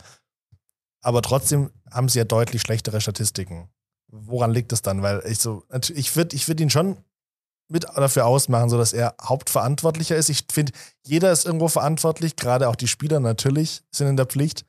Aber 1.03 1.21
trotzdem 1.21 1.69
haben 1.91 2.09
sie 2.09 2.17
ja 2.17 2.25
deutlich 2.25 2.63
schlechtere 2.63 2.99
Statistiken. 2.99 3.69
Woran 4.07 4.49
liegt 4.49 4.73
es 4.73 4.81
dann? 4.81 5.03
Weil 5.03 5.21
ich 5.27 5.37
so, 5.37 5.61
ich 5.93 6.15
würde 6.15 6.35
ich 6.35 6.47
würd 6.47 6.61
ihn 6.61 6.71
schon 6.71 6.97
mit 7.69 7.83
dafür 7.83 8.25
ausmachen, 8.25 8.69
sodass 8.69 8.93
er 8.93 9.15
Hauptverantwortlicher 9.21 10.15
ist. 10.15 10.29
Ich 10.29 10.45
finde, 10.51 10.71
jeder 11.05 11.31
ist 11.31 11.45
irgendwo 11.45 11.67
verantwortlich, 11.67 12.35
gerade 12.35 12.69
auch 12.69 12.75
die 12.75 12.87
Spieler 12.87 13.19
natürlich 13.19 13.83
sind 13.91 14.07
in 14.07 14.17
der 14.17 14.25
Pflicht. 14.25 14.65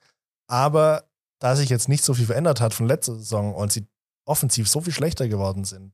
Aber 0.49 1.05
da 1.41 1.55
sich 1.55 1.69
jetzt 1.69 1.89
nicht 1.89 2.05
so 2.05 2.15
viel 2.15 2.27
verändert 2.27 2.61
hat 2.61 2.75
von 2.75 2.87
letzter 2.87 3.15
Saison 3.15 3.55
und 3.55 3.73
sie 3.73 3.87
offensiv 4.27 4.69
so 4.69 4.81
viel 4.81 4.93
schlechter 4.93 5.29
geworden 5.29 5.65
sind, 5.65 5.93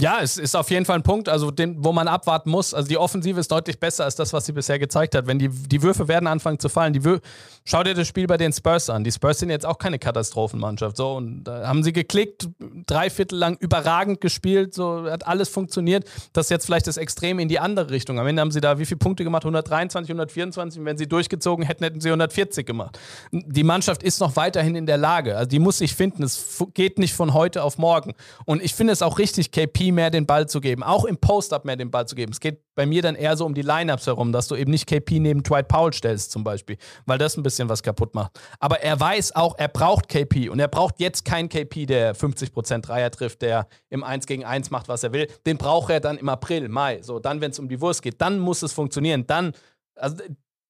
ja, 0.00 0.20
es 0.22 0.38
ist 0.38 0.54
auf 0.54 0.70
jeden 0.70 0.84
Fall 0.84 0.94
ein 0.94 1.02
Punkt, 1.02 1.28
also 1.28 1.50
den, 1.50 1.84
wo 1.84 1.92
man 1.92 2.06
abwarten 2.06 2.50
muss. 2.50 2.72
Also 2.72 2.86
die 2.86 2.96
Offensive 2.96 3.40
ist 3.40 3.50
deutlich 3.50 3.80
besser 3.80 4.04
als 4.04 4.14
das, 4.14 4.32
was 4.32 4.46
sie 4.46 4.52
bisher 4.52 4.78
gezeigt 4.78 5.16
hat. 5.16 5.26
Wenn 5.26 5.40
die, 5.40 5.48
die 5.48 5.82
Würfe 5.82 6.06
werden 6.06 6.28
anfangen 6.28 6.60
zu 6.60 6.68
fallen, 6.68 6.92
die 6.92 7.04
Wür 7.04 7.20
schau 7.64 7.82
dir 7.82 7.94
das 7.94 8.06
Spiel 8.06 8.28
bei 8.28 8.36
den 8.36 8.52
Spurs 8.52 8.90
an. 8.90 9.02
Die 9.02 9.10
Spurs 9.10 9.40
sind 9.40 9.50
jetzt 9.50 9.66
auch 9.66 9.76
keine 9.78 9.98
Katastrophenmannschaft. 9.98 10.96
So, 10.96 11.16
und 11.16 11.42
da 11.42 11.66
haben 11.66 11.82
sie 11.82 11.92
geklickt, 11.92 12.48
drei 12.86 13.10
Viertel 13.10 13.40
lang 13.40 13.56
überragend 13.58 14.20
gespielt, 14.20 14.72
so 14.72 15.10
hat 15.10 15.26
alles 15.26 15.48
funktioniert. 15.48 16.08
Das 16.32 16.46
ist 16.46 16.50
jetzt 16.50 16.66
vielleicht 16.66 16.86
das 16.86 16.96
Extrem 16.96 17.40
in 17.40 17.48
die 17.48 17.58
andere 17.58 17.90
Richtung. 17.90 18.20
Am 18.20 18.26
Ende 18.28 18.40
haben 18.40 18.52
sie 18.52 18.60
da 18.60 18.78
wie 18.78 18.86
viele 18.86 18.98
Punkte 18.98 19.24
gemacht? 19.24 19.42
123, 19.42 20.10
124. 20.10 20.78
Und 20.78 20.86
wenn 20.86 20.96
sie 20.96 21.08
durchgezogen 21.08 21.66
hätten, 21.66 21.82
hätten 21.82 22.00
sie 22.00 22.10
140 22.10 22.64
gemacht. 22.64 23.00
Die 23.32 23.64
Mannschaft 23.64 24.04
ist 24.04 24.20
noch 24.20 24.36
weiterhin 24.36 24.76
in 24.76 24.86
der 24.86 24.96
Lage. 24.96 25.36
Also 25.36 25.48
die 25.48 25.58
muss 25.58 25.78
sich 25.78 25.96
finden. 25.96 26.22
Es 26.22 26.64
geht 26.74 27.00
nicht 27.00 27.14
von 27.14 27.34
heute 27.34 27.64
auf 27.64 27.78
morgen. 27.78 28.14
Und 28.44 28.62
ich 28.62 28.76
finde 28.76 28.92
es 28.92 29.02
auch 29.02 29.18
richtig, 29.18 29.50
KP 29.50 29.87
mehr 29.92 30.10
den 30.10 30.26
Ball 30.26 30.48
zu 30.48 30.60
geben, 30.60 30.82
auch 30.82 31.04
im 31.04 31.16
Post-Up 31.16 31.64
mehr 31.64 31.76
den 31.76 31.90
Ball 31.90 32.06
zu 32.06 32.14
geben. 32.14 32.32
Es 32.32 32.40
geht 32.40 32.62
bei 32.74 32.86
mir 32.86 33.02
dann 33.02 33.14
eher 33.14 33.36
so 33.36 33.44
um 33.44 33.54
die 33.54 33.62
Lineups 33.62 34.06
herum, 34.06 34.32
dass 34.32 34.48
du 34.48 34.56
eben 34.56 34.70
nicht 34.70 34.86
KP 34.86 35.20
neben 35.20 35.42
Dwight 35.42 35.68
Powell 35.68 35.92
stellst 35.92 36.30
zum 36.30 36.44
Beispiel, 36.44 36.76
weil 37.06 37.18
das 37.18 37.36
ein 37.36 37.42
bisschen 37.42 37.68
was 37.68 37.82
kaputt 37.82 38.14
macht. 38.14 38.38
Aber 38.60 38.80
er 38.80 38.98
weiß 38.98 39.34
auch, 39.36 39.56
er 39.58 39.68
braucht 39.68 40.08
KP 40.08 40.48
und 40.48 40.60
er 40.60 40.68
braucht 40.68 41.00
jetzt 41.00 41.24
keinen 41.24 41.48
KP, 41.48 41.86
der 41.86 42.14
50% 42.14 42.80
Dreier 42.80 43.10
trifft, 43.10 43.42
der 43.42 43.66
im 43.90 44.04
1 44.04 44.26
gegen 44.26 44.44
1 44.44 44.70
macht, 44.70 44.88
was 44.88 45.02
er 45.02 45.12
will. 45.12 45.28
Den 45.46 45.58
braucht 45.58 45.90
er 45.90 46.00
dann 46.00 46.18
im 46.18 46.28
April, 46.28 46.68
Mai. 46.68 47.00
So, 47.02 47.18
dann, 47.18 47.40
wenn 47.40 47.50
es 47.50 47.58
um 47.58 47.68
die 47.68 47.80
Wurst 47.80 48.02
geht, 48.02 48.20
dann 48.20 48.38
muss 48.38 48.62
es 48.62 48.72
funktionieren. 48.72 49.26
Dann, 49.26 49.52
also 49.96 50.16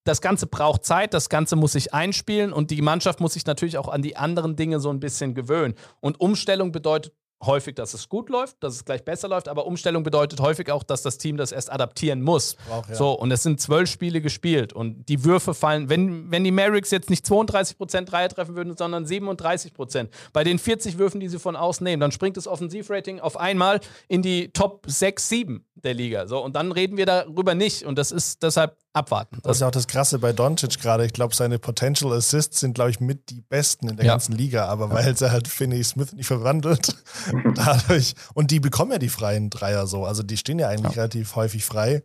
das 0.09 0.23
Ganze 0.23 0.47
braucht 0.47 0.85
Zeit, 0.85 1.13
das 1.13 1.29
Ganze 1.29 1.55
muss 1.55 1.73
sich 1.73 1.93
einspielen 1.93 2.53
und 2.53 2.71
die 2.71 2.81
Mannschaft 2.81 3.21
muss 3.21 3.35
sich 3.35 3.45
natürlich 3.45 3.77
auch 3.77 3.89
an 3.89 4.01
die 4.01 4.17
anderen 4.17 4.57
Dinge 4.57 4.81
so 4.81 4.89
ein 4.91 5.01
bisschen 5.01 5.35
gewöhnen. 5.35 5.75
Und 6.01 6.19
Umstellung 6.19 6.73
bedeutet 6.73 7.13
häufig, 7.45 7.75
dass 7.75 7.95
es 7.95 8.09
gut 8.09 8.29
läuft, 8.29 8.57
dass 8.61 8.75
es 8.75 8.85
gleich 8.85 9.05
besser 9.05 9.29
läuft, 9.29 9.49
aber 9.49 9.67
Umstellung 9.67 10.03
bedeutet 10.03 10.41
häufig 10.41 10.71
auch, 10.71 10.83
dass 10.83 11.03
das 11.03 11.19
Team 11.19 11.37
das 11.37 11.53
erst 11.53 11.71
adaptieren 11.71 12.23
muss. 12.23 12.57
Brauch, 12.69 12.89
ja. 12.89 12.95
So, 12.95 13.13
und 13.13 13.31
es 13.31 13.43
sind 13.43 13.61
zwölf 13.61 13.89
Spiele 13.89 14.21
gespielt 14.21 14.73
und 14.73 15.09
die 15.09 15.25
Würfe 15.25 15.55
fallen, 15.55 15.89
wenn, 15.89 16.31
wenn 16.31 16.45
die 16.45 16.51
Mavericks 16.51 16.91
jetzt 16.91 17.11
nicht 17.11 17.25
32% 17.25 18.05
Dreier 18.05 18.29
treffen 18.29 18.57
würden, 18.57 18.77
sondern 18.77 19.05
37%, 19.05 20.09
bei 20.33 20.45
den 20.45 20.59
40 20.59 20.99
Würfen, 20.99 21.21
die 21.21 21.29
sie 21.29 21.39
von 21.39 21.57
außen 21.57 21.85
nehmen, 21.85 22.01
dann 22.01 22.13
springt 22.13 22.37
das 22.37 22.47
Offensivrating 22.47 23.21
auf 23.21 23.37
einmal 23.37 23.81
in 24.09 24.23
die 24.23 24.51
Top 24.53 24.85
6, 24.87 25.29
7 25.29 25.65
der 25.77 25.95
Liga. 25.95 26.27
So, 26.27 26.43
und 26.43 26.57
dann 26.57 26.73
reden 26.73 26.97
wir 26.97 27.07
darüber 27.07 27.55
nicht 27.55 27.85
und 27.85 27.99
das 27.99 28.11
ist 28.11 28.43
deshalb 28.43 28.77
abwarten. 28.93 29.39
Das 29.43 29.57
ist 29.57 29.61
ja 29.61 29.69
auch 29.69 29.73
das 29.73 29.87
Krasse 29.87 30.19
bei 30.19 30.33
Doncic 30.33 30.81
gerade. 30.81 31.05
Ich 31.07 31.13
glaube, 31.13 31.35
seine 31.35 31.59
Potential 31.59 32.13
Assists 32.13 32.61
sind, 32.61 32.75
glaube 32.75 32.91
ich, 32.91 33.01
mit 33.01 33.31
die 33.31 33.41
besten 33.43 33.89
in 33.89 33.97
der 33.97 34.07
Ja. 34.07 34.13
ganzen 34.13 34.33
Liga, 34.37 34.67
aber 34.67 34.91
weil 34.91 35.15
er 35.21 35.31
halt 35.31 35.47
Finney 35.49 35.83
Smith 35.85 36.13
nicht 36.15 36.27
verwandelt, 36.27 36.97
dadurch. 37.55 38.15
Und 38.35 38.51
die 38.51 38.61
bekommen 38.61 38.93
ja 38.93 38.99
die 38.99 39.09
freien 39.09 39.51
Dreier 39.51 39.87
so. 39.87 40.05
Also 40.05 40.23
die 40.23 40.37
stehen 40.37 40.59
ja 40.59 40.69
eigentlich 40.69 40.97
relativ 40.97 41.37
häufig 41.37 41.65
frei. 41.65 42.03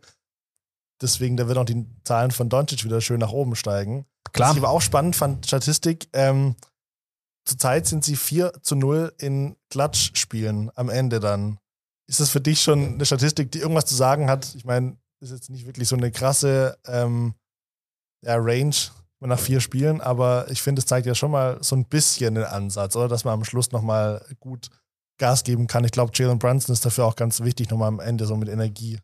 Deswegen, 1.02 1.36
da 1.36 1.48
wird 1.48 1.58
auch 1.58 1.64
die 1.64 1.86
Zahlen 2.04 2.30
von 2.30 2.48
Doncic 2.48 2.84
wieder 2.84 3.00
schön 3.00 3.20
nach 3.20 3.32
oben 3.32 3.56
steigen. 3.56 4.06
Klar. 4.32 4.50
Was 4.50 4.56
ich 4.56 4.62
aber 4.62 4.70
auch 4.70 4.80
spannend 4.82 5.16
fand, 5.16 5.46
Statistik, 5.46 6.08
ähm, 6.12 6.54
zurzeit 7.44 7.86
sind 7.86 8.04
sie 8.04 8.16
4 8.16 8.52
zu 8.62 8.76
0 8.76 9.12
in 9.18 9.56
Klatschspielen 9.70 10.70
am 10.76 10.88
Ende 10.88 11.20
dann. 11.20 11.58
Ist 12.06 12.20
das 12.20 12.30
für 12.30 12.40
dich 12.40 12.60
schon 12.62 12.94
eine 12.94 13.06
Statistik, 13.06 13.50
die 13.52 13.58
irgendwas 13.58 13.86
zu 13.86 13.94
sagen 13.94 14.30
hat? 14.30 14.54
Ich 14.54 14.64
meine, 14.64 14.96
ist 15.24 15.32
jetzt 15.32 15.50
nicht 15.50 15.66
wirklich 15.66 15.88
so 15.88 15.96
eine 15.96 16.12
krasse 16.12 16.78
ähm, 16.86 17.34
ja, 18.24 18.36
Range 18.36 18.74
nach 19.20 19.38
vier 19.38 19.60
Spielen, 19.60 20.02
aber 20.02 20.50
ich 20.50 20.60
finde, 20.60 20.80
es 20.80 20.86
zeigt 20.86 21.06
ja 21.06 21.14
schon 21.14 21.30
mal 21.30 21.56
so 21.62 21.74
ein 21.74 21.86
bisschen 21.86 22.34
den 22.34 22.44
Ansatz, 22.44 22.94
oder? 22.94 23.08
Dass 23.08 23.24
man 23.24 23.34
am 23.34 23.44
Schluss 23.44 23.72
nochmal 23.72 24.24
gut 24.38 24.68
Gas 25.18 25.44
geben 25.44 25.66
kann. 25.66 25.84
Ich 25.84 25.92
glaube, 25.92 26.12
Jalen 26.14 26.38
Brunson 26.38 26.72
ist 26.72 26.84
dafür 26.84 27.06
auch 27.06 27.16
ganz 27.16 27.40
wichtig, 27.40 27.70
nochmal 27.70 27.88
am 27.88 28.00
Ende 28.00 28.26
so 28.26 28.36
mit 28.36 28.48
Energie. 28.48 28.98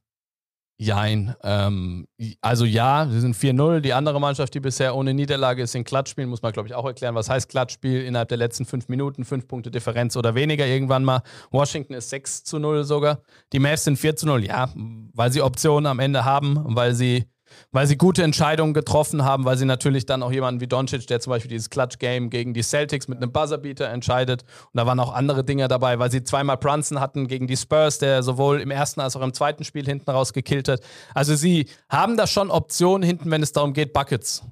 Jein. 0.83 1.35
Ähm, 1.43 2.07
also 2.41 2.65
ja, 2.65 3.07
sie 3.07 3.21
sind 3.21 3.37
4-0. 3.37 3.81
Die 3.81 3.93
andere 3.93 4.19
Mannschaft, 4.19 4.55
die 4.55 4.61
bisher 4.61 4.97
ohne 4.97 5.13
Niederlage 5.13 5.63
ist 5.63 5.75
in 5.75 5.85
Klatschspielen, 5.85 6.31
muss 6.31 6.41
man, 6.41 6.53
glaube 6.53 6.69
ich, 6.69 6.75
auch 6.75 6.87
erklären. 6.87 7.15
Was 7.15 7.29
heißt 7.29 7.51
Klatschspiel? 7.51 8.03
Innerhalb 8.03 8.31
der 8.31 8.39
letzten 8.39 8.65
fünf 8.65 8.89
Minuten, 8.89 9.27
fünf 9.27 9.47
Punkte 9.47 9.71
Differenz 9.71 10.17
oder 10.17 10.35
weniger 10.35 10.67
irgendwann 10.67 11.05
mal. 11.05 11.21
Washington 11.51 11.93
ist 11.93 12.09
6 12.09 12.45
zu 12.45 12.59
0 12.59 12.85
sogar. 12.85 13.21
Die 13.53 13.59
Mavs 13.59 13.85
sind 13.85 13.99
4 13.99 14.17
zu 14.17 14.25
0, 14.25 14.43
ja, 14.47 14.73
weil 15.13 15.31
sie 15.31 15.43
Optionen 15.43 15.87
am 15.87 15.99
Ende 15.99 16.25
haben, 16.25 16.59
weil 16.75 16.95
sie, 16.95 17.27
weil 17.73 17.87
sie 17.87 17.97
gute 17.97 18.23
Entscheidungen 18.23 18.75
getroffen 18.75 19.25
haben, 19.25 19.45
weil 19.45 19.57
sie 19.57 19.65
natürlich 19.65 20.07
dann 20.07 20.23
auch 20.23 20.33
jemanden 20.33 20.61
wie 20.61 20.67
Doncic, 20.67 21.07
der 21.07 21.21
zum 21.21 21.31
Beispiel 21.31 21.51
dieses 21.51 21.71
Clutch-Game 21.71 22.31
gegen 22.31 22.55
die 22.55 22.63
Celtics 22.63 23.09
mit 23.09 23.19
einem 23.19 23.33
Buzzerbeater 23.33 23.89
entscheidet. 23.89 24.43
Und 24.73 24.79
da 24.79 24.87
waren 24.87 25.01
auch 25.01 25.13
andere 25.13 25.45
Dinge 25.45 25.69
dabei, 25.69 25.99
weil 25.99 26.11
sie 26.11 26.23
zweimal 26.23 26.57
Brunson 26.57 27.01
hatten 27.01 27.27
gegen 27.27 27.47
die 27.47 27.57
Spurs, 27.57 27.99
der 27.99 28.23
sowohl 28.23 28.61
im 28.61 28.71
ersten 28.71 29.01
als 29.01 29.17
auch 29.17 29.23
im 29.23 29.33
zweiten 29.33 29.65
Spiel 29.65 29.85
hinten 29.85 30.11
raus 30.11 30.33
gekillt 30.33 30.69
hat. 30.69 30.81
Also 31.15 31.35
sie 31.35 31.67
haben 31.89 32.17
da 32.17 32.27
schon 32.27 32.51
Optionen 32.51 33.03
hinten, 33.03 33.31
wenn 33.31 33.43
es 33.43 33.53
darum 33.53 33.73
geht, 33.73 33.93
Buckets 33.93 34.43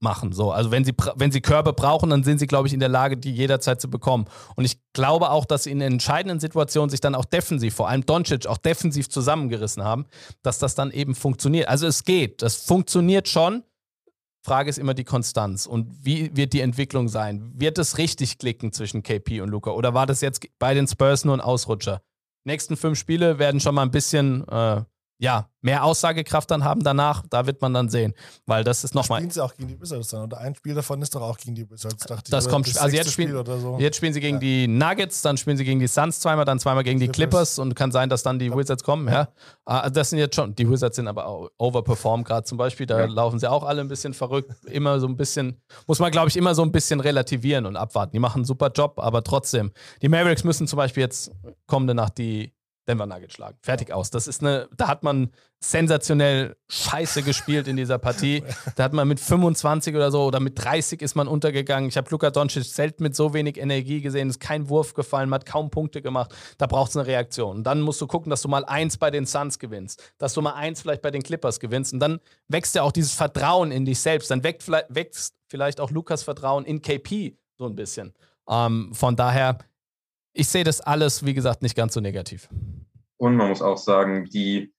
machen. 0.00 0.32
So, 0.32 0.50
also 0.50 0.70
wenn 0.70 0.84
sie, 0.84 0.94
wenn 1.14 1.30
sie 1.30 1.40
Körbe 1.40 1.72
brauchen, 1.72 2.10
dann 2.10 2.24
sind 2.24 2.38
sie, 2.38 2.46
glaube 2.46 2.68
ich, 2.68 2.74
in 2.74 2.80
der 2.80 2.88
Lage, 2.88 3.16
die 3.16 3.32
jederzeit 3.32 3.80
zu 3.80 3.90
bekommen. 3.90 4.26
Und 4.56 4.64
ich 4.64 4.78
glaube 4.92 5.30
auch, 5.30 5.44
dass 5.44 5.64
sie 5.64 5.70
in 5.70 5.80
entscheidenden 5.80 6.40
Situationen 6.40 6.90
sich 6.90 7.00
dann 7.00 7.14
auch 7.14 7.24
defensiv, 7.24 7.74
vor 7.74 7.88
allem 7.88 8.04
Doncic, 8.04 8.46
auch 8.46 8.58
defensiv 8.58 9.08
zusammengerissen 9.08 9.84
haben, 9.84 10.06
dass 10.42 10.58
das 10.58 10.74
dann 10.74 10.90
eben 10.90 11.14
funktioniert. 11.14 11.68
Also 11.68 11.86
es 11.86 12.04
geht, 12.04 12.42
das 12.42 12.56
funktioniert 12.56 13.28
schon. 13.28 13.62
Frage 14.42 14.70
ist 14.70 14.78
immer 14.78 14.94
die 14.94 15.04
Konstanz 15.04 15.66
und 15.66 15.86
wie 16.02 16.34
wird 16.34 16.54
die 16.54 16.60
Entwicklung 16.60 17.08
sein? 17.08 17.52
Wird 17.54 17.78
es 17.78 17.98
richtig 17.98 18.38
klicken 18.38 18.72
zwischen 18.72 19.02
KP 19.02 19.42
und 19.42 19.50
Luca 19.50 19.70
oder 19.72 19.92
war 19.92 20.06
das 20.06 20.22
jetzt 20.22 20.46
bei 20.58 20.72
den 20.72 20.88
Spurs 20.88 21.26
nur 21.26 21.36
ein 21.36 21.42
Ausrutscher? 21.42 22.00
Nächsten 22.44 22.78
fünf 22.78 22.98
Spiele 22.98 23.38
werden 23.38 23.60
schon 23.60 23.74
mal 23.74 23.82
ein 23.82 23.90
bisschen 23.90 24.48
äh, 24.48 24.82
ja, 25.22 25.50
mehr 25.60 25.84
Aussagekraft 25.84 26.50
dann 26.50 26.64
haben 26.64 26.82
danach. 26.82 27.22
Da 27.28 27.46
wird 27.46 27.60
man 27.60 27.74
dann 27.74 27.90
sehen, 27.90 28.14
weil 28.46 28.64
das 28.64 28.84
ist 28.84 28.94
nochmal. 28.94 29.18
Spielen 29.18 29.30
sie 29.30 29.44
auch 29.44 29.54
gegen 29.54 29.68
die 29.68 29.78
Wizards 29.78 30.08
dann? 30.08 30.22
Oder 30.22 30.38
ein 30.38 30.54
Spiel 30.54 30.74
davon 30.74 31.02
ist 31.02 31.14
doch 31.14 31.20
auch 31.20 31.36
gegen 31.36 31.54
die 31.54 31.70
Wizards, 31.70 32.06
dachte 32.06 32.22
ich. 32.24 32.30
Das 32.30 32.48
kommt, 32.48 32.66
das 32.66 32.78
also 32.78 32.96
jetzt 32.96 33.12
spielen, 33.12 33.28
Spiel 33.28 33.60
so. 33.60 33.76
jetzt 33.78 33.98
spielen 33.98 34.14
sie 34.14 34.20
gegen 34.20 34.36
Ja. 34.36 34.40
die 34.40 34.66
Nuggets, 34.66 35.20
dann 35.20 35.36
spielen 35.36 35.58
sie 35.58 35.64
gegen 35.64 35.78
die 35.78 35.88
Suns 35.88 36.20
zweimal, 36.20 36.46
dann 36.46 36.58
zweimal 36.58 36.82
gegen 36.84 36.98
die 36.98 37.08
Clippers. 37.08 37.58
Und 37.58 37.74
kann 37.74 37.92
sein, 37.92 38.08
dass 38.08 38.22
dann 38.22 38.38
die 38.38 38.50
Wizards 38.50 38.82
kommen, 38.82 39.08
ja. 39.08 39.28
Ah, 39.66 39.90
Das 39.90 40.08
sind 40.08 40.18
jetzt 40.18 40.34
schon, 40.36 40.54
die 40.56 40.68
Wizards 40.68 40.96
sind 40.96 41.06
aber 41.06 41.26
auch 41.26 41.50
overperformed 41.58 42.26
gerade 42.26 42.44
zum 42.44 42.56
Beispiel, 42.56 42.86
da 42.86 43.00
Ja. 43.00 43.04
laufen 43.04 43.38
sie 43.38 43.46
auch 43.50 43.62
alle 43.64 43.82
ein 43.82 43.88
bisschen 43.88 44.14
verrückt, 44.14 44.50
immer 44.64 44.98
so 45.00 45.06
ein 45.06 45.18
bisschen, 45.18 45.60
muss 45.86 45.98
man 45.98 46.10
glaube 46.10 46.28
ich 46.30 46.36
immer 46.38 46.54
so 46.54 46.62
ein 46.62 46.72
bisschen 46.72 46.98
relativieren 47.00 47.66
und 47.66 47.76
abwarten. 47.76 48.12
Die 48.12 48.18
machen 48.20 48.38
einen 48.38 48.44
super 48.46 48.70
Job, 48.74 48.94
aber 48.98 49.22
trotzdem, 49.22 49.70
die 50.00 50.08
Mavericks 50.08 50.44
müssen 50.44 50.66
zum 50.66 50.78
Beispiel 50.78 51.02
jetzt 51.02 51.30
kommende 51.66 51.94
Nacht 51.94 52.16
die 52.16 52.54
Denver 52.90 53.06
Nuggets 53.06 53.34
schlagen. 53.34 53.56
Fertig 53.62 53.92
aus. 53.92 54.10
Das 54.10 54.26
ist 54.26 54.42
eine, 54.42 54.68
da 54.76 54.88
hat 54.88 55.04
man 55.04 55.30
sensationell 55.60 56.56
scheiße 56.68 57.22
gespielt 57.22 57.68
in 57.68 57.76
dieser 57.76 57.98
Partie. 57.98 58.42
Da 58.76 58.84
hat 58.84 58.92
man 58.92 59.06
mit 59.06 59.20
25 59.20 59.94
oder 59.94 60.10
so 60.10 60.24
oder 60.24 60.40
mit 60.40 60.62
30 60.62 61.02
ist 61.02 61.14
man 61.14 61.28
untergegangen. 61.28 61.88
Ich 61.88 61.96
habe 61.96 62.08
Luka 62.10 62.30
Doncic 62.30 62.64
selten 62.64 63.02
mit 63.02 63.14
so 63.14 63.34
wenig 63.34 63.58
Energie 63.58 64.00
gesehen, 64.00 64.30
ist 64.30 64.40
kein 64.40 64.68
Wurf 64.68 64.94
gefallen, 64.94 65.28
man 65.28 65.40
hat 65.40 65.46
kaum 65.46 65.70
Punkte 65.70 66.02
gemacht. 66.02 66.34
Da 66.58 66.66
braucht 66.66 66.90
es 66.90 66.96
eine 66.96 67.06
Reaktion. 67.06 67.58
Und 67.58 67.64
dann 67.64 67.80
musst 67.80 68.00
du 68.00 68.06
gucken, 68.06 68.30
dass 68.30 68.42
du 68.42 68.48
mal 68.48 68.64
eins 68.64 68.96
bei 68.96 69.10
den 69.10 69.26
Suns 69.26 69.58
gewinnst, 69.58 70.12
dass 70.18 70.34
du 70.34 70.42
mal 70.42 70.54
eins 70.54 70.82
vielleicht 70.82 71.02
bei 71.02 71.10
den 71.10 71.22
Clippers 71.22 71.60
gewinnst. 71.60 71.92
Und 71.92 72.00
dann 72.00 72.20
wächst 72.48 72.74
ja 72.74 72.82
auch 72.82 72.92
dieses 72.92 73.14
Vertrauen 73.14 73.70
in 73.70 73.84
dich 73.84 74.00
selbst. 74.00 74.30
Dann 74.30 74.42
wächst 74.42 74.64
vielleicht, 74.64 74.86
wächst 74.88 75.34
vielleicht 75.48 75.80
auch 75.80 75.90
Lukas 75.90 76.22
Vertrauen 76.22 76.64
in 76.64 76.80
KP 76.80 77.36
so 77.58 77.66
ein 77.66 77.76
bisschen. 77.76 78.14
Ähm, 78.48 78.90
von 78.94 79.14
daher, 79.16 79.58
ich 80.32 80.48
sehe 80.48 80.64
das 80.64 80.80
alles, 80.80 81.24
wie 81.24 81.34
gesagt, 81.34 81.62
nicht 81.62 81.76
ganz 81.76 81.94
so 81.94 82.00
negativ. 82.00 82.48
Und 83.16 83.36
man 83.36 83.48
muss 83.48 83.62
auch 83.62 83.78
sagen, 83.78 84.24
die 84.24 84.72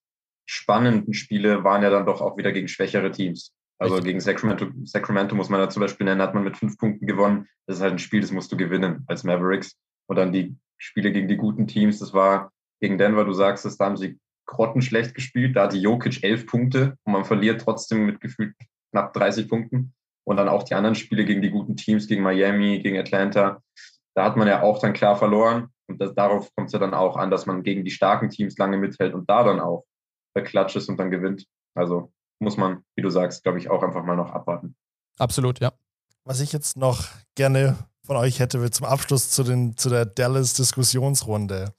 spannenden 0.46 1.14
Spiele 1.14 1.64
waren 1.64 1.84
ja 1.84 1.90
dann 1.90 2.06
doch 2.06 2.22
auch 2.22 2.38
wieder 2.38 2.52
gegen 2.52 2.68
schwächere 2.68 3.12
Teams. 3.12 3.54
Also 3.78 3.96
Richtig. 3.96 4.10
gegen 4.10 4.20
Sacramento, 4.20 4.68
Sacramento 4.84 5.36
muss 5.36 5.50
man 5.50 5.60
da 5.60 5.70
zum 5.70 5.82
Beispiel 5.82 6.06
nennen, 6.06 6.22
hat 6.22 6.36
man 6.36 6.44
mit 6.44 6.58
fünf 6.58 6.78
Punkten 6.78 7.08
gewonnen. 7.08 7.48
Das 7.66 7.78
ist 7.78 7.82
halt 7.82 7.94
ein 7.94 8.00
Spiel, 8.00 8.22
das 8.22 8.32
musst 8.32 8.52
du 8.52 8.58
gewinnen 8.58 9.04
als 9.08 9.24
Mavericks. 9.24 9.76
Und 10.08 10.18
dann 10.18 10.32
die 10.32 10.56
Spiele 10.78 11.12
gegen 11.12 11.28
die 11.28 11.38
guten 11.38 11.68
Teams, 11.68 12.00
das 12.00 12.14
war 12.14 12.52
gegen 12.80 12.98
Denver, 12.98 13.26
du 13.26 13.34
sagst 13.34 13.66
es, 13.66 13.78
da 13.78 13.86
haben 13.86 13.98
sie 13.98 14.20
grottenschlecht 14.46 15.16
gespielt. 15.16 15.56
Da 15.56 15.64
hatte 15.64 15.78
Jokic 15.78 16.24
elf 16.24 16.46
Punkte 16.46 16.98
und 17.04 17.14
man 17.14 17.26
verliert 17.26 17.62
trotzdem 17.62 18.06
mit 18.06 18.20
gefühlt 18.20 18.54
knapp 18.92 19.14
30 19.14 19.48
Punkten. 19.48 19.94
Und 20.24 20.38
dann 20.38 20.50
auch 20.50 20.64
die 20.64 20.76
anderen 20.76 20.96
Spiele 20.96 21.26
gegen 21.26 21.42
die 21.42 21.50
guten 21.50 21.76
Teams, 21.76 22.08
gegen 22.08 22.22
Miami, 22.22 22.80
gegen 22.84 23.00
Atlanta. 23.00 23.64
Da 24.16 24.26
hat 24.26 24.38
man 24.38 24.48
ja 24.48 24.62
auch 24.62 24.80
dann 24.80 24.94
klar 24.94 25.16
verloren. 25.16 25.70
Und 25.88 26.02
das, 26.02 26.14
darauf 26.16 26.54
kommt 26.56 26.68
es 26.68 26.74
ja 26.74 26.80
dann 26.80 26.94
auch 26.94 27.18
an, 27.18 27.32
dass 27.32 27.46
man 27.46 27.64
gegen 27.64 27.84
die 27.84 27.92
starken 27.92 28.30
Teams 28.30 28.58
lange 28.58 28.78
mithält 28.78 29.14
und 29.14 29.30
da 29.30 29.44
dann 29.44 29.60
auch 29.60 29.86
beklatscht 30.34 30.76
ist 30.76 30.90
und 30.90 30.98
dann 30.98 31.12
gewinnt. 31.12 31.46
Also 31.76 32.12
muss 32.40 32.58
man, 32.58 32.84
wie 32.96 33.02
du 33.02 33.10
sagst, 33.10 33.44
glaube 33.44 33.58
ich, 33.58 33.70
auch 33.70 33.84
einfach 33.84 34.04
mal 34.04 34.16
noch 34.16 34.32
abwarten. 34.32 34.76
Absolut, 35.18 35.60
ja. 35.60 35.72
Was 36.24 36.40
ich 36.40 36.54
jetzt 36.54 36.78
noch 36.78 37.08
gerne 37.36 37.78
von 38.06 38.16
euch 38.16 38.40
hätte, 38.40 38.62
wird 38.62 38.74
zum 38.74 38.86
Abschluss 38.86 39.30
zu, 39.32 39.44
den, 39.44 39.78
zu 39.78 39.90
der 39.90 40.06
Dallas-Diskussionsrunde. 40.06 41.74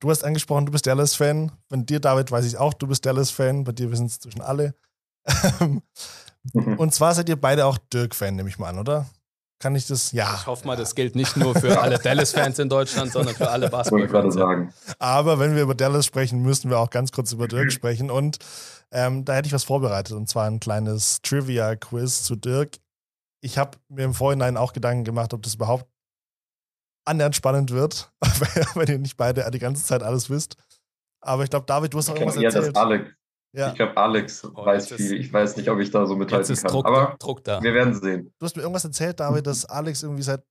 Du 0.00 0.10
hast 0.10 0.24
angesprochen, 0.24 0.66
du 0.66 0.72
bist 0.72 0.86
Dallas-Fan. 0.86 1.52
Von 1.68 1.86
dir, 1.86 2.00
David, 2.00 2.30
weiß 2.30 2.46
ich 2.46 2.56
auch, 2.56 2.74
du 2.74 2.86
bist 2.86 3.04
Dallas-Fan. 3.04 3.64
Bei 3.64 3.72
dir 3.72 3.90
wissen 3.90 4.06
es 4.06 4.18
zwischen 4.18 4.40
alle. 4.40 4.74
Und 6.76 6.94
zwar 6.94 7.14
seid 7.14 7.28
ihr 7.28 7.40
beide 7.40 7.66
auch 7.66 7.78
Dirk-Fan, 7.78 8.36
nehme 8.36 8.48
ich 8.48 8.58
mal 8.58 8.68
an, 8.68 8.78
oder? 8.78 9.06
Kann 9.58 9.74
ich 9.74 9.86
das? 9.86 10.12
Ja. 10.12 10.34
Ich 10.40 10.46
hoffe 10.46 10.66
mal, 10.66 10.76
das 10.76 10.94
gilt 10.94 11.16
nicht 11.16 11.36
nur 11.36 11.54
für 11.54 11.80
alle 11.80 11.98
Dallas-Fans 11.98 12.58
in 12.58 12.68
Deutschland, 12.68 13.12
sondern 13.12 13.34
für 13.34 13.48
alle 13.48 13.70
Das 13.70 13.90
wollte 13.90 14.04
ich 14.06 14.10
gerade 14.12 14.28
Basketball-Fans. 14.28 14.34
ja. 14.34 14.40
sagen. 14.42 14.74
Aber 14.98 15.38
wenn 15.38 15.54
wir 15.54 15.62
über 15.62 15.74
Dallas 15.74 16.04
sprechen, 16.04 16.42
müssen 16.42 16.68
wir 16.68 16.78
auch 16.78 16.90
ganz 16.90 17.10
kurz 17.10 17.32
über 17.32 17.48
Dirk 17.48 17.72
sprechen. 17.72 18.10
Und 18.10 18.38
ähm, 18.90 19.24
da 19.24 19.34
hätte 19.34 19.46
ich 19.46 19.54
was 19.54 19.64
vorbereitet, 19.64 20.14
und 20.14 20.28
zwar 20.28 20.46
ein 20.46 20.60
kleines 20.60 21.20
Trivia-Quiz 21.22 22.22
zu 22.22 22.36
Dirk. 22.36 22.76
Ich 23.40 23.56
habe 23.58 23.78
mir 23.88 24.04
im 24.04 24.14
Vorhinein 24.14 24.56
auch 24.56 24.72
Gedanken 24.72 25.04
gemacht, 25.04 25.32
ob 25.32 25.42
das 25.42 25.54
überhaupt 25.54 25.86
annähernd 27.06 27.36
spannend 27.36 27.70
wird, 27.70 28.12
wenn 28.74 28.88
ihr 28.88 28.98
nicht 28.98 29.16
beide 29.16 29.48
die 29.50 29.58
ganze 29.58 29.84
Zeit 29.84 30.02
alles 30.02 30.28
wisst. 30.28 30.56
Aber 31.20 31.44
ich 31.44 31.50
glaube, 31.50 31.66
David, 31.66 31.94
du 31.94 31.98
hast 31.98 32.08
Ich 32.08 32.14
noch 32.14 32.20
glaube 32.20 32.36
irgendwas 32.36 32.54
erzählt. 32.54 32.76
Alex, 32.76 33.10
Ja, 33.56 33.68
ich 33.70 33.74
glaube, 33.74 33.96
Alex 33.96 34.44
Oh, 34.44 34.66
weiß 34.66 34.88
viel. 34.92 35.14
Ich 35.20 35.32
weiß 35.32 35.56
nicht, 35.56 35.68
ob 35.70 35.78
ich 35.78 35.90
da 35.90 36.04
so 36.06 36.12
Jetzt 36.12 36.18
mithalten 36.18 36.52
ist 36.52 36.62
kann. 36.62 36.72
Druck, 36.72 36.86
Aber 36.86 37.16
Druck 37.18 37.42
da. 37.44 37.62
wir 37.62 37.72
werden 37.74 37.94
sehen. 37.94 38.32
du 38.38 38.44
hast 38.46 38.54
mir 38.56 38.62
irgendwas 38.62 38.84
erzählt, 38.84 39.18
David, 39.18 39.46
dass 39.46 39.64
Alex 39.64 40.02
irgendwie 40.02 40.22
seit, 40.22 40.42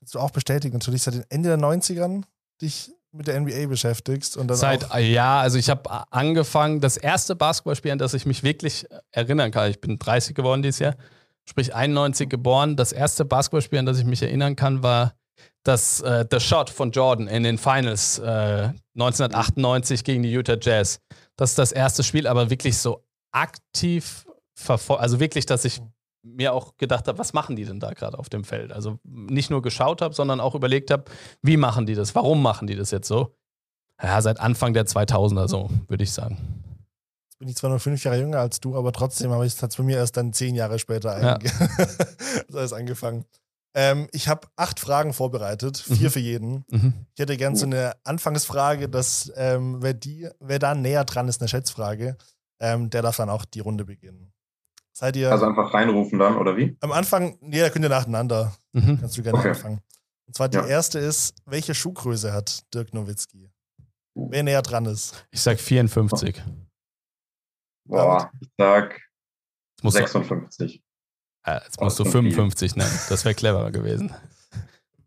kannst 0.00 0.14
du 0.14 0.18
auch 0.18 0.30
bestätigen, 0.30 0.74
natürlich 0.76 1.02
seit 1.02 1.14
den 1.14 1.24
Ende 1.30 1.48
der 1.48 1.58
90ern 1.58 2.22
dich 2.60 2.92
mit 3.12 3.28
der 3.28 3.40
NBA 3.40 3.66
beschäftigst. 3.68 4.36
Und 4.36 4.48
dann 4.48 4.56
Seit, 4.56 4.90
auch, 4.90 4.98
ja, 4.98 5.40
also 5.40 5.56
ich 5.56 5.70
habe 5.70 5.88
angefangen, 6.12 6.80
das 6.80 6.96
erste 6.96 7.34
Basketballspiel, 7.36 7.92
an 7.92 7.98
das 7.98 8.12
ich 8.12 8.26
mich 8.26 8.42
wirklich 8.42 8.86
erinnern 9.12 9.50
kann, 9.50 9.70
ich 9.70 9.80
bin 9.80 9.98
30 9.98 10.34
geworden 10.34 10.62
dieses 10.62 10.80
Jahr, 10.80 10.96
sprich 11.48 11.74
91 11.74 12.28
geboren. 12.28 12.76
Das 12.76 12.92
erste 12.92 13.24
Basketballspiel, 13.24 13.78
an 13.78 13.86
das 13.86 13.98
ich 13.98 14.04
mich 14.04 14.22
erinnern 14.22 14.56
kann, 14.56 14.82
war 14.82 15.14
das 15.62 16.00
äh, 16.02 16.26
The 16.30 16.40
Shot 16.40 16.68
von 16.70 16.90
Jordan 16.90 17.26
in 17.28 17.42
den 17.42 17.56
Finals 17.56 18.18
äh, 18.18 18.70
1998 18.96 20.04
gegen 20.04 20.22
die 20.22 20.32
Utah 20.32 20.56
Jazz. 20.60 21.00
Das 21.36 21.50
ist 21.50 21.58
das 21.58 21.72
erste 21.72 22.02
Spiel, 22.02 22.26
aber 22.26 22.50
wirklich 22.50 22.78
so 22.78 23.04
aktiv 23.32 24.26
verfolgt, 24.54 25.02
also 25.02 25.18
wirklich, 25.20 25.46
dass 25.46 25.64
ich 25.64 25.80
mir 26.22 26.52
auch 26.52 26.76
gedacht 26.78 27.06
habe, 27.06 27.18
was 27.18 27.34
machen 27.34 27.56
die 27.56 27.64
denn 27.64 27.80
da 27.80 27.92
gerade 27.92 28.18
auf 28.18 28.28
dem 28.28 28.44
Feld? 28.44 28.72
Also 28.72 28.98
nicht 29.04 29.50
nur 29.50 29.62
geschaut 29.62 30.00
habe, 30.00 30.14
sondern 30.14 30.40
auch 30.40 30.54
überlegt 30.54 30.90
habe, 30.90 31.04
wie 31.42 31.56
machen 31.56 31.86
die 31.86 31.94
das? 31.94 32.14
Warum 32.14 32.42
machen 32.42 32.66
die 32.66 32.76
das 32.76 32.90
jetzt 32.90 33.08
so? 33.08 33.36
Ja, 34.02 34.20
seit 34.22 34.40
Anfang 34.40 34.72
der 34.72 34.86
2000er 34.86 35.48
so, 35.48 35.70
würde 35.88 36.02
ich 36.02 36.12
sagen. 36.12 36.38
Jetzt 37.28 37.38
bin 37.38 37.48
ich 37.48 37.56
zwar 37.56 37.70
nur 37.70 37.80
fünf 37.80 38.02
Jahre 38.04 38.18
jünger 38.18 38.38
als 38.38 38.60
du, 38.60 38.76
aber 38.76 38.92
trotzdem 38.92 39.30
habe 39.32 39.46
ich 39.46 39.60
es 39.60 39.76
bei 39.76 39.82
mir 39.82 39.96
erst 39.96 40.16
dann 40.16 40.32
zehn 40.32 40.54
Jahre 40.54 40.78
später 40.78 41.20
Ja. 41.20 41.38
alles 42.52 42.72
angefangen. 42.72 43.24
Ähm, 43.76 44.08
ich 44.12 44.28
habe 44.28 44.46
acht 44.56 44.78
Fragen 44.78 45.12
vorbereitet, 45.12 45.78
vier 45.78 46.08
Mhm. 46.08 46.12
für 46.12 46.20
jeden. 46.20 46.64
Mhm. 46.70 47.06
Ich 47.14 47.20
hätte 47.20 47.36
gern 47.36 47.56
so 47.56 47.66
eine 47.66 47.94
Anfangsfrage, 48.04 48.88
dass 48.88 49.32
ähm, 49.36 49.82
wer, 49.82 49.94
die, 49.94 50.28
wer 50.40 50.58
da 50.60 50.74
näher 50.74 51.04
dran 51.04 51.26
ist, 51.28 51.40
eine 51.40 51.48
Schätzfrage, 51.48 52.16
ähm, 52.60 52.88
der 52.90 53.02
darf 53.02 53.16
dann 53.16 53.28
auch 53.30 53.44
die 53.44 53.60
Runde 53.60 53.84
beginnen. 53.84 54.32
Seid 54.96 55.16
ihr 55.16 55.32
Also 55.32 55.44
einfach 55.46 55.74
reinrufen 55.74 56.20
dann, 56.20 56.36
oder 56.36 56.56
wie? 56.56 56.76
am 56.80 56.92
Anfang, 56.92 57.36
nee, 57.40 57.58
da 57.58 57.68
könnt 57.68 57.84
ihr 57.84 57.88
nacheinander. 57.88 58.56
Mhm. 58.72 59.00
Kannst 59.00 59.18
du 59.18 59.22
gerne 59.24 59.40
Okay. 59.40 59.48
anfangen. 59.48 59.80
Und 60.26 60.36
zwar 60.36 60.48
die 60.48 60.56
Ja. 60.58 60.66
erste 60.66 61.00
ist, 61.00 61.34
welche 61.44 61.74
Schuhgröße 61.74 62.32
hat 62.32 62.62
Dirk 62.72 62.94
Nowitzki? 62.94 63.50
Wer 64.14 64.44
näher 64.44 64.62
dran 64.62 64.86
ist. 64.86 65.26
Ich 65.32 65.40
sag 65.40 65.58
54. 65.58 66.40
Boah, 67.86 68.30
ich 68.40 68.48
sag 68.56 68.92
Jetzt 68.92 69.82
musst, 69.82 69.96
du, 69.96 70.00
56. 70.02 70.83
äh, 71.44 71.60
jetzt 71.64 71.80
musst 71.80 71.98
du 71.98 72.02
Oh, 72.04 72.10
schon 72.10 72.22
viel. 72.24 72.32
55 72.32 72.76
nennen. 72.76 72.98
Das 73.08 73.24
wäre 73.24 73.34
clever 73.34 73.70
gewesen. 73.70 74.12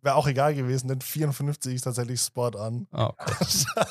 Wäre 0.04 0.16
auch 0.16 0.28
egal 0.28 0.54
gewesen, 0.56 0.88
denn 0.88 1.02
54 1.02 1.76
ist 1.76 1.82
tatsächlich 1.82 2.22
Spot 2.22 2.52
on. 2.56 2.88
Oh. 2.94 3.10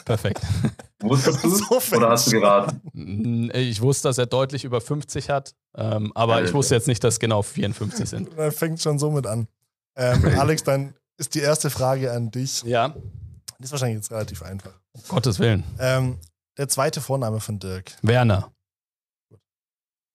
Perfekt. 0.04 0.40
Wusstest 1.00 1.44
du 1.44 1.50
So 1.80 1.96
Oder 1.96 2.10
hast 2.10 2.28
du 2.28 2.30
geraten? 2.40 2.80
Mm, 2.92 3.50
Ich 3.52 3.80
wusste, 3.82 4.08
dass 4.08 4.16
er 4.18 4.26
deutlich 4.26 4.64
über 4.64 4.80
50 4.80 5.28
hat, 5.28 5.54
ähm, 5.76 6.12
aber 6.14 6.42
ich 6.42 6.54
wusste 6.54 6.74
jetzt 6.74 6.86
nicht, 6.88 7.02
dass 7.04 7.18
genau 7.20 7.42
54 7.42 8.08
sind. 8.08 8.30
Dann 8.36 8.52
fängt 8.52 8.80
schon 8.80 8.98
somit 8.98 9.26
an. 9.26 9.46
Ähm, 9.96 10.24
Alex, 10.38 10.62
dann 10.62 10.94
ist 11.18 11.34
die 11.34 11.40
erste 11.40 11.68
Frage 11.70 12.12
an 12.12 12.30
dich. 12.30 12.62
Ja, 12.62 12.94
Die 13.58 13.64
ist 13.64 13.72
wahrscheinlich 13.72 13.96
jetzt 13.96 14.10
relativ 14.10 14.42
einfach. 14.42 14.72
um 14.94 15.02
Gottes 15.08 15.38
Willen. 15.38 15.64
Ähm, 15.78 16.18
der 16.56 16.68
zweite 16.68 17.00
Vorname 17.02 17.40
von 17.40 17.58
Dirk. 17.58 17.92
Werner. 18.02 18.50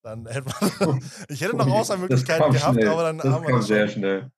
Dann 0.03 0.25
hätte 0.27 0.49
man, 0.79 1.03
ich 1.29 1.41
hätte 1.41 1.55
noch 1.55 1.67
Auswahlmöglichkeiten 1.67 2.51
gehabt, 2.51 2.75
schnell. 2.75 2.87
aber 2.89 3.03
dann 3.03 3.17
das 3.19 3.27
haben 3.27 3.43
wir 3.43 3.49
kam 3.49 3.59
das 3.59 3.67
sehr 3.67 3.87
schnell. 3.87 4.31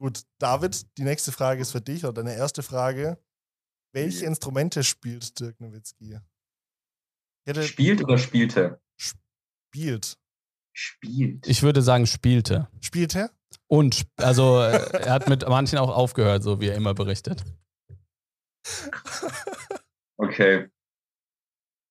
Gut, 0.00 0.22
David, 0.38 0.86
die 0.96 1.02
nächste 1.02 1.32
Frage 1.32 1.60
ist 1.60 1.72
für 1.72 1.80
dich 1.80 2.04
oder 2.04 2.12
deine 2.12 2.34
erste 2.36 2.62
Frage. 2.62 3.18
Welche 3.92 4.22
Ja. 4.22 4.28
Instrumente 4.28 4.84
spielt 4.84 5.40
Dirk 5.40 5.60
Nowitzki? 5.60 6.18
Hätte 7.46 7.62
Spielt 7.64 8.04
oder 8.04 8.18
spielte? 8.18 8.80
spielt. 8.96 10.18
Spielt. 10.72 11.46
Ich 11.48 11.62
würde 11.62 11.82
sagen, 11.82 12.06
spielte. 12.06 12.68
Spielt 12.80 13.16
er? 13.16 13.30
Und, 13.66 14.06
also, 14.18 14.60
äh, 14.60 15.00
er 15.00 15.12
hat 15.12 15.28
mit 15.28 15.46
manchen 15.48 15.78
auch 15.78 15.90
aufgehört, 15.90 16.42
so 16.44 16.60
wie 16.60 16.68
er 16.68 16.76
immer 16.76 16.94
berichtet. 16.94 17.42
Okay. 20.16 20.68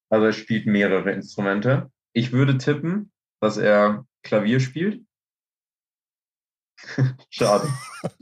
Also 0.10 0.26
er 0.28 0.34
spielt 0.34 0.66
mehrere 0.68 1.12
Instrumente. 1.12 1.92
Ich 2.14 2.32
würde 2.32 2.58
tippen, 2.58 3.12
dass 3.40 3.58
er 3.58 4.06
Klavier 4.24 4.60
spielt. 4.60 5.04
Schade. 7.30 7.68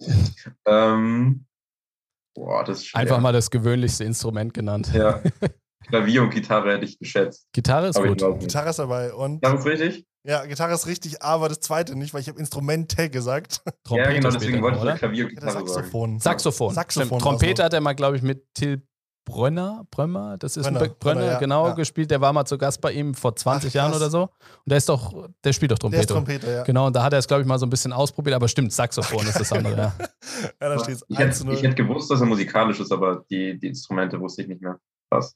ähm, 0.65 1.45
boah, 2.35 2.63
das 2.63 2.79
ist 2.79 2.87
schwer. 2.87 3.01
Einfach 3.01 3.19
mal 3.19 3.33
das 3.33 3.49
gewöhnlichste 3.51 4.03
Instrument 4.03 4.53
genannt. 4.53 4.91
Ja. 4.93 5.21
Klavier 5.87 6.23
und 6.23 6.31
Gitarre 6.31 6.73
hätte 6.73 6.85
ich 6.85 6.97
geschätzt. 6.97 7.47
Gitarre 7.53 7.89
ist 7.89 7.97
Aber 7.97 8.07
gut. 8.07 8.39
Gitarre 8.39 8.69
ist 8.71 8.79
dabei. 8.79 9.13
Und 9.13 9.43
Das 9.43 9.59
ist 9.59 9.65
richtig? 9.65 10.05
ja, 10.23 10.43
Gitarre 10.45 10.73
ist 10.73 10.87
richtig, 10.87 11.21
aber 11.21 11.47
das 11.47 11.59
zweite 11.59 11.95
nicht, 11.95 12.11
weil 12.13 12.21
ich 12.21 12.27
habe 12.27 12.39
Instrumente 12.39 13.09
gesagt. 13.11 13.61
Trompete 13.83 14.09
ja, 14.09 14.15
genau, 14.19 14.31
deswegen 14.31 14.63
wollte 14.63 14.79
ich 14.79 14.95
Klavier 14.95 15.25
und 15.25 15.29
Gitarre 15.29 15.51
sagen. 15.51 15.67
Saxophon. 15.67 16.19
Saxophon. 16.19 16.73
Saxophon 16.73 17.07
Stimmt. 17.07 17.11
war's 17.11 17.21
Trompete 17.23 17.61
noch. 17.61 17.65
hat 17.65 17.73
er 17.73 17.81
mal, 17.81 17.93
glaube 17.93 18.17
ich, 18.17 18.23
mit 18.23 18.51
Till 18.55 18.81
Brönner, 19.25 19.85
Brömer, 19.89 20.37
das 20.37 20.55
ist 20.55 20.63
Brönner, 20.65 20.79
Brönner, 20.79 20.95
Brönner, 20.99 21.25
ja, 21.25 21.39
genau, 21.39 21.67
ja. 21.67 21.73
gespielt. 21.73 22.11
Der 22.11 22.21
war 22.21 22.31
mal 22.31 22.45
zu 22.45 22.57
Gast 22.59 22.79
bei 22.79 22.91
ihm 22.93 23.13
vor 23.15 23.35
20 23.35 23.71
Ach, 23.71 23.73
Jahren 23.73 23.93
oder 23.93 24.09
so. 24.09 24.21
Und 24.23 24.29
der 24.67 24.77
ist 24.77 24.87
doch, 24.87 25.29
der 25.43 25.51
spielt 25.51 25.71
doch 25.71 25.77
Der 25.77 25.79
Trompete. 25.79 26.01
ist 26.03 26.09
Trompete, 26.09 26.51
ja. 26.51 26.63
Genau, 26.63 26.85
und 26.87 26.95
da 26.95 27.03
hat 27.03 27.11
er 27.13 27.19
es, 27.19 27.27
glaube 27.27 27.41
ich, 27.41 27.47
mal 27.47 27.57
so 27.57 27.65
ein 27.65 27.69
bisschen 27.71 27.91
ausprobiert, 27.91 28.35
aber 28.35 28.47
stimmt, 28.47 28.71
Saxophon 28.71 29.25
ist 29.25 29.39
das 29.39 29.51
andere, 29.51 29.75
ja. 29.75 29.95
ja, 30.61 30.69
da 30.69 30.79
steht 30.79 30.95
es 30.97 31.05
Ich 31.07 31.17
1 31.17 31.37
zu 31.39 31.43
hätte, 31.43 31.45
0. 31.47 31.55
ich 31.55 31.63
hätte 31.63 31.75
gewusst, 31.75 32.09
dass 32.11 32.19
er 32.21 32.27
musikalisch 32.27 32.79
ist, 32.79 32.91
aber 32.91 33.25
die, 33.29 33.57
die 33.57 33.67
Instrumente 33.67 34.19
wusste 34.19 34.43
ich 34.43 34.47
nicht 34.47 34.61
mehr. 34.61 34.79
Krass. 35.11 35.35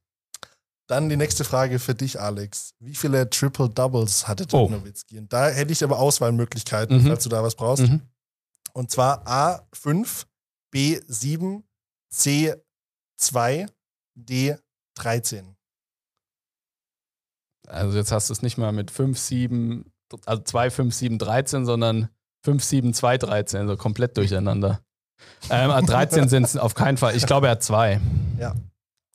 Dann 0.88 1.10
die 1.10 1.18
nächste 1.18 1.44
Frage 1.44 1.78
für 1.80 1.94
dich, 1.96 2.20
Alex. 2.20 2.74
Wie 2.80 2.96
viele 2.96 3.30
Triple 3.30 3.70
Doubles 3.70 4.28
hatte 4.28 4.46
Dirk 4.48 4.62
Oh. 4.64 4.70
Nowitzki? 4.70 5.18
Und 5.20 5.32
da 5.34 5.48
hätte 5.50 5.72
ich 5.72 5.84
aber 5.84 6.00
Auswahlmöglichkeiten, 6.00 6.98
Mhm. 7.04 7.08
falls 7.08 7.24
du 7.24 7.30
da 7.30 7.44
was 7.44 7.56
brauchst. 7.56 7.84
Mhm. 7.88 8.02
Und 8.74 8.90
zwar 8.92 9.26
A5, 9.28 10.26
B7, 10.74 11.64
C2, 12.12 13.68
D13. 14.26 15.43
Also 17.67 17.97
jetzt 17.97 18.11
hast 18.11 18.30
du 18.30 18.34
es 18.34 18.41
nicht 18.41 18.57
mal 18.57 18.72
mit 18.72 18.89
5, 18.91 19.17
7, 19.17 19.91
also 20.26 20.41
2, 20.41 20.70
5, 20.72 20.93
7, 20.93 21.17
13, 21.20 21.65
sondern 21.65 22.09
5, 22.43 22.63
7, 22.63 22.93
2, 22.93 23.17
13, 23.17 23.59
also 23.61 23.78
komplett 23.78 24.17
durcheinander. 24.17 24.82
Ähm, 25.49 25.70
ah, 25.70 25.82
13 25.82 26.30
sind 26.30 26.43
es 26.45 26.57
auf 26.57 26.74
keinen 26.74 26.97
Fall. 26.97 27.15
Ich 27.15 27.26
glaube, 27.26 27.47
er 27.47 27.51
hat 27.51 27.63
zwei. 27.63 27.99
Ja. 28.39 28.55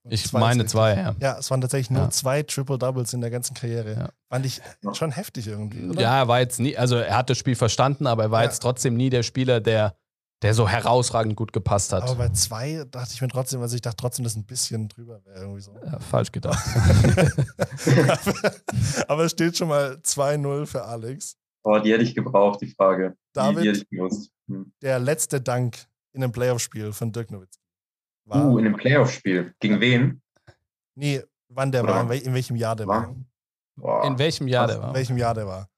Ich 0.06 0.26
Zwei 0.28 0.38
meine 0.38 0.66
zwei, 0.66 0.94
ja. 0.96 1.14
Ja, 1.18 1.38
es 1.38 1.50
waren 1.50 1.62
tatsächlich 1.62 1.88
nur 1.90 2.02
Ja. 2.02 2.10
zwei 2.10 2.42
Triple 2.42 2.76
Doubles 2.76 3.14
in 3.14 3.22
der 3.22 3.30
ganzen 3.30 3.54
Karriere. 3.54 3.94
Ja. 3.94 4.08
Fand 4.30 4.44
ich 4.44 4.60
schon 4.92 5.12
heftig 5.12 5.46
irgendwie, 5.46 5.88
oder? 5.88 5.98
Ja, 6.02 6.18
er 6.18 6.28
war 6.28 6.40
jetzt 6.40 6.60
nie, 6.60 6.76
also 6.76 6.96
er 6.96 7.16
hat 7.16 7.30
das 7.30 7.38
Spiel 7.38 7.54
verstanden, 7.56 8.06
aber 8.06 8.24
er 8.24 8.30
war 8.30 8.42
Ja. 8.42 8.50
jetzt 8.50 8.60
trotzdem 8.60 8.96
nie 8.98 9.08
der 9.08 9.22
Spieler, 9.22 9.60
der, 9.62 9.96
der 10.42 10.52
so 10.54 10.68
herausragend 10.68 11.36
gut 11.36 11.52
gepasst 11.52 11.92
hat. 11.92 12.02
Aber 12.02 12.16
bei 12.16 12.28
zwei 12.30 12.84
dachte 12.90 13.12
ich 13.14 13.22
mir 13.22 13.28
trotzdem, 13.28 13.60
also 13.62 13.74
ich 13.76 13.82
dachte 13.82 13.96
trotzdem, 13.96 14.24
dass 14.24 14.34
ein 14.36 14.44
bisschen 14.44 14.88
drüber 14.88 15.24
wäre 15.24 15.40
irgendwie 15.40 15.60
so. 15.62 15.72
Ja, 15.84 15.98
falsch 16.00 16.32
gedacht. 16.32 16.62
Aber 19.08 19.24
es 19.24 19.32
steht 19.32 19.56
schon 19.56 19.68
mal 19.68 19.98
2-0 20.02 20.66
für 20.66 20.84
Alex. 20.84 21.36
Oh, 21.62 21.78
die 21.78 21.92
hätte 21.92 22.04
ich 22.04 22.14
gebraucht, 22.14 22.60
die 22.60 22.70
Frage. 22.70 23.10
Die, 23.10 23.16
David? 23.34 23.64
die 23.64 23.68
hätte 23.68 23.78
ich 23.78 23.88
gewusst. 23.88 24.30
Hm. 24.48 24.72
Der 24.82 24.98
letzte 24.98 25.40
Dank 25.40 25.86
in 26.12 26.22
einem 26.22 26.32
Playoff-Spiel 26.32 26.92
von 26.92 27.10
Dirk 27.12 27.30
Nowitzki. 27.30 27.62
War, 28.26 28.44
Uh, 28.46 28.58
in 28.58 28.66
einem 28.66 28.76
Playoff-Spiel. 28.76 29.54
Gegen 29.60 29.80
wen? 29.80 30.20
nee, 30.94 31.22
wann 31.48 31.72
der 31.72 31.84
Oder 31.84 31.94
war, 31.94 32.02
in, 32.02 32.08
wel 32.10 32.18
in 32.20 32.34
welchem 32.34 32.56
Jahr 32.56 32.76
der 32.76 32.86
war. 32.86 33.14
War? 33.76 34.04
In 34.04 34.18
welchem 34.18 34.46
Jahr 34.48 34.66
Was? 34.68 34.74
der 34.74 34.82
war? 34.82 34.88
In 34.90 34.94
welchem 34.94 35.16
Jahr 35.16 35.34
der 35.34 35.46
war. 35.46 35.68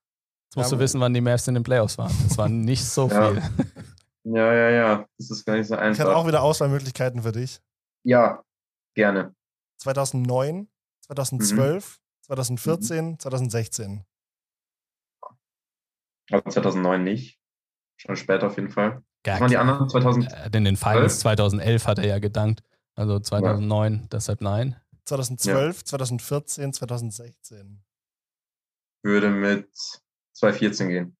Jetzt 0.48 0.56
musst 0.56 0.70
Ja, 0.72 0.76
du 0.76 0.82
wissen, 0.82 1.00
wann 1.00 1.14
die 1.14 1.20
Mavs 1.20 1.46
in 1.48 1.54
den 1.54 1.62
Playoffs 1.62 1.96
waren. 1.98 2.12
Das 2.28 2.36
war 2.36 2.48
nicht 2.48 2.84
so 2.84 3.08
Ja. 3.08 3.30
viel. 3.32 3.42
Ja, 4.28 4.52
ja, 4.52 4.70
ja. 4.70 5.08
Das 5.18 5.30
ist 5.30 5.44
gar 5.44 5.56
nicht 5.56 5.68
so 5.68 5.74
Ich 5.74 5.80
hatte 5.80 5.88
einfach. 6.00 6.14
auch 6.14 6.26
wieder 6.26 6.42
Auswahlmöglichkeiten 6.42 7.22
für 7.22 7.32
dich. 7.32 7.60
ja, 8.04 8.42
gerne. 8.94 9.34
2009, 9.78 10.68
2012, 11.02 11.98
Mhm. 11.98 12.24
2014, 12.26 13.18
2016. 13.20 14.04
Aber 16.30 16.50
2009 16.50 17.04
nicht. 17.04 17.38
Schon 17.98 18.16
später 18.16 18.48
auf 18.48 18.56
jeden 18.56 18.70
Fall. 18.70 19.02
Ja, 19.26 19.34
Was 19.34 19.40
waren 19.42 19.50
die 19.50 19.56
anderen? 19.56 19.88
2000? 19.88 20.32
Er 20.32 20.44
hat 20.46 20.54
In 20.56 20.64
den 20.64 20.76
Finals 20.76 21.20
Zwölf? 21.20 21.36
2011 21.36 21.86
hat 21.86 21.98
er 21.98 22.06
ja 22.06 22.18
gedankt. 22.18 22.62
Also 22.94 23.20
2009, 23.20 24.08
deshalb 24.10 24.40
nein. 24.40 24.80
2012, 25.04 25.84
2014, 25.84 26.72
2016. 26.72 27.84
Würde 29.04 29.30
mit 29.30 29.68
2014 30.34 30.88
gehen. 30.88 31.16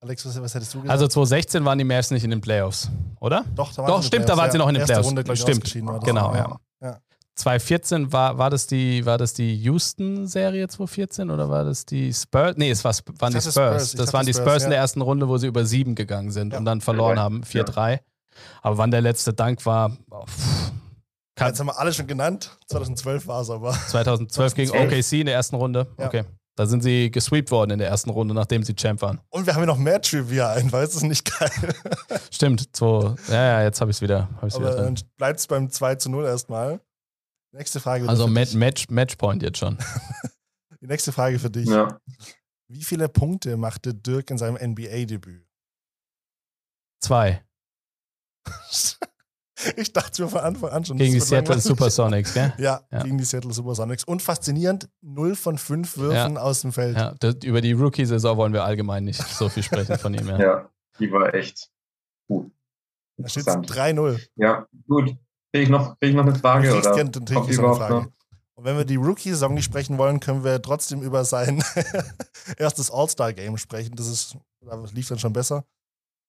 Alex, 0.00 0.24
was, 0.26 0.40
was 0.40 0.54
hättest 0.54 0.74
du 0.74 0.78
gesagt? 0.82 0.92
Also 0.92 1.08
2016 1.08 1.64
waren 1.64 1.78
die 1.78 1.84
Mavs 1.84 2.10
nicht 2.10 2.22
in 2.24 2.30
den 2.30 2.40
Playoffs, 2.40 2.88
oder? 3.20 3.44
doch, 3.54 3.72
da 3.72 3.82
waren 3.82 3.88
doch, 3.88 4.00
sie 4.02 4.06
stimmt, 4.08 4.28
da 4.28 4.36
waren 4.36 4.50
sie 4.50 4.58
noch 4.58 4.68
in 4.68 4.74
den 4.74 4.80
Erste 4.82 4.92
Playoffs. 4.94 5.08
Runde, 5.08 5.24
ich, 5.32 5.40
Stimmt. 5.40 5.56
ausgeschieden 5.58 5.88
war 5.88 5.98
das. 5.98 6.04
Genau, 6.04 6.34
ja. 6.34 6.56
Ja. 6.80 6.98
2014 7.34 8.12
war, 8.12 8.38
war 8.38 8.50
das 8.50 8.66
die, 8.66 9.04
war 9.06 9.18
das 9.18 9.32
die 9.34 9.54
Houston-Serie 9.56 10.68
2014 10.68 11.30
oder 11.30 11.48
war 11.48 11.64
das 11.64 11.84
die 11.84 12.12
Spurs? 12.12 12.54
Nee, 12.56 12.70
es 12.70 12.84
war, 12.84 12.92
waren 13.18 13.32
die 13.32 13.40
Spurs. 13.40 13.52
Spurs, 13.54 13.92
Das 13.92 14.12
waren 14.12 14.26
die 14.26 14.32
Spurs, 14.34 14.44
Spurs 14.46 14.62
in 14.64 14.66
ja. 14.68 14.70
der 14.70 14.78
ersten 14.80 15.00
Runde, 15.00 15.28
wo 15.28 15.36
sie 15.38 15.46
über 15.46 15.64
sieben 15.64 15.94
gegangen 15.94 16.30
sind 16.30 16.52
Ja. 16.52 16.58
und 16.58 16.64
dann 16.64 16.80
verloren 16.80 17.16
Ja. 17.16 17.22
haben, 17.22 17.42
4-3. 17.44 18.00
Aber 18.62 18.78
wann 18.78 18.90
der 18.92 19.00
letzte 19.00 19.32
Dank 19.32 19.66
war, 19.66 19.96
oh, 20.10 20.24
pff, 20.26 20.72
kann, 21.36 21.48
Jetzt 21.48 21.60
haben 21.60 21.68
wir 21.68 21.78
alle 21.78 21.92
schon 21.92 22.08
genannt. 22.08 22.56
2012 22.66 23.26
war 23.28 23.42
es 23.42 23.50
aber. 23.50 23.70
2012 23.72 24.54
gegen 24.54 24.68
2012. 24.70 25.04
OKC 25.04 25.20
in 25.20 25.26
der 25.26 25.34
ersten 25.36 25.54
Runde. 25.56 25.86
Ja. 25.96 26.06
Okay. 26.06 26.24
Da 26.58 26.66
sind 26.66 26.82
sie 26.82 27.08
gesweept 27.12 27.52
worden 27.52 27.70
in 27.70 27.78
der 27.78 27.86
ersten 27.86 28.10
Runde, 28.10 28.34
nachdem 28.34 28.64
sie 28.64 28.74
Champ 28.74 29.00
waren. 29.00 29.20
Und 29.28 29.46
wir 29.46 29.54
haben 29.54 29.60
ja 29.60 29.66
noch 29.66 29.78
mehr 29.78 30.02
Trivia 30.02 30.54
ein, 30.54 30.72
weil 30.72 30.82
es 30.84 30.96
ist 30.96 31.04
nicht 31.04 31.38
geil. 31.38 31.50
Stimmt, 32.32 32.74
so, 32.74 33.14
ja, 33.28 33.60
ja, 33.60 33.62
jetzt 33.62 33.80
habe 33.80 33.92
ich 33.92 33.98
es 33.98 34.00
wieder, 34.00 34.28
hab 34.34 34.42
ich's 34.42 34.58
wieder 34.58 34.72
Aber 34.72 34.82
drin. 34.82 34.96
dann 34.96 35.04
bleibt 35.16 35.38
es 35.38 35.46
beim 35.46 35.70
2 35.70 35.94
zu 35.94 36.10
0 36.10 36.24
erstmal. 36.24 36.80
Nächste 37.52 37.78
Frage. 37.78 38.02
wieder 38.02 38.10
Also 38.10 38.26
für 38.26 38.32
Match, 38.32 38.50
dich. 38.50 38.58
Match, 38.58 38.88
Matchpoint 38.88 39.44
jetzt 39.44 39.58
schon. 39.58 39.78
Die 40.80 40.88
nächste 40.88 41.12
Frage 41.12 41.38
für 41.38 41.48
dich. 41.48 41.68
Ja. 41.68 41.96
Wie 42.66 42.82
viele 42.82 43.08
Punkte 43.08 43.56
machte 43.56 43.94
Dirk 43.94 44.28
in 44.32 44.38
seinem 44.38 44.56
NBA-Debüt? 44.56 45.46
Zwei. 47.00 47.44
Ich 49.76 49.92
dachte 49.92 50.22
mir 50.22 50.28
von 50.28 50.40
Anfang 50.40 50.70
an 50.70 50.84
schon. 50.84 50.96
Gegen 50.98 51.14
die 51.14 51.20
Seattle 51.20 51.54
langweilig. 51.54 51.64
Supersonics, 51.64 52.34
gell? 52.34 52.52
Ja, 52.58 52.80
Ja. 52.92 53.02
gegen 53.02 53.18
die 53.18 53.24
Seattle 53.24 53.52
Supersonics. 53.52 54.04
Und 54.04 54.22
faszinierend, 54.22 54.88
0 55.02 55.34
von 55.34 55.58
5 55.58 55.96
Würfen 55.98 56.36
aus 56.38 56.60
dem 56.62 56.72
Feld. 56.72 56.96
Ja, 56.96 57.14
das, 57.18 57.36
über 57.44 57.60
die 57.60 57.72
Rookie-Saison 57.72 58.36
wollen 58.36 58.52
wir 58.52 58.64
allgemein 58.64 59.04
nicht 59.04 59.20
so 59.22 59.48
viel 59.48 59.62
sprechen 59.62 59.98
von 59.98 60.14
ihm. 60.14 60.28
Ja. 60.28 60.38
Ja, 60.40 60.68
die 61.00 61.10
war 61.10 61.34
echt 61.34 61.70
gut. 62.28 62.50
Da 63.16 63.28
steht 63.28 63.46
Interessant. 63.48 63.70
3-0. 63.98 64.20
Ja, 64.36 64.66
gut. 64.86 65.06
Kriege 65.52 65.64
ich, 65.64 65.68
noch- 65.68 65.98
krieg 65.98 66.10
ich 66.10 66.14
noch 66.14 66.26
eine 66.26 66.34
Frage? 66.36 66.76
Oder 66.76 66.94
gerne- 66.94 67.10
dann 67.10 67.24
krieg 67.24 67.48
ich 67.48 67.56
so 67.56 67.66
eine 67.66 67.74
Frage. 67.74 67.94
noch? 67.94 68.06
Und 68.54 68.64
wenn 68.64 68.76
wir 68.76 68.84
die 68.84 68.96
Rookie-Saison 68.96 69.54
nicht 69.54 69.64
sprechen 69.64 69.98
wollen, 69.98 70.20
können 70.20 70.44
wir 70.44 70.60
trotzdem 70.62 71.00
über 71.02 71.24
sein 71.24 71.62
erstes 72.58 72.90
All-Star-Game 72.90 73.56
sprechen. 73.56 73.94
Das 73.96 74.06
ist, 74.08 74.36
das 74.60 74.92
lief 74.92 75.08
dann 75.08 75.18
schon 75.18 75.32
besser. 75.32 75.64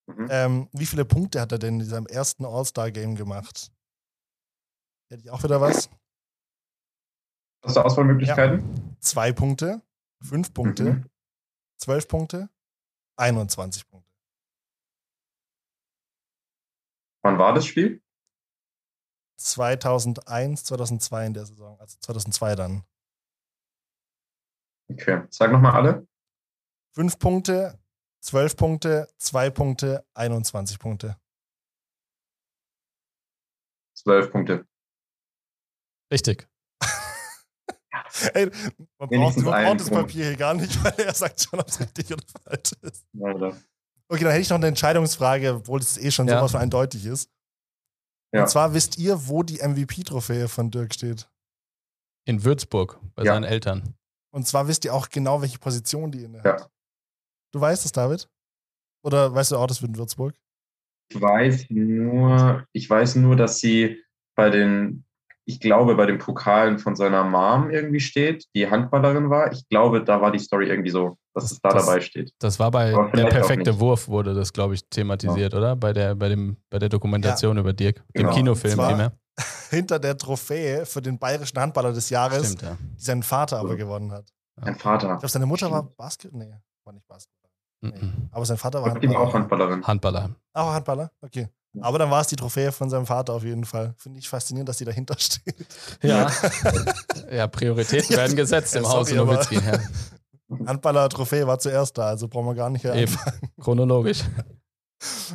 Mhm. 0.10 0.28
Ähm, 0.32 0.70
wie 0.74 0.86
viele 0.86 1.06
Punkte 1.06 1.40
hat 1.40 1.52
er 1.52 1.60
denn 1.60 1.80
in 1.80 1.86
seinem 1.86 2.08
ersten 2.08 2.46
All-Star-Game 2.46 3.16
gemacht? 3.16 3.72
Hätte 5.10 5.22
ich 5.24 5.30
auch 5.30 5.44
wieder 5.44 5.62
was? 5.62 5.90
Hast 7.64 7.76
du 7.76 7.82
Auswahlmöglichkeiten? 7.82 8.98
Zwei 9.00 9.32
Punkte, 9.34 9.82
fünf 10.22 10.54
Punkte, 10.54 10.84
Mhm. 10.84 11.10
zwölf 11.78 12.08
Punkte, 12.08 12.50
21 13.18 13.88
Punkte. 13.88 14.10
Wann 17.22 17.38
war 17.38 17.54
das 17.54 17.66
Spiel? 17.66 18.02
2001, 19.38 20.64
2002 20.66 21.26
in 21.28 21.34
der 21.34 21.46
Saison, 21.46 21.80
also 21.80 21.98
2002 22.00 22.56
dann. 22.56 22.84
Okay. 24.90 25.24
Sag 25.30 25.52
nochmal 25.52 25.74
alle. 25.74 26.08
Fünf 26.96 27.20
Punkte, 27.20 27.78
zwölf 28.22 28.56
Punkte, 28.56 29.08
zwei 29.18 29.50
Punkte, 29.50 30.06
21 30.14 30.80
Punkte. 30.80 31.18
Zwölf 33.98 34.32
Punkte. 34.32 34.66
Richtig. 36.12 36.48
Ey, 38.34 38.50
man 38.98 39.10
braucht, 39.10 39.38
man 39.38 39.44
braucht 39.44 39.80
das. 39.82 39.90
Papier 39.90 40.26
hier 40.26 40.36
gar 40.38 40.54
nicht, 40.54 40.72
weil 40.84 40.94
er 41.00 41.14
sagt 41.14 41.42
schon, 41.42 41.60
ob 41.60 41.68
es 41.68 41.80
richtig 41.80 42.12
oder 42.12 42.24
falsch 42.44 42.72
ist. 42.82 43.06
Alter. 43.22 43.58
Okay, 44.12 44.24
dann 44.24 44.32
hätte 44.32 44.42
ich 44.42 44.50
noch 44.50 44.58
eine 44.58 44.68
Entscheidungsfrage, 44.68 45.54
obwohl 45.56 45.80
es 45.80 45.98
eh 45.98 46.10
schon 46.12 46.28
Ja. 46.28 46.40
sowas 46.40 46.52
von 46.52 46.62
eindeutig 46.62 47.06
ist. 47.06 47.30
Ja. 48.34 48.44
Und 48.44 48.50
zwar 48.50 48.74
wisst 48.74 48.98
ihr, 48.98 49.28
wo 49.28 49.44
die 49.44 49.60
MVP-Trophäe 49.60 50.48
von 50.48 50.72
Dirk 50.72 50.94
steht. 50.94 51.30
In 52.26 52.44
Würzburg, 52.44 53.00
bei 53.16 53.24
Ja. 53.24 53.34
seinen 53.34 53.44
Eltern. 53.44 53.96
Und 54.32 54.48
zwar 54.48 54.68
wisst 54.68 54.86
ihr 54.86 54.94
auch 54.94 55.10
genau, 55.10 55.42
welche 55.42 55.60
Position 55.60 56.12
die 56.12 56.24
inne 56.24 56.40
Ja. 56.44 56.54
hat. 56.54 56.72
Du 57.52 57.60
weißt 57.62 57.86
es, 57.86 57.92
David? 57.92 58.30
Oder 59.04 59.34
weißt 59.34 59.52
du 59.52 59.58
auch, 59.58 59.68
das 59.68 59.82
wird 59.82 59.92
in 59.92 59.98
Würzburg? 59.98 60.34
Ich 61.12 61.20
weiß 61.20 61.68
nur, 61.70 62.66
ich 62.74 62.90
weiß 62.90 63.16
nur, 63.16 63.36
dass 63.36 63.60
sie 63.60 64.04
bei 64.36 64.50
den, 64.50 65.06
ich 65.46 65.60
glaube, 65.60 65.96
bei 65.96 66.06
den 66.06 66.20
Pokalen 66.20 66.78
von 66.78 66.96
seiner 66.96 67.24
Mom 67.24 67.72
irgendwie 67.72 68.00
steht, 68.00 68.46
die 68.54 68.70
Handballerin 68.70 69.30
war. 69.30 69.52
Ich 69.52 69.68
glaube, 69.70 70.04
da 70.04 70.22
war 70.22 70.32
die 70.32 70.38
Story 70.40 70.68
irgendwie 70.68 70.92
so, 70.92 71.18
dass 71.34 71.52
es 71.52 71.60
da 71.62 71.70
Das- 71.70 71.86
dabei 71.86 72.02
steht. 72.02 72.32
Das 72.40 72.60
war 72.60 72.70
bei 72.70 72.92
der 72.92 73.26
perfekte. 73.28 73.80
Wurf, 73.80 74.08
wurde 74.08 74.34
das, 74.36 74.54
glaube 74.54 74.76
ich, 74.76 74.88
thematisiert, 74.90 75.54
oder? 75.56 75.76
Bei 75.76 75.94
der, 75.94 76.14
bei, 76.16 76.30
dem, 76.30 76.58
bei 76.70 76.78
der 76.78 76.90
Dokumentation 76.90 77.58
über 77.58 77.74
Dirk, 77.74 77.96
dem 78.16 78.24
Genau. 78.24 78.34
Kinofilm 78.36 78.74
Und 78.74 78.78
zwar- 78.78 78.90
vielmehr. 78.90 79.12
Hinter 79.72 79.98
der 80.00 80.18
Trophäe 80.18 80.86
für 80.86 81.02
den 81.02 81.18
bayerischen 81.18 81.58
Handballer 81.60 81.94
des 81.94 82.10
Jahres, 82.10 82.48
Stimmt, 82.54 82.62
ja. 82.64 82.78
die 82.98 83.02
sein 83.02 83.24
Vater 83.24 83.58
aber 83.60 83.76
gewonnen 83.78 84.12
hat. 84.12 84.26
Ein 84.62 84.76
Vater. 84.76 85.14
Ich 85.14 85.20
glaube, 85.20 85.30
seine 85.30 85.46
Mutter 85.46 85.72
war 85.72 85.84
Stimmt. 85.84 85.98
Basket. 85.98 86.34
Nee, 86.34 86.54
war 86.84 86.94
nicht 86.94 87.08
Basket. 87.08 87.32
Mhm. 87.82 88.30
Aber 88.32 88.46
sein 88.46 88.58
Vater 88.58 88.82
war 88.84 88.96
war 88.96 89.20
auch 89.20 89.34
Handballer. 89.34 89.34
Handballerin. 89.34 89.88
Handballer. 89.88 90.36
Auch 90.54 90.74
Handballer? 90.74 91.12
Okay. 91.22 91.48
Aber 91.82 92.00
dann 92.00 92.10
war 92.10 92.22
es 92.22 92.28
die 92.28 92.36
Trophäe 92.36 92.72
von 92.72 92.90
seinem 92.90 93.06
Vater 93.06 93.34
auf 93.34 93.44
jeden 93.44 93.64
Fall. 93.64 93.94
Finde 93.98 94.20
ich 94.20 94.28
faszinierend, 94.28 94.68
dass 94.70 94.78
die 94.78 94.86
dahinter 94.86 95.16
steht. 95.18 95.68
Ja. 96.02 96.30
ja, 97.32 97.48
Prioritäten 97.48 98.16
werden 98.18 98.36
gesetzt 98.36 98.76
im 98.76 98.86
aber- 98.86 99.10
Nowitzki. 99.14 99.56
Ja. 99.56 99.80
Handballer-Trophäe 100.68 101.46
war 101.46 101.60
zuerst 101.60 101.98
da, 101.98 102.08
also 102.08 102.28
brauchen 102.28 102.48
wir 102.48 102.56
gar 102.56 102.70
nicht 102.72 102.82
hier 102.82 102.96
Eben. 102.96 103.12
anfangen. 103.14 103.52
Chronologisch. 103.62 104.24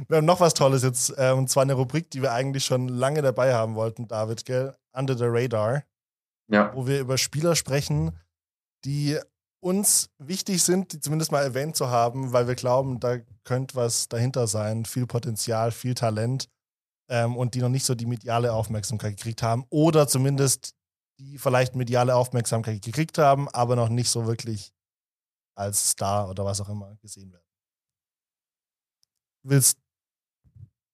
Wir 0.09 0.19
haben 0.19 0.25
noch 0.27 0.41
was 0.41 0.55
Tolles 0.55 0.83
jetzt, 0.83 1.17
äh, 1.17 1.31
und 1.33 1.49
zwar 1.49 1.63
eine 1.63 1.75
Rubrik, 1.75 2.11
die 2.11 2.21
wir 2.21 2.33
eigentlich 2.33 2.65
schon 2.65 2.89
lange 2.89 3.23
dabei 3.23 3.55
haben 3.55 3.77
wollten, 3.77 4.09
David, 4.09 4.45
gell? 4.45 4.75
Under 4.93 5.17
the 5.17 5.25
Radar, 5.27 5.85
Ja, 6.51 6.73
wo 6.75 6.87
wir 6.87 7.01
über 7.01 7.17
Spieler 7.17 7.55
sprechen, 7.57 8.19
die 8.85 9.19
uns 9.65 10.11
wichtig 10.19 10.63
sind, 10.63 10.93
die 10.93 11.01
zumindest 11.01 11.33
mal 11.33 11.43
erwähnt 11.43 11.75
zu 11.75 11.89
haben, 11.89 12.33
weil 12.33 12.47
wir 12.47 12.55
glauben, 12.55 13.01
da 13.01 13.17
könnte 13.45 13.77
was 13.77 14.09
dahinter 14.09 14.47
sein, 14.47 14.85
viel 14.85 15.07
Potenzial, 15.07 15.73
viel 15.73 15.95
Talent 15.95 16.49
ähm, 17.09 17.37
und 17.37 17.55
die 17.55 17.61
noch 17.61 17.71
nicht 17.71 17.87
so 17.87 17.95
die 17.95 18.05
mediale 18.07 18.53
Aufmerksamkeit 18.53 19.17
gekriegt 19.17 19.43
haben 19.43 19.65
oder 19.71 20.07
zumindest 20.07 20.75
die 21.19 21.39
vielleicht 21.39 21.77
mediale 21.77 22.15
Aufmerksamkeit 22.15 22.83
gekriegt 22.83 23.17
haben, 23.17 23.49
aber 23.49 23.75
noch 23.75 23.89
nicht 23.89 24.11
so 24.11 24.27
wirklich 24.27 24.71
als 25.57 25.91
Star 25.91 26.29
oder 26.29 26.45
was 26.45 26.61
auch 26.61 26.69
immer 26.69 26.97
gesehen 27.01 27.33
werden. 27.33 27.47
Willst 29.45 29.79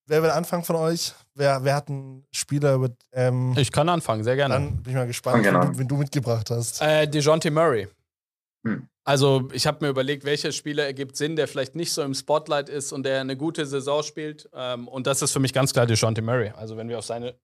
Wer 0.06 0.24
will 0.24 0.30
anfangen 0.30 0.64
von 0.64 0.74
euch? 0.74 1.14
Wer, 1.34 1.62
wer 1.62 1.76
hat 1.76 1.88
einen 1.88 2.26
Spieler 2.32 2.74
über. 2.74 2.88
Ähm, 3.12 3.54
Ich 3.56 3.70
kann 3.70 3.88
anfangen, 3.88 4.24
sehr 4.24 4.34
gerne. 4.34 4.54
dann 4.54 4.82
bin 4.82 4.92
ich 4.92 4.96
mal 4.96 5.06
gespannt, 5.06 5.44
wenn 5.44 5.54
an. 5.54 5.72
du, 5.72 5.78
wenn 5.78 5.86
du 5.86 5.96
mitgebracht 5.96 6.50
hast. 6.50 6.82
Äh, 6.82 7.06
DeJounte 7.06 7.48
Murray. 7.52 7.86
Hm. 8.66 8.88
Also, 9.04 9.48
ich 9.52 9.66
habe 9.66 9.84
mir 9.84 9.90
überlegt, 9.90 10.24
welcher 10.24 10.52
Spieler 10.52 10.84
ergibt 10.84 11.16
Sinn, 11.16 11.34
der 11.34 11.48
vielleicht 11.48 11.74
nicht 11.74 11.92
so 11.92 12.02
im 12.02 12.14
Spotlight 12.14 12.68
ist 12.68 12.92
und 12.92 13.04
der 13.04 13.20
eine 13.20 13.36
gute 13.36 13.66
Saison 13.66 14.02
spielt. 14.02 14.48
Ähm, 14.52 14.86
und 14.88 15.06
das 15.06 15.22
ist 15.22 15.32
für 15.32 15.40
mich 15.40 15.52
ganz 15.52 15.72
klar 15.72 15.86
DeJounte 15.86 16.22
Murray. 16.22 16.50
Also, 16.50 16.76
wenn 16.76 16.88
wir 16.88 16.98
auf 16.98 17.04
seine 17.04 17.38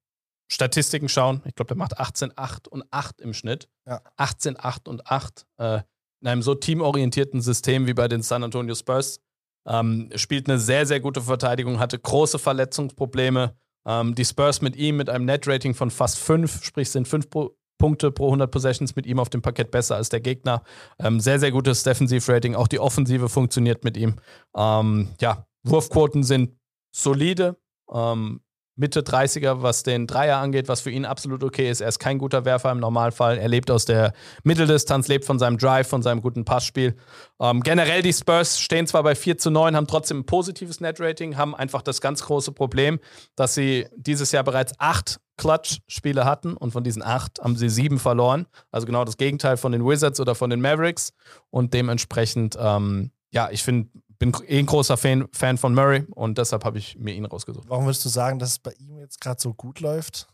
Statistiken 0.48 1.08
schauen, 1.08 1.42
ich 1.44 1.54
glaube, 1.54 1.68
der 1.68 1.76
macht 1.76 1.98
18, 1.98 2.32
8 2.36 2.68
und 2.68 2.84
8 2.90 3.20
im 3.20 3.34
Schnitt. 3.34 3.68
Ja. 3.86 4.02
18, 4.16 4.56
8 4.58 4.88
und 4.88 5.06
8. 5.06 5.46
Äh, 5.58 5.80
in 6.22 6.28
einem 6.28 6.42
so 6.42 6.54
teamorientierten 6.54 7.40
System 7.40 7.86
wie 7.86 7.94
bei 7.94 8.08
den 8.08 8.22
San 8.22 8.42
Antonio 8.42 8.74
Spurs. 8.74 9.20
Ähm, 9.66 10.10
spielt 10.14 10.48
eine 10.48 10.58
sehr, 10.58 10.86
sehr 10.86 11.00
gute 11.00 11.20
Verteidigung, 11.20 11.80
hatte 11.80 11.98
große 11.98 12.38
Verletzungsprobleme. 12.38 13.56
Ähm, 13.86 14.14
die 14.14 14.24
Spurs 14.24 14.60
mit 14.62 14.76
ihm 14.76 14.96
mit 14.96 15.10
einem 15.10 15.24
Net-Rating 15.24 15.74
von 15.74 15.90
fast 15.90 16.18
5, 16.18 16.64
sprich 16.64 16.90
sind 16.90 17.08
5 17.08 17.30
pro, 17.30 17.56
Punkte 17.78 18.10
pro 18.10 18.26
100 18.26 18.50
Possessions 18.50 18.96
mit 18.96 19.06
ihm 19.06 19.18
auf 19.18 19.28
dem 19.28 19.42
Parkett 19.42 19.70
besser 19.70 19.96
als 19.96 20.08
der 20.08 20.20
Gegner. 20.20 20.62
Ähm, 20.98 21.20
sehr, 21.20 21.38
sehr 21.38 21.52
gutes 21.52 21.82
Defensiv-Rating. 21.82 22.54
Auch 22.54 22.68
die 22.68 22.80
Offensive 22.80 23.28
funktioniert 23.28 23.84
mit 23.84 23.96
ihm. 23.96 24.16
Ähm, 24.56 25.08
ja, 25.20 25.46
Wurfquoten 25.62 26.22
sind 26.22 26.52
solide. 26.94 27.56
Ähm, 27.92 28.40
Mitte 28.76 29.00
30er, 29.00 29.62
was 29.62 29.82
den 29.82 30.06
Dreier 30.06 30.36
angeht, 30.38 30.68
was 30.68 30.82
für 30.82 30.90
ihn 30.90 31.04
absolut 31.06 31.42
okay 31.42 31.70
ist. 31.70 31.80
Er 31.80 31.88
ist 31.88 31.98
kein 31.98 32.18
guter 32.18 32.44
Werfer 32.44 32.70
im 32.70 32.78
Normalfall. 32.78 33.38
Er 33.38 33.48
lebt 33.48 33.70
aus 33.70 33.86
der 33.86 34.12
Mitteldistanz, 34.44 35.08
lebt 35.08 35.24
von 35.24 35.38
seinem 35.38 35.56
Drive, 35.56 35.88
von 35.88 36.02
seinem 36.02 36.20
guten 36.20 36.44
Passspiel. 36.44 36.94
Ähm, 37.40 37.62
generell, 37.62 38.02
die 38.02 38.12
Spurs 38.12 38.60
stehen 38.60 38.86
zwar 38.86 39.02
bei 39.02 39.14
4 39.14 39.38
zu 39.38 39.50
9, 39.50 39.74
haben 39.74 39.86
trotzdem 39.86 40.20
ein 40.20 40.26
positives 40.26 40.80
Net-Rating, 40.80 41.36
haben 41.36 41.54
einfach 41.54 41.80
das 41.80 42.00
ganz 42.02 42.22
große 42.22 42.52
Problem, 42.52 43.00
dass 43.34 43.54
sie 43.54 43.86
dieses 43.96 44.32
Jahr 44.32 44.44
bereits 44.44 44.74
acht 44.78 45.20
Clutch-Spiele 45.38 46.24
hatten 46.24 46.56
und 46.56 46.72
von 46.72 46.84
diesen 46.84 47.02
acht 47.02 47.40
haben 47.42 47.56
sie 47.56 47.68
sieben 47.68 47.98
verloren. 47.98 48.46
Also 48.70 48.86
genau 48.86 49.04
das 49.04 49.16
Gegenteil 49.16 49.56
von 49.56 49.72
den 49.72 49.84
Wizards 49.86 50.20
oder 50.20 50.34
von 50.34 50.50
den 50.50 50.60
Mavericks. 50.60 51.12
Und 51.50 51.74
dementsprechend, 51.74 52.56
ähm, 52.58 53.10
ja, 53.30 53.50
ich 53.50 53.62
finde, 53.62 53.90
bin 54.18 54.32
eh 54.46 54.58
ein 54.58 54.66
großer 54.66 54.96
Fan, 54.96 55.28
Fan 55.32 55.58
von 55.58 55.74
Murray 55.74 56.04
und 56.14 56.38
deshalb 56.38 56.64
habe 56.64 56.78
ich 56.78 56.98
mir 56.98 57.14
ihn 57.14 57.24
rausgesucht. 57.24 57.68
Warum 57.68 57.84
würdest 57.84 58.04
du 58.04 58.08
sagen, 58.08 58.38
dass 58.38 58.50
es 58.50 58.58
bei 58.58 58.72
ihm 58.78 58.98
jetzt 58.98 59.20
gerade 59.20 59.40
so 59.40 59.54
gut 59.54 59.80
läuft? 59.80 60.28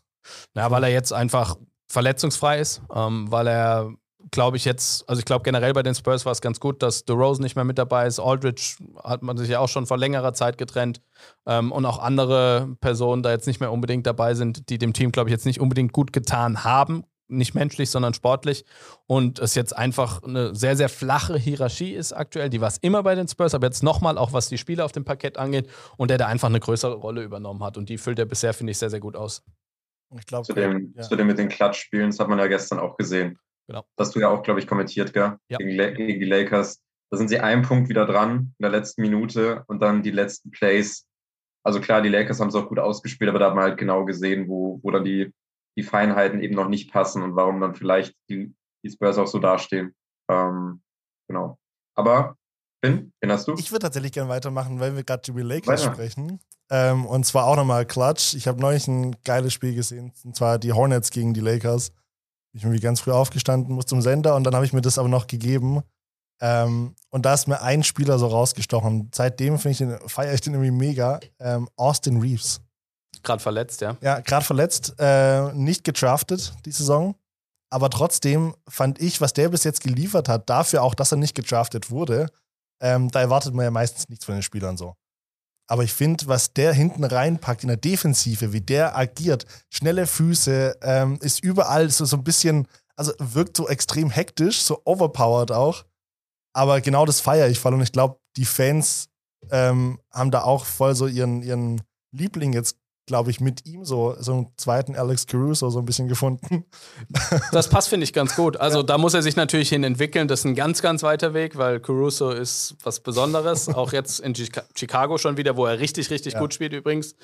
Ja, 0.55 0.71
weil 0.71 0.83
er 0.83 0.89
jetzt 0.89 1.11
einfach 1.11 1.57
verletzungsfrei 1.89 2.59
ist, 2.59 2.81
ähm, 2.93 3.31
weil 3.31 3.47
er, 3.47 3.93
glaube 4.31 4.57
ich, 4.57 4.65
jetzt, 4.65 5.07
also 5.09 5.19
ich 5.19 5.25
glaube 5.25 5.43
generell 5.43 5.73
bei 5.73 5.83
den 5.83 5.95
Spurs 5.95 6.25
war 6.25 6.31
es 6.31 6.41
ganz 6.41 6.59
gut, 6.59 6.81
dass 6.81 7.05
DeRozan 7.05 7.43
nicht 7.43 7.55
mehr 7.55 7.65
mit 7.65 7.77
dabei 7.77 8.07
ist. 8.07 8.19
Aldridge 8.19 8.75
hat 9.03 9.21
man 9.21 9.37
sich 9.37 9.49
ja 9.49 9.59
auch 9.59 9.67
schon 9.67 9.85
vor 9.85 9.97
längerer 9.97 10.33
Zeit 10.33 10.57
getrennt 10.57 11.01
ähm, 11.45 11.71
und 11.71 11.85
auch 11.85 11.99
andere 11.99 12.75
Personen 12.79 13.21
da 13.21 13.31
jetzt 13.31 13.47
nicht 13.47 13.59
mehr 13.59 13.71
unbedingt 13.71 14.07
dabei 14.07 14.33
sind, 14.33 14.69
die 14.69 14.77
dem 14.77 14.93
Team, 14.93 15.11
glaube 15.11 15.29
ich, 15.29 15.33
jetzt 15.33 15.45
nicht 15.45 15.59
unbedingt 15.59 15.93
gut 15.93 16.13
getan 16.13 16.63
haben. 16.63 17.03
Nicht 17.33 17.55
menschlich, 17.55 17.89
sondern 17.89 18.13
sportlich. 18.13 18.65
Und 19.07 19.39
es 19.39 19.55
jetzt 19.55 19.75
einfach 19.75 20.23
eine 20.23 20.55
sehr, 20.55 20.75
sehr 20.75 20.89
flache 20.89 21.37
Hierarchie 21.37 21.93
ist 21.93 22.13
aktuell. 22.13 22.49
Die 22.49 22.61
war 22.61 22.67
es 22.67 22.77
immer 22.77 23.03
bei 23.03 23.15
den 23.15 23.27
Spurs, 23.27 23.55
aber 23.55 23.67
jetzt 23.67 23.83
nochmal, 23.83 24.17
auch 24.17 24.33
was 24.33 24.49
die 24.49 24.57
Spieler 24.57 24.85
auf 24.85 24.91
dem 24.91 25.05
Parkett 25.05 25.37
angeht. 25.37 25.67
Und 25.97 26.09
der 26.09 26.17
da 26.17 26.27
einfach 26.27 26.49
eine 26.49 26.59
größere 26.59 26.95
Rolle 26.95 27.23
übernommen 27.23 27.63
hat. 27.63 27.77
Und 27.77 27.89
die 27.89 27.97
füllt 27.97 28.19
er 28.19 28.25
bisher, 28.25 28.53
finde 28.53 28.71
ich, 28.71 28.77
sehr, 28.77 28.89
sehr 28.89 28.99
gut 28.99 29.15
aus. 29.15 29.43
Ich 30.17 30.25
glaube, 30.25 30.45
zu 30.45 30.53
dem, 30.53 30.93
ja. 30.95 31.01
zu 31.03 31.15
dem 31.15 31.27
mit 31.27 31.37
den 31.37 31.49
Klatschspielen, 31.49 32.11
das 32.11 32.19
hat 32.19 32.27
man 32.27 32.39
ja 32.39 32.47
gestern 32.47 32.79
auch 32.79 32.97
gesehen. 32.97 33.39
Genau. 33.67 33.85
Das 33.95 34.07
hast 34.07 34.15
du 34.15 34.19
ja 34.19 34.29
auch, 34.29 34.43
glaube 34.43 34.59
ich, 34.59 34.67
kommentiert, 34.67 35.13
gell? 35.13 35.37
Ja. 35.47 35.57
Gegen, 35.57 35.77
gegen 35.95 36.19
die 36.19 36.25
Lakers. 36.25 36.81
Da 37.09 37.17
sind 37.17 37.29
sie 37.29 37.39
einen 37.39 37.61
Punkt 37.61 37.89
wieder 37.89 38.05
dran 38.05 38.53
in 38.57 38.63
der 38.63 38.71
letzten 38.71 39.01
Minute 39.01 39.63
und 39.67 39.81
dann 39.81 40.03
die 40.03 40.11
letzten 40.11 40.51
Plays. 40.51 41.07
Also 41.63 41.79
klar, 41.79 42.01
die 42.01 42.09
Lakers 42.09 42.39
haben 42.39 42.49
es 42.49 42.55
auch 42.55 42.67
gut 42.67 42.79
ausgespielt, 42.79 43.29
aber 43.29 43.39
da 43.39 43.47
hat 43.47 43.55
man 43.55 43.63
halt 43.63 43.77
genau 43.77 44.03
gesehen, 44.03 44.47
wo, 44.49 44.79
wo 44.83 44.91
dann 44.91 45.05
die, 45.05 45.31
die 45.77 45.83
Feinheiten 45.83 46.41
eben 46.41 46.55
noch 46.55 46.67
nicht 46.67 46.91
passen 46.91 47.23
und 47.23 47.35
warum 47.35 47.59
dann 47.59 47.75
vielleicht 47.75 48.15
die, 48.29 48.53
die 48.83 48.89
Spurs 48.89 49.17
auch 49.17 49.27
so 49.27 49.39
dastehen. 49.39 49.95
Ähm, 50.29 50.81
genau. 51.27 51.57
Aber, 51.95 52.37
Finn, 52.83 53.13
wen 53.21 53.31
hast 53.31 53.47
du? 53.47 53.55
Ich 53.55 53.71
würde 53.71 53.83
tatsächlich 53.83 54.11
gerne 54.11 54.29
weitermachen, 54.29 54.79
weil 54.79 54.95
wir 54.95 55.03
gerade 55.03 55.31
über 55.31 55.41
die 55.41 55.47
Lakers 55.47 55.81
Weiter. 55.81 55.93
sprechen. 55.93 56.39
Ähm, 56.69 57.05
und 57.05 57.25
zwar 57.25 57.45
auch 57.45 57.55
nochmal 57.55 57.85
Klatsch. 57.85 58.33
Ich 58.33 58.47
habe 58.47 58.59
neulich 58.59 58.87
ein 58.87 59.15
geiles 59.23 59.53
Spiel 59.53 59.75
gesehen, 59.75 60.13
und 60.23 60.35
zwar 60.35 60.57
die 60.59 60.73
Hornets 60.73 61.11
gegen 61.11 61.33
die 61.33 61.41
Lakers. 61.41 61.91
Ich 62.55 62.63
bin 62.63 62.71
wie 62.71 62.79
ganz 62.79 62.99
früh 62.99 63.11
aufgestanden, 63.11 63.73
muss 63.73 63.85
zum 63.85 64.01
Sender 64.01 64.35
und 64.35 64.43
dann 64.43 64.55
habe 64.55 64.65
ich 64.65 64.73
mir 64.73 64.81
das 64.81 64.97
aber 64.97 65.09
noch 65.09 65.27
gegeben. 65.27 65.81
Ähm, 66.39 66.95
und 67.09 67.25
da 67.25 67.33
ist 67.33 67.47
mir 67.47 67.61
ein 67.61 67.83
Spieler 67.83 68.19
so 68.19 68.27
rausgestochen. 68.27 69.09
Seitdem 69.13 69.55
ich 69.55 69.77
den, 69.77 69.97
feiere 70.07 70.33
ich 70.33 70.41
den 70.41 70.53
irgendwie 70.53 70.71
mega. 70.71 71.19
Ähm, 71.39 71.69
Austin 71.75 72.19
Reeves. 72.19 72.61
Gerade 73.21 73.41
verletzt, 73.41 73.81
ja. 73.81 73.95
Ja, 74.01 74.19
gerade 74.19 74.45
verletzt. 74.45 74.95
Äh, 74.97 75.53
nicht 75.53 75.83
gedraftet 75.83 76.53
die 76.65 76.71
Saison. 76.71 77.15
Aber 77.69 77.89
trotzdem 77.89 78.55
fand 78.67 79.01
ich, 79.01 79.19
was 79.19 79.33
der 79.33 79.49
bis 79.49 79.63
jetzt 79.63 79.81
geliefert 79.81 80.29
hat, 80.29 80.49
dafür 80.49 80.83
auch, 80.83 80.93
dass 80.93 81.11
er 81.11 81.17
nicht 81.17 81.33
gedraftet 81.35 81.89
wurde, 81.89 82.27
ähm, 82.81 83.09
da 83.09 83.21
erwartet 83.21 83.53
man 83.53 83.65
ja 83.65 83.71
meistens 83.71 84.09
nichts 84.09 84.25
von 84.25 84.35
den 84.35 84.43
Spielern 84.43 84.77
so. 84.77 84.95
Aber 85.67 85.83
ich 85.83 85.93
finde, 85.93 86.27
was 86.27 86.53
der 86.53 86.73
hinten 86.73 87.03
reinpackt 87.03 87.63
in 87.63 87.69
der 87.69 87.77
Defensive, 87.77 88.53
wie 88.53 88.61
der 88.61 88.97
agiert, 88.97 89.45
schnelle 89.69 90.05
Füße, 90.05 90.77
ähm, 90.81 91.17
ist 91.21 91.43
überall 91.43 91.89
so, 91.89 92.05
so 92.05 92.17
ein 92.17 92.23
bisschen, 92.23 92.67
also 92.95 93.13
wirkt 93.17 93.57
so 93.57 93.67
extrem 93.67 94.09
hektisch, 94.09 94.61
so 94.61 94.81
overpowered 94.85 95.51
auch. 95.51 95.85
Aber 96.53 96.81
genau 96.81 97.05
das 97.05 97.21
feiere 97.21 97.47
ich 97.47 97.57
voll 97.57 97.73
und 97.73 97.81
ich 97.81 97.91
glaube, 97.91 98.19
die 98.35 98.45
Fans 98.45 99.09
ähm, 99.49 99.99
haben 100.11 100.31
da 100.31 100.43
auch 100.43 100.65
voll 100.65 100.95
so 100.95 101.07
ihren, 101.07 101.41
ihren 101.41 101.81
Liebling 102.11 102.53
jetzt 102.53 102.77
glaube 103.05 103.31
ich, 103.31 103.41
mit 103.41 103.65
ihm 103.65 103.83
so, 103.83 104.15
so 104.19 104.33
einen 104.33 104.47
zweiten 104.57 104.95
Alex 104.95 105.27
Caruso 105.27 105.69
so 105.69 105.79
ein 105.79 105.85
bisschen 105.85 106.07
gefunden. 106.07 106.65
Das 107.51 107.69
passt, 107.69 107.89
finde 107.89 108.03
ich, 108.03 108.13
ganz 108.13 108.35
gut. 108.35 108.57
Also 108.57 108.79
ja. 108.79 108.83
da 108.83 108.97
muss 108.97 109.13
er 109.13 109.21
sich 109.21 109.35
natürlich 109.35 109.69
hin 109.69 109.83
entwickeln. 109.83 110.27
Das 110.27 110.39
ist 110.39 110.45
ein 110.45 110.55
ganz, 110.55 110.81
ganz 110.81 111.03
weiter 111.03 111.33
Weg, 111.33 111.57
weil 111.57 111.79
Caruso 111.79 112.31
ist 112.31 112.75
was 112.83 112.99
Besonderes. 112.99 113.67
Auch 113.73 113.93
jetzt 113.93 114.19
in 114.19 114.33
Chicago 114.35 115.17
schon 115.17 115.37
wieder, 115.37 115.55
wo 115.55 115.65
er 115.65 115.79
richtig, 115.79 116.09
richtig 116.09 116.33
ja. 116.33 116.39
gut 116.39 116.53
spielt 116.53 116.73
übrigens. 116.73 117.15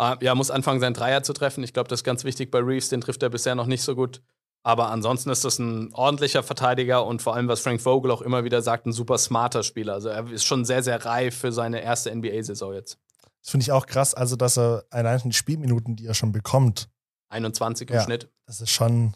Uh, 0.00 0.14
ja, 0.20 0.34
muss 0.34 0.50
anfangen, 0.50 0.80
seinen 0.80 0.94
Dreier 0.94 1.22
zu 1.22 1.32
treffen. 1.32 1.62
Ich 1.62 1.72
glaube, 1.72 1.88
das 1.88 2.00
ist 2.00 2.04
ganz 2.04 2.24
wichtig 2.24 2.50
bei 2.50 2.58
Reeves. 2.58 2.88
Den 2.88 3.00
trifft 3.00 3.22
er 3.22 3.30
bisher 3.30 3.54
noch 3.54 3.66
nicht 3.66 3.82
so 3.82 3.94
gut. 3.94 4.22
Aber 4.66 4.90
ansonsten 4.90 5.30
ist 5.30 5.44
das 5.44 5.60
ein 5.60 5.94
ordentlicher 5.94 6.42
Verteidiger 6.42 7.06
und 7.06 7.22
vor 7.22 7.36
allem, 7.36 7.46
was 7.46 7.60
Frank 7.60 7.80
Vogel 7.80 8.10
auch 8.10 8.22
immer 8.22 8.42
wieder 8.42 8.62
sagt, 8.62 8.86
ein 8.86 8.92
super 8.92 9.16
smarter 9.16 9.62
Spieler. 9.62 9.94
Also 9.94 10.08
er 10.08 10.28
ist 10.28 10.44
schon 10.44 10.64
sehr, 10.64 10.82
sehr 10.82 11.04
reif 11.04 11.36
für 11.36 11.52
seine 11.52 11.82
erste 11.82 12.12
NBA-Saison 12.12 12.74
jetzt. 12.74 12.98
Das 13.46 13.52
finde 13.52 13.62
ich 13.62 13.70
auch 13.70 13.86
krass, 13.86 14.12
also 14.12 14.34
dass 14.34 14.58
er 14.58 14.86
allein 14.90 15.20
die 15.24 15.32
Spielminuten, 15.32 15.94
die 15.94 16.04
er 16.04 16.14
schon 16.14 16.32
bekommt. 16.32 16.88
21 17.28 17.88
im 17.88 17.94
ja, 17.94 18.02
Schnitt. 18.02 18.28
Das 18.44 18.60
ist 18.60 18.70
schon, 18.70 19.14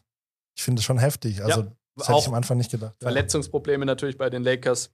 ich 0.54 0.62
finde 0.62 0.78
es 0.78 0.84
schon 0.84 0.98
heftig. 0.98 1.42
Also, 1.42 1.62
ja, 1.62 1.72
das 1.96 2.08
hätte 2.08 2.18
ich 2.20 2.28
am 2.28 2.34
Anfang 2.34 2.56
nicht 2.56 2.70
gedacht. 2.70 2.94
Verletzungsprobleme 3.00 3.84
natürlich 3.84 4.16
bei 4.16 4.30
den 4.30 4.44
Lakers. 4.44 4.92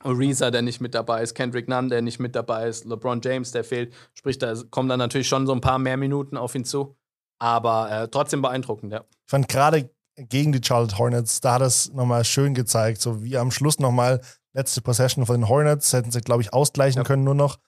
Ariza, 0.00 0.50
der 0.50 0.62
nicht 0.62 0.80
mit 0.80 0.94
dabei 0.94 1.22
ist, 1.22 1.34
Kendrick 1.34 1.68
Nunn, 1.68 1.90
der 1.90 2.00
nicht 2.00 2.18
mit 2.18 2.34
dabei 2.34 2.68
ist, 2.68 2.86
LeBron 2.86 3.20
James, 3.22 3.52
der 3.52 3.62
fehlt. 3.62 3.92
Sprich, 4.14 4.38
da 4.38 4.54
kommen 4.70 4.88
dann 4.88 5.00
natürlich 5.00 5.28
schon 5.28 5.46
so 5.46 5.52
ein 5.52 5.60
paar 5.60 5.78
mehr 5.78 5.98
Minuten 5.98 6.38
auf 6.38 6.54
ihn 6.54 6.64
zu. 6.64 6.96
Aber 7.38 7.90
äh, 7.90 8.08
trotzdem 8.08 8.40
beeindruckend, 8.40 8.90
ja. 8.90 9.04
Ich 9.10 9.30
fand 9.30 9.48
gerade 9.48 9.90
gegen 10.16 10.52
die 10.52 10.66
Charlotte 10.66 10.96
Hornets, 10.96 11.42
da 11.42 11.54
hat 11.54 11.62
es 11.62 11.92
nochmal 11.92 12.24
schön 12.24 12.54
gezeigt, 12.54 13.02
so 13.02 13.22
wie 13.22 13.36
am 13.36 13.50
Schluss 13.50 13.80
nochmal 13.80 14.22
letzte 14.54 14.80
Possession 14.80 15.26
von 15.26 15.42
den 15.42 15.48
Hornets, 15.50 15.92
hätten 15.92 16.10
sie, 16.10 16.22
glaube 16.22 16.40
ich, 16.40 16.54
ausgleichen 16.54 17.02
ja. 17.02 17.04
können 17.04 17.22
nur 17.22 17.34
noch. 17.34 17.58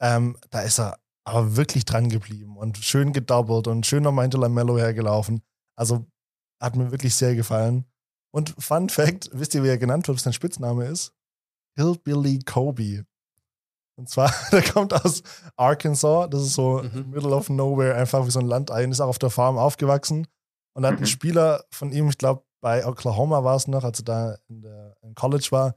Ähm, 0.00 0.36
da 0.50 0.60
ist 0.60 0.78
er 0.78 0.98
aber 1.24 1.56
wirklich 1.56 1.84
dran 1.84 2.08
geblieben 2.08 2.56
und 2.56 2.78
schön 2.78 3.12
gedoubled 3.12 3.66
und 3.66 3.86
schön 3.86 4.02
nochmal 4.02 4.24
hinter 4.24 4.38
Lamello 4.38 4.78
hergelaufen. 4.78 5.42
Also 5.76 6.06
hat 6.60 6.76
mir 6.76 6.90
wirklich 6.90 7.14
sehr 7.14 7.34
gefallen. 7.34 7.84
Und 8.32 8.54
Fun 8.58 8.88
Fact: 8.88 9.30
Wisst 9.32 9.54
ihr, 9.54 9.62
wie 9.62 9.68
er 9.68 9.78
genannt 9.78 10.06
wird, 10.08 10.16
was 10.16 10.24
sein 10.24 10.32
Spitzname 10.32 10.86
ist? 10.86 11.12
Hillbilly 11.76 12.40
Kobe. 12.40 13.04
Und 13.98 14.08
zwar, 14.08 14.32
der 14.52 14.62
kommt 14.62 14.92
aus 14.92 15.22
Arkansas, 15.56 16.28
das 16.30 16.42
ist 16.42 16.54
so 16.54 16.82
mhm. 16.82 17.10
middle 17.10 17.34
of 17.34 17.48
nowhere, 17.48 17.94
einfach 17.94 18.26
wie 18.26 18.30
so 18.30 18.40
ein 18.40 18.46
Landei, 18.46 18.84
ist 18.84 19.00
auch 19.00 19.08
auf 19.08 19.18
der 19.18 19.30
Farm 19.30 19.56
aufgewachsen. 19.56 20.26
Und 20.74 20.84
hat 20.84 20.96
mhm. 20.96 21.04
ein 21.04 21.06
Spieler 21.06 21.64
von 21.70 21.90
ihm, 21.90 22.08
ich 22.10 22.18
glaube, 22.18 22.44
bei 22.60 22.86
Oklahoma 22.86 23.42
war 23.42 23.56
es 23.56 23.66
noch, 23.66 23.84
als 23.84 24.00
er 24.00 24.04
da 24.04 24.36
in, 24.48 24.60
der, 24.60 24.96
in 25.02 25.14
College 25.14 25.48
war, 25.50 25.74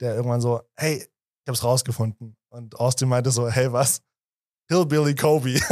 der 0.00 0.16
irgendwann 0.16 0.40
so, 0.40 0.62
hey, 0.76 0.96
ich 0.96 1.48
hab's 1.48 1.62
rausgefunden. 1.62 2.36
Und 2.50 2.78
Austin 2.78 3.08
meinte 3.08 3.30
so, 3.30 3.48
hey, 3.48 3.72
was? 3.72 4.02
Hillbilly 4.68 5.14
Kobe. 5.14 5.60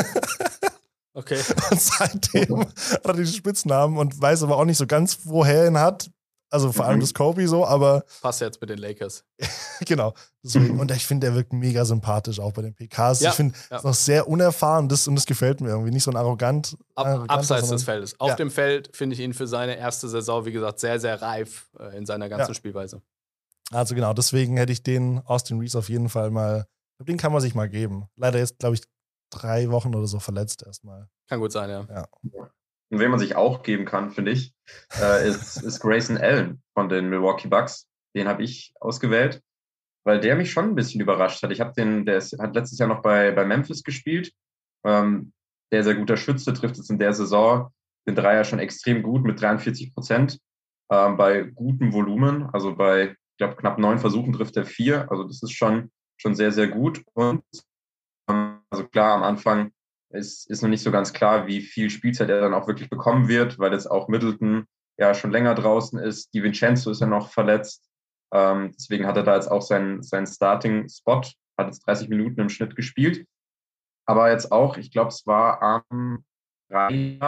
Okay. 1.19 1.41
Und 1.73 1.81
seitdem 1.81 2.61
hat 2.61 3.05
er 3.05 3.13
diesen 3.15 3.35
Spitznamen 3.35 3.99
und 3.99 4.21
weiß 4.21 4.45
aber 4.45 4.57
auch 4.57 4.65
nicht 4.65 4.77
so 4.77 4.87
ganz, 4.87 5.19
woher 5.25 5.63
er 5.63 5.67
ihn 5.67 5.79
hat. 5.79 6.09
Also 6.49 6.71
vor 6.71 6.87
allem 6.87 6.99
mhm. 6.99 7.01
das 7.01 7.13
Kobe 7.13 7.47
so, 7.49 7.67
aber. 7.67 8.05
Passt 8.23 8.41
jetzt 8.41 8.61
mit 8.61 8.71
den 8.71 8.79
Lakers. 8.79 9.25
genau. 9.81 10.15
Deswegen. 10.45 10.79
Und 10.79 10.93
ich 10.93 11.05
finde, 11.05 11.27
er 11.27 11.35
wirkt 11.35 11.53
mega 11.53 11.85
sympathisch 11.85 12.39
auch 12.39 12.53
bei 12.53 12.63
den 12.63 12.73
PKs. 12.73 13.21
Ja, 13.21 13.31
ich 13.31 13.37
finde, 13.37 13.59
ja. 13.69 13.79
ist 13.79 13.85
noch 13.85 13.95
sehr 13.95 14.29
unerfahren 14.29 14.89
das, 14.89 15.09
und 15.09 15.17
das 15.17 15.27
gefällt 15.27 15.61
mir 15.61 15.71
irgendwie. 15.71 15.91
Nicht 15.91 16.05
so 16.05 16.13
ein 16.13 16.17
arrogant. 16.17 16.77
Ab, 16.95 17.25
abseits 17.27 17.69
des 17.69 17.83
Feldes. 17.83 18.19
Auf 18.21 18.31
ja. 18.31 18.37
dem 18.37 18.53
Feld 18.53 18.97
finde 18.97 19.15
ich 19.15 19.21
ihn 19.21 19.35
für 19.35 19.49
seine 19.49 19.77
erste 19.77 20.09
Saison, 20.09 20.45
wie 20.47 20.53
gesagt, 20.53 20.79
sehr, 20.79 21.01
sehr 21.01 21.21
reif 21.21 21.67
äh, 21.81 21.99
in 21.99 22.07
seiner 22.07 22.29
ganzen 22.29 22.55
Spielweise. 22.55 23.03
Also 23.73 23.95
genau, 23.95 24.13
deswegen 24.15 24.57
hätte 24.57 24.73
ich 24.73 24.83
den 24.83 25.21
Austin 25.21 25.59
Reese 25.59 25.79
auf 25.79 25.89
jeden 25.89 26.09
Fall 26.09 26.31
mal, 26.31 26.67
den 27.01 27.19
kann 27.19 27.33
man 27.33 27.41
sich 27.41 27.55
mal 27.55 27.69
geben. 27.69 28.07
Leider 28.17 28.41
ist, 28.41 28.59
glaube 28.59 28.77
ich, 28.77 28.83
drei 29.31 29.71
Wochen 29.71 29.95
oder 29.95 30.07
so 30.07 30.21
verletzt 30.21 30.63
erstmal. 30.65 31.09
Kann 31.29 31.41
gut 31.41 31.53
sein, 31.53 31.69
ja. 31.69 31.87
ja. 31.89 32.09
Und 32.91 33.01
wen 33.01 33.11
man 33.11 33.21
sich 33.21 33.37
auch 33.37 33.63
geben 33.63 33.85
kann, 33.85 34.11
finde 34.11 34.31
ich, 34.31 34.55
äh, 35.01 35.29
ist, 35.29 35.57
ist 35.63 35.81
Grayson 35.81 36.17
Allen 36.17 36.63
von 36.75 36.89
den 36.89 37.11
Milwaukee 37.11 37.49
Bucks. 37.49 37.87
Den 38.17 38.27
habe 38.27 38.43
ich 38.43 38.73
ausgewählt, 38.81 39.43
weil 40.05 40.21
der 40.21 40.35
mich 40.35 40.51
schon 40.51 40.65
ein 40.65 40.75
bisschen 40.75 41.03
überrascht 41.03 41.43
hat. 41.43 41.53
Ich 41.53 41.61
habe 41.61 41.75
den, 41.75 42.07
der 42.07 42.17
ist, 42.17 42.39
hat 42.39 42.55
letztes 42.55 42.79
Jahr 42.79 42.89
noch 42.89 43.03
bei, 43.03 43.31
bei 43.33 43.45
Memphis 43.45 43.83
gespielt. 43.83 44.33
Ähm, 44.85 45.33
der 45.71 45.85
sehr 45.85 45.97
guter 45.97 46.17
Schütze, 46.17 46.55
trifft 46.55 46.79
jetzt 46.79 46.91
in 46.91 46.99
der 46.99 47.13
Saison 47.13 47.71
den 48.07 48.15
Dreier 48.15 48.45
schon 48.45 48.59
extrem 48.59 49.03
gut 49.03 49.23
mit 49.25 49.41
43 49.41 49.93
Prozent 49.93 50.41
ähm, 50.91 51.19
bei 51.19 51.43
gutem 51.43 51.93
Volumen, 51.93 52.49
also 52.55 52.75
bei 52.75 53.15
glaube, 53.39 53.57
knapp 53.57 53.79
neun 53.79 53.99
Versuchen 53.99 54.33
trifft 54.33 54.57
er 54.57 54.67
vier. 54.67 55.11
Also 55.11 55.25
das 55.25 55.43
ist 55.43 55.53
schon, 55.53 55.91
schon 56.17 56.35
sehr, 56.35 56.53
sehr 56.53 56.69
gut. 56.69 57.03
Und 57.15 57.43
ähm, 58.29 58.61
also 58.71 58.87
klar, 58.87 59.15
am 59.15 59.23
Anfang 59.23 59.73
ist, 60.11 60.51
ist 60.51 60.63
noch 60.63 60.69
nicht 60.69 60.83
so 60.83 60.91
ganz 60.91 61.13
klar, 61.13 61.47
wie 61.47 61.61
viel 61.61 61.91
Spielzeit 61.91 62.29
er 62.29 62.41
dann 62.41 62.55
auch 62.55 62.67
wirklich 62.67 62.91
bekommen 62.91 63.29
wird, 63.29 63.59
weil 63.59 63.73
jetzt 63.73 63.91
auch 63.91 64.09
Middleton 64.09 64.67
ja 64.99 65.15
schon 65.15 65.31
länger 65.31 65.55
draußen 65.55 65.99
ist. 65.99 66.35
Die 66.35 66.43
Vincenzo 66.43 66.91
ist 66.91 67.01
ja 67.01 67.07
noch 67.07 67.31
verletzt. 67.31 67.89
Ähm, 68.33 68.73
deswegen 68.77 69.07
hat 69.07 69.17
er 69.17 69.23
da 69.23 69.37
jetzt 69.37 69.51
auch 69.51 69.63
seinen, 69.63 70.03
seinen 70.03 70.27
Starting-Spot, 70.27 71.23
hat 71.57 71.67
jetzt 71.67 71.87
30 71.87 72.09
Minuten 72.09 72.41
im 72.41 72.49
Schnitt 72.49 72.77
gespielt. 72.77 73.27
Aber 74.07 74.31
jetzt 74.31 74.53
auch, 74.53 74.77
ich 74.77 74.91
glaube, 74.91 75.09
es 75.09 75.27
war 75.27 75.63
am 75.63 76.25
Rhein 76.71 77.19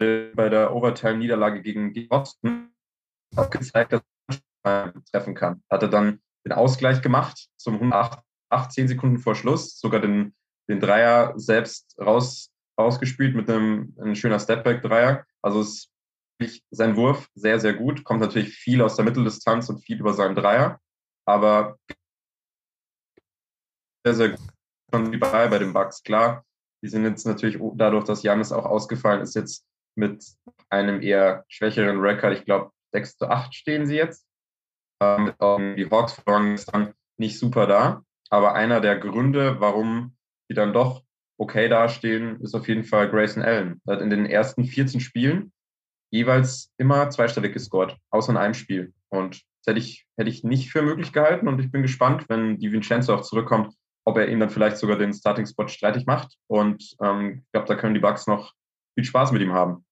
bei 0.00 0.48
der 0.48 0.74
Overtime-Niederlage 0.74 1.60
gegen 1.62 1.92
Boston, 2.08 2.72
hat 3.36 3.50
gezeigt, 3.50 3.92
dass 3.92 4.02
treffen 4.62 5.34
kann. 5.34 5.62
Hat 5.70 5.82
er 5.82 5.88
dann 5.88 6.20
den 6.44 6.52
Ausgleich 6.52 7.02
gemacht 7.02 7.48
zum 7.56 7.74
108, 7.74 8.22
10 8.70 8.88
Sekunden 8.88 9.18
vor 9.18 9.34
Schluss, 9.34 9.78
sogar 9.78 10.00
den, 10.00 10.34
den 10.68 10.80
Dreier 10.80 11.34
selbst 11.36 11.96
raus, 11.98 12.52
rausgespielt 12.78 13.34
mit 13.34 13.50
einem, 13.50 13.94
einem 14.00 14.14
schöner 14.14 14.38
Stepback-Dreier. 14.38 15.24
Also 15.42 15.60
ist 15.60 15.90
sein 16.70 16.96
Wurf 16.96 17.28
sehr, 17.34 17.60
sehr 17.60 17.74
gut. 17.74 18.04
Kommt 18.04 18.20
natürlich 18.20 18.54
viel 18.54 18.80
aus 18.82 18.96
der 18.96 19.04
Mitteldistanz 19.04 19.68
und 19.68 19.80
viel 19.80 20.00
über 20.00 20.14
seinen 20.14 20.34
Dreier. 20.34 20.80
Aber 21.26 21.76
sehr, 24.04 24.14
sehr 24.14 24.28
gut. 24.30 24.40
Schon 24.92 25.20
bei, 25.20 25.48
bei 25.48 25.58
den 25.58 25.72
Bucks, 25.72 26.02
klar. 26.02 26.44
Die 26.82 26.88
sind 26.88 27.04
jetzt 27.04 27.26
natürlich 27.26 27.58
dadurch, 27.74 28.04
dass 28.04 28.22
Janis 28.22 28.52
auch 28.52 28.64
ausgefallen 28.64 29.20
ist, 29.20 29.34
jetzt 29.34 29.66
mit 29.96 30.24
einem 30.70 31.02
eher 31.02 31.44
schwächeren 31.48 32.00
Rekord. 32.00 32.38
Ich 32.38 32.44
glaube, 32.46 32.72
6 32.92 33.18
zu 33.18 33.28
8 33.28 33.54
stehen 33.54 33.86
sie 33.86 33.96
jetzt. 33.96 34.26
Ähm, 35.00 35.76
die 35.76 35.88
Hawks 35.90 36.14
verloren 36.14 36.52
gestern 36.52 36.94
nicht 37.18 37.38
super 37.38 37.66
da. 37.66 38.02
Aber 38.30 38.54
einer 38.54 38.80
der 38.80 38.98
Gründe, 38.98 39.60
warum 39.60 40.16
die 40.48 40.54
dann 40.54 40.72
doch 40.72 41.02
okay 41.38 41.68
dastehen, 41.68 42.40
ist 42.40 42.54
auf 42.54 42.68
jeden 42.68 42.84
Fall 42.84 43.08
Grayson 43.08 43.42
Allen. 43.42 43.80
Er 43.86 43.94
hat 43.94 44.02
in 44.02 44.10
den 44.10 44.26
ersten 44.26 44.64
14 44.64 45.00
Spielen 45.00 45.52
jeweils 46.10 46.72
immer 46.76 47.08
zweistellig 47.10 47.54
gescored, 47.54 47.96
außer 48.10 48.30
in 48.30 48.36
einem 48.36 48.54
Spiel. 48.54 48.92
Und 49.08 49.42
das 49.62 49.72
hätte 49.72 49.78
ich, 49.78 50.06
hätte 50.16 50.30
ich 50.30 50.44
nicht 50.44 50.70
für 50.70 50.82
möglich 50.82 51.12
gehalten. 51.12 51.48
Und 51.48 51.60
ich 51.60 51.70
bin 51.70 51.82
gespannt, 51.82 52.26
wenn 52.28 52.58
die 52.58 52.72
Vincenzo 52.72 53.14
auch 53.14 53.22
zurückkommt, 53.22 53.74
ob 54.04 54.16
er 54.16 54.28
ihm 54.28 54.40
dann 54.40 54.50
vielleicht 54.50 54.76
sogar 54.76 54.96
den 54.96 55.12
Starting-Spot 55.12 55.68
streitig 55.68 56.06
macht. 56.06 56.36
Und 56.46 56.96
ähm, 57.02 57.42
ich 57.44 57.52
glaube, 57.52 57.68
da 57.68 57.74
können 57.74 57.94
die 57.94 58.00
Bucks 58.00 58.26
noch 58.26 58.52
viel 58.94 59.04
Spaß 59.04 59.32
mit 59.32 59.42
ihm 59.42 59.52
haben. 59.52 59.84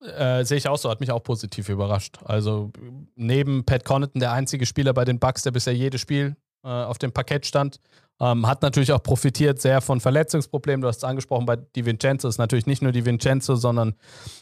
Äh, 0.00 0.44
sehe 0.44 0.56
ich 0.56 0.66
auch 0.66 0.78
so, 0.78 0.90
hat 0.90 1.00
mich 1.00 1.10
auch 1.10 1.22
positiv 1.22 1.68
überrascht. 1.68 2.18
Also 2.24 2.72
neben 3.16 3.64
Pat 3.64 3.84
Connaughton 3.84 4.20
der 4.20 4.32
einzige 4.32 4.64
Spieler 4.64 4.94
bei 4.94 5.04
den 5.04 5.18
Bucks, 5.18 5.42
der 5.42 5.50
bisher 5.50 5.74
jedes 5.74 6.00
Spiel 6.00 6.36
äh, 6.64 6.68
auf 6.68 6.98
dem 6.98 7.12
Parkett 7.12 7.46
stand. 7.46 7.80
Ähm, 8.20 8.46
hat 8.46 8.62
natürlich 8.62 8.92
auch 8.92 9.02
profitiert 9.02 9.60
sehr 9.60 9.80
von 9.80 10.00
Verletzungsproblemen. 10.00 10.82
Du 10.82 10.88
hast 10.88 10.98
es 10.98 11.04
angesprochen 11.04 11.46
bei 11.46 11.56
Di 11.56 11.86
Vincenzo. 11.86 12.28
ist 12.28 12.38
natürlich 12.38 12.66
nicht 12.66 12.82
nur 12.82 12.92
Di 12.92 13.04
Vincenzo, 13.04 13.54
sondern 13.54 13.94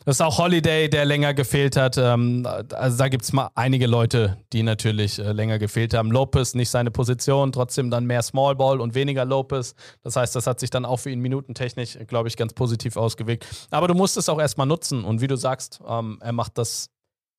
es 0.05 0.17
ist 0.17 0.21
auch 0.21 0.39
Holiday, 0.39 0.91
der 0.91 1.05
länger 1.05 1.33
gefehlt 1.35 1.77
hat. 1.77 1.97
Ähm, 1.97 2.47
also 2.73 2.99
da 2.99 3.09
gibt 3.09 3.25
es 3.25 3.33
mal 3.33 3.51
einige 3.55 3.87
Leute, 3.87 4.39
die 4.53 4.63
natürlich 4.63 5.19
äh, 5.19 5.33
länger 5.33 5.59
gefehlt 5.59 5.95
haben. 5.95 6.11
Lopez 6.11 6.55
nicht 6.55 6.71
seine 6.71 6.91
Position, 6.91 7.53
trotzdem 7.53 7.91
dann 7.91 8.05
mehr 8.05 8.23
Small 8.23 8.57
Ball 8.57 8.81
und 8.81 8.95
weniger 8.95 9.25
Lopez. 9.25 9.75
Das 10.03 10.17
heißt, 10.17 10.35
das 10.35 10.47
hat 10.47 10.59
sich 10.61 10.71
dann 10.71 10.85
auch 10.85 10.99
für 10.99 11.11
ihn 11.11 11.21
minutentechnisch, 11.21 11.99
glaube 12.09 12.29
ich, 12.29 12.37
ganz 12.37 12.55
positiv 12.55 12.97
ausgewirkt. 12.97 13.47
Aber 13.71 13.87
du 13.87 13.95
musst 13.95 14.17
es 14.17 14.29
auch 14.29 14.41
erstmal 14.41 14.67
nutzen. 14.67 15.05
Und 15.05 15.21
wie 15.21 15.29
du 15.29 15.37
sagst, 15.37 15.81
ähm, 15.89 16.19
er 16.21 16.33
macht 16.33 16.59
das 16.59 16.91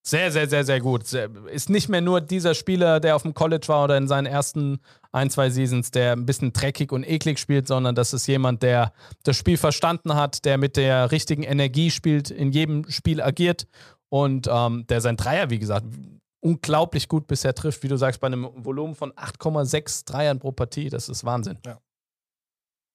sehr, 0.10 0.32
sehr, 0.32 0.48
sehr, 0.48 0.64
sehr 0.64 0.80
gut. 0.80 1.12
Ist 1.14 1.70
nicht 1.70 1.90
mehr 1.90 2.02
nur 2.02 2.22
dieser 2.22 2.54
Spieler, 2.56 3.00
der 3.00 3.16
auf 3.16 3.24
dem 3.24 3.34
College 3.34 3.68
war 3.68 3.84
oder 3.84 3.98
in 3.98 4.08
seinen 4.08 4.26
ersten 4.26 4.80
ein, 5.12 5.30
zwei 5.30 5.50
Seasons, 5.50 5.92
der 5.92 6.14
ein 6.14 6.26
bisschen 6.26 6.54
dreckig 6.54 6.92
und 6.92 7.04
eklig 7.04 7.40
spielt, 7.40 7.68
sondern 7.68 7.96
das 7.96 8.14
ist 8.14 8.28
jemand, 8.28 8.64
der 8.64 8.94
das 9.24 9.38
Spiel 9.38 9.58
verstanden 9.58 10.16
hat, 10.16 10.46
der 10.46 10.58
mit 10.58 10.78
der 10.78 11.12
richtigen 11.12 11.44
Energie 11.44 11.92
spielt, 11.92 12.30
in 12.32 12.52
jedem 12.52 12.90
Spiel 12.90 13.22
agiert 13.22 13.68
und 14.10 14.48
ähm, 14.52 14.86
der 14.88 15.02
sein 15.02 15.18
Dreier, 15.18 15.50
wie 15.50 15.60
gesagt, 15.60 15.86
unglaublich 16.42 17.08
gut 17.08 17.28
bisher 17.28 17.54
trifft, 17.54 17.84
wie 17.84 17.88
du 17.88 17.98
sagst, 17.98 18.20
bei 18.20 18.28
einem 18.28 18.50
Volumen 18.64 18.96
von 18.96 19.12
8,6 19.14 20.06
Dreiern 20.06 20.40
pro 20.40 20.52
Partie. 20.52 20.90
Das 20.90 21.10
ist 21.10 21.24
Wahnsinn. 21.26 21.58
Ja. 21.66 21.80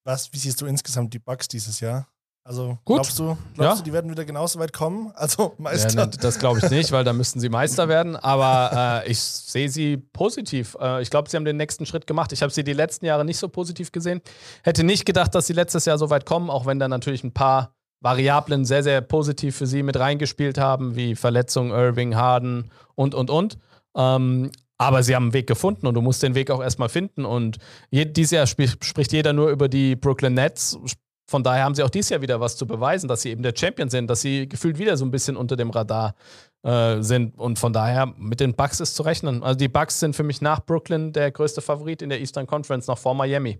Was, 0.04 0.32
wie 0.32 0.38
siehst 0.38 0.60
du 0.60 0.66
insgesamt 0.66 1.14
die 1.14 1.18
Bugs 1.18 1.48
dieses 1.48 1.80
Jahr? 1.80 2.08
Also 2.46 2.78
Gut. 2.84 2.96
glaubst 2.96 3.18
du, 3.18 3.38
glaubst 3.54 3.58
ja. 3.58 3.74
du, 3.76 3.82
die 3.84 3.92
werden 3.94 4.10
wieder 4.10 4.26
genauso 4.26 4.58
weit 4.58 4.74
kommen? 4.74 5.10
Also 5.14 5.54
Meister? 5.58 5.98
Ja, 5.98 6.06
ne, 6.06 6.12
das 6.20 6.38
glaube 6.38 6.58
ich 6.58 6.70
nicht, 6.70 6.92
weil 6.92 7.02
da 7.02 7.14
müssten 7.14 7.40
sie 7.40 7.48
Meister 7.48 7.88
werden. 7.88 8.16
Aber 8.16 9.02
äh, 9.06 9.10
ich 9.10 9.18
sehe 9.18 9.70
sie 9.70 9.96
positiv. 9.96 10.76
Äh, 10.78 11.00
ich 11.00 11.08
glaube, 11.08 11.30
sie 11.30 11.38
haben 11.38 11.46
den 11.46 11.56
nächsten 11.56 11.86
Schritt 11.86 12.06
gemacht. 12.06 12.32
Ich 12.32 12.42
habe 12.42 12.52
sie 12.52 12.62
die 12.62 12.74
letzten 12.74 13.06
Jahre 13.06 13.24
nicht 13.24 13.38
so 13.38 13.48
positiv 13.48 13.92
gesehen. 13.92 14.20
Hätte 14.62 14.84
nicht 14.84 15.06
gedacht, 15.06 15.34
dass 15.34 15.46
sie 15.46 15.54
letztes 15.54 15.86
Jahr 15.86 15.96
so 15.96 16.10
weit 16.10 16.26
kommen, 16.26 16.50
auch 16.50 16.66
wenn 16.66 16.78
da 16.78 16.86
natürlich 16.86 17.24
ein 17.24 17.32
paar 17.32 17.74
Variablen 18.00 18.66
sehr, 18.66 18.82
sehr 18.82 19.00
positiv 19.00 19.56
für 19.56 19.66
sie 19.66 19.82
mit 19.82 19.98
reingespielt 19.98 20.58
haben, 20.58 20.96
wie 20.96 21.16
Verletzungen, 21.16 21.70
Irving, 21.70 22.14
Harden 22.14 22.70
und, 22.94 23.14
und, 23.14 23.30
und. 23.30 23.56
Ähm, 23.96 24.50
aber 24.76 25.02
sie 25.02 25.14
haben 25.14 25.24
einen 25.24 25.32
Weg 25.32 25.46
gefunden 25.46 25.86
und 25.86 25.94
du 25.94 26.02
musst 26.02 26.22
den 26.22 26.34
Weg 26.34 26.50
auch 26.50 26.62
erstmal 26.62 26.90
finden. 26.90 27.24
Und 27.24 27.56
je, 27.90 28.04
dieses 28.04 28.32
Jahr 28.32 28.44
sp 28.44 28.68
spricht 28.82 29.12
jeder 29.12 29.32
nur 29.32 29.48
über 29.48 29.68
die 29.68 29.96
Brooklyn 29.96 30.34
Nets, 30.34 30.78
von 31.26 31.42
daher 31.42 31.64
haben 31.64 31.74
sie 31.74 31.82
auch 31.82 31.90
dieses 31.90 32.10
Jahr 32.10 32.20
wieder 32.20 32.40
was 32.40 32.56
zu 32.56 32.66
beweisen, 32.66 33.08
dass 33.08 33.22
sie 33.22 33.30
eben 33.30 33.42
der 33.42 33.54
Champion 33.56 33.88
sind, 33.88 34.08
dass 34.08 34.20
sie 34.20 34.48
gefühlt 34.48 34.78
wieder 34.78 34.96
so 34.96 35.04
ein 35.04 35.10
bisschen 35.10 35.36
unter 35.36 35.56
dem 35.56 35.70
Radar 35.70 36.14
äh, 36.62 37.00
sind. 37.02 37.38
Und 37.38 37.58
von 37.58 37.72
daher 37.72 38.06
mit 38.06 38.40
den 38.40 38.54
Bucks 38.54 38.80
ist 38.80 38.94
zu 38.94 39.02
rechnen. 39.02 39.42
Also 39.42 39.56
die 39.56 39.68
Bucks 39.68 40.00
sind 40.00 40.14
für 40.14 40.22
mich 40.22 40.42
nach 40.42 40.60
Brooklyn 40.60 41.12
der 41.12 41.30
größte 41.30 41.62
Favorit 41.62 42.02
in 42.02 42.10
der 42.10 42.20
Eastern 42.20 42.46
Conference, 42.46 42.86
noch 42.86 42.98
vor 42.98 43.14
Miami. 43.14 43.58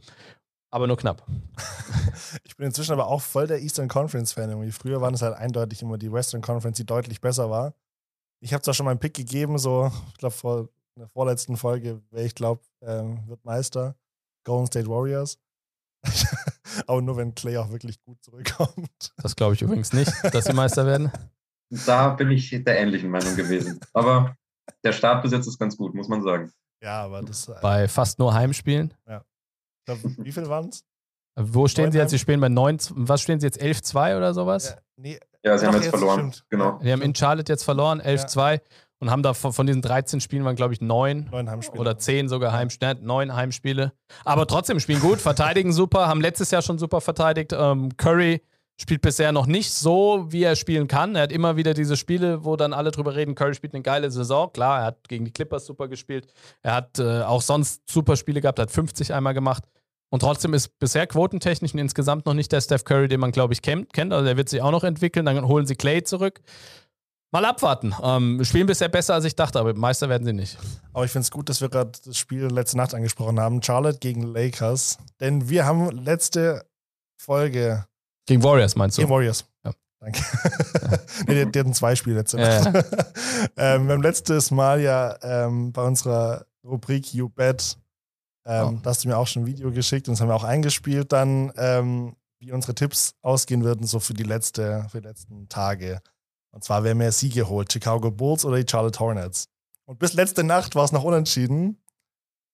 Aber 0.71 0.87
nur 0.87 0.97
knapp. 0.97 1.25
ich 2.45 2.57
bin 2.57 2.67
inzwischen 2.67 2.93
aber 2.93 3.07
auch 3.07 3.23
voll 3.23 3.47
der 3.47 3.61
Eastern 3.63 3.89
Conference-Fan. 3.89 4.73
Früher 4.73 5.01
waren 5.01 5.15
es 5.15 5.23
halt 5.23 5.37
eindeutig 5.37 5.81
immer 5.83 5.97
die 5.97 6.13
Western 6.13 6.43
Conference, 6.43 6.77
die 6.77 6.85
deutlich 6.85 7.21
besser 7.21 7.49
war. 7.49 7.75
Ich 8.41 8.53
habe 8.53 8.63
zwar 8.63 8.75
schon 8.75 8.85
mal 8.85 8.91
einen 8.91 9.01
Pick 9.01 9.15
gegeben, 9.15 9.57
so, 9.57 9.91
ich 10.09 10.19
glaube, 10.19 10.35
vor 10.35 10.69
der 10.99 11.09
vorletzten 11.09 11.57
Folge, 11.57 12.03
wer 12.11 12.25
ich 12.25 12.35
glaube, 12.35 12.63
ähm, 12.83 13.27
wird 13.27 13.45
Meister. 13.45 13.97
Golden 14.45 14.67
State 14.67 14.89
Warriors. 14.89 15.39
Aber 16.87 17.03
nur 17.03 17.17
wenn 17.17 17.35
Clay 17.35 17.57
auch 17.59 17.71
wirklich 17.71 18.01
gut 18.03 18.23
zurückkommt. 18.23 19.13
Das 19.23 19.37
glaube 19.37 19.55
ich 19.55 19.63
übrigens 19.63 19.93
nicht, 19.93 20.13
dass 20.33 20.45
sie 20.45 20.53
Meister 20.53 20.87
werden. 20.87 21.11
Da 21.87 22.11
bin 22.11 22.31
ich 22.31 22.51
der 22.51 22.79
ähnlichen 22.79 23.11
Meinung 23.11 23.37
gewesen. 23.37 23.81
Aber 23.93 24.37
der 24.85 24.93
Start 24.93 25.23
bis 25.23 25.33
jetzt 25.33 25.47
ist 25.47 25.59
ganz 25.59 25.77
gut, 25.77 25.95
muss 25.95 26.09
man 26.09 26.23
sagen. 26.23 26.53
Ja, 26.83 27.03
aber 27.03 27.23
das. 27.23 27.49
Äh, 27.49 27.55
bei 27.63 27.89
fast 27.89 28.19
nur 28.19 28.35
Heimspielen. 28.35 28.95
Ja. 29.09 29.25
Glaub, 29.87 29.99
wie 30.03 30.33
viel 30.33 30.49
waren 30.49 30.69
es? 30.69 30.85
Wo 31.37 31.67
stehen 31.67 31.91
sie 31.91 31.99
jetzt? 31.99 32.11
Sie 32.11 32.19
spielen 32.19 32.41
bei 32.41 32.49
9, 32.49 32.79
was 32.91 33.21
stehen 33.21 33.41
sie 33.41 33.47
jetzt? 33.47 33.61
11-2 33.61 34.17
oder 34.17 34.35
sowas? 34.35 34.71
Ja, 34.71 34.77
nee, 34.97 35.21
ja 35.43 35.59
sie 35.59 35.67
haben 35.67 35.75
jetzt, 35.75 35.87
jetzt 35.87 35.97
verloren. 35.97 36.33
Stimmt. 36.33 36.47
Genau. 36.51 36.79
Die 36.79 36.93
haben 36.93 37.03
in 37.03 37.15
Charlotte 37.15 37.53
jetzt 37.53 37.65
verloren, 37.65 38.01
11-2. 38.01 38.53
Ja 38.53 38.61
und 39.05 39.11
haben 39.11 39.23
da 39.23 39.35
von, 39.35 39.53
von 39.53 39.67
diesen 39.67 39.83
13 39.83 40.21
Spielen 40.21 40.45
waren, 40.45 40.57
glaube 40.57 40.73
ich, 40.73 40.81
neun, 40.81 41.29
neun 41.31 41.49
oder 41.77 41.99
zehn 41.99 42.29
sogar 42.29 42.53
Heimspiele, 42.53 42.97
neun 43.03 43.35
Heimspiele. 43.35 43.93
Aber 44.25 44.47
trotzdem 44.47 44.81
spielen 44.81 45.01
gut, 45.01 45.21
verteidigen 45.21 45.73
super, 45.73 46.09
haben 46.09 46.23
letztes 46.23 46.51
Jahr 46.51 46.63
schon 46.63 46.79
super 46.79 47.03
verteidigt. 47.03 47.53
Ähm, 47.53 47.97
Curry 47.99 48.41
spielt 48.81 49.03
bisher 49.03 49.31
noch 49.31 49.47
nicht 49.47 49.73
so, 49.73 50.25
wie 50.29 50.43
er 50.43 50.57
spielen 50.57 50.89
kann. 50.89 51.15
Er 51.17 51.25
hat 51.25 51.33
immer 51.33 51.57
wieder 51.57 51.75
diese 51.75 51.99
Spiele, 51.99 52.45
wo 52.45 52.57
dann 52.57 52.73
alle 52.73 52.91
drüber 52.91 53.15
reden, 53.15 53.35
Curry 53.35 53.55
spielt 53.55 53.75
eine 53.75 53.83
geile 53.83 54.11
Saison. 54.11 54.51
Klar, 54.53 54.81
er 54.81 54.87
hat 54.87 55.09
gegen 55.09 55.27
die 55.27 55.33
Clippers 55.33 55.67
super 55.67 55.87
gespielt. 55.87 56.33
Er 56.63 56.75
hat 56.75 56.99
äh, 56.99 57.23
auch 57.23 57.43
sonst 57.43 57.83
super 57.89 58.17
Spiele 58.17 58.41
gehabt, 58.41 58.59
hat 58.59 58.71
50 58.71 59.13
einmal 59.13 59.35
gemacht. 59.35 59.65
Und 60.11 60.21
trotzdem 60.21 60.55
ist 60.55 60.79
bisher 60.79 61.07
quotentechnisch 61.07 61.75
und 61.75 61.81
insgesamt 61.81 62.25
noch 62.25 62.35
nicht 62.35 62.53
der 62.53 62.61
Steph 62.61 62.85
Curry, 62.85 63.09
den 63.09 63.21
man, 63.21 63.33
glaube 63.33 63.53
ich, 63.53 63.63
kennt. 63.63 63.93
Also 63.99 64.25
der 64.25 64.37
wird 64.37 64.49
sich 64.49 64.63
auch 64.63 64.71
noch 64.71 64.85
entwickeln. 64.85 65.27
Dann 65.27 65.47
holen 65.49 65.67
sie 65.67 65.75
Clay 65.75 66.05
zurück. 66.05 66.41
Mal 67.35 67.47
abwarten. 67.47 67.93
Ähm, 68.01 68.45
spielen 68.45 68.69
bisher 68.69 68.89
besser, 68.89 69.15
als 69.15 69.25
ich 69.25 69.35
dachte, 69.35 69.59
aber 69.59 69.75
Meister 69.75 70.09
werden 70.09 70.25
sie 70.25 70.33
nicht. 70.33 70.57
Aber 70.93 71.05
ich 71.05 71.11
finde 71.11 71.25
es 71.25 71.33
gut, 71.33 71.49
dass 71.49 71.61
wir 71.61 71.69
gerade 71.69 71.91
das 72.05 72.17
Spiel 72.17 72.45
letzte 72.45 72.77
Nacht 72.77 72.95
angesprochen 72.95 73.41
haben. 73.41 73.61
Charlotte 73.61 73.99
gegen 73.99 74.23
Lakers. 74.23 74.99
Denn 75.19 75.49
wir 75.49 75.65
haben 75.65 75.91
letzte 75.91 76.65
Folge. 77.17 77.87
Gegen 78.27 78.45
Warriors 78.45 78.77
meinst 78.77 78.99
du? 78.99 79.03
Gegen 79.03 79.13
Warriors. 79.13 79.45
Ja. 79.65 79.73
Danke. 79.99 80.21
Ja. 80.21 80.99
nee, 81.27 81.45
die, 81.45 81.51
die, 81.51 81.59
hatten 81.59 81.75
zwei 81.75 81.97
Spiele 81.97 82.19
letzte 82.19 82.37
Nacht. 82.37 82.73
Ja, 82.73 82.85
ähm, 83.75 83.89
wir 83.89 83.95
haben 83.95 84.03
letztes 84.03 84.53
Mal 84.53 84.81
ja 84.81 85.17
ähm, 85.21 85.73
bei 85.73 85.83
unserer 85.83 86.47
Rubrik 86.65 87.15
You 87.15 87.31
Bet, 87.31 87.77
ähm, 88.47 88.77
oh. 88.77 88.81
da 88.81 88.91
hast 88.91 89.03
du 89.03 89.09
mir 89.09 89.19
auch 89.19 89.27
schon 89.27 89.43
ein 89.43 89.47
Video 89.47 89.73
geschickt 89.73 90.07
und 90.07 90.15
das 90.15 90.21
haben 90.21 90.29
wir 90.29 90.37
auch 90.37 90.45
eingespielt, 90.45 91.11
dann, 91.11 91.53
ähm, 91.57 92.15
wie 92.39 92.53
unsere 92.53 92.77
Tipps 92.77 93.17
ausgehen 93.23 93.65
würden, 93.65 93.89
so 93.89 93.99
für 93.99 94.15
die, 94.15 94.23
letzte, 94.23 94.87
für 94.89 95.01
die 95.01 95.09
letzten 95.09 95.49
Tage. 95.49 96.01
Und 96.55 96.63
zwar, 96.63 96.85
wer 96.85 96.95
mehr 96.95 97.11
Siege 97.11 97.49
holt, 97.49 97.73
Chicago 97.73 98.13
Bulls 98.13 98.45
oder 98.45 98.63
die 98.63 98.71
Charlotte 98.71 99.01
Hornets. 99.01 99.49
Und 99.87 99.99
bis 99.99 100.15
letzte 100.15 100.45
Nacht 100.45 100.77
war 100.77 100.85
es 100.85 100.93
noch 100.93 101.03
unentschieden. 101.03 101.83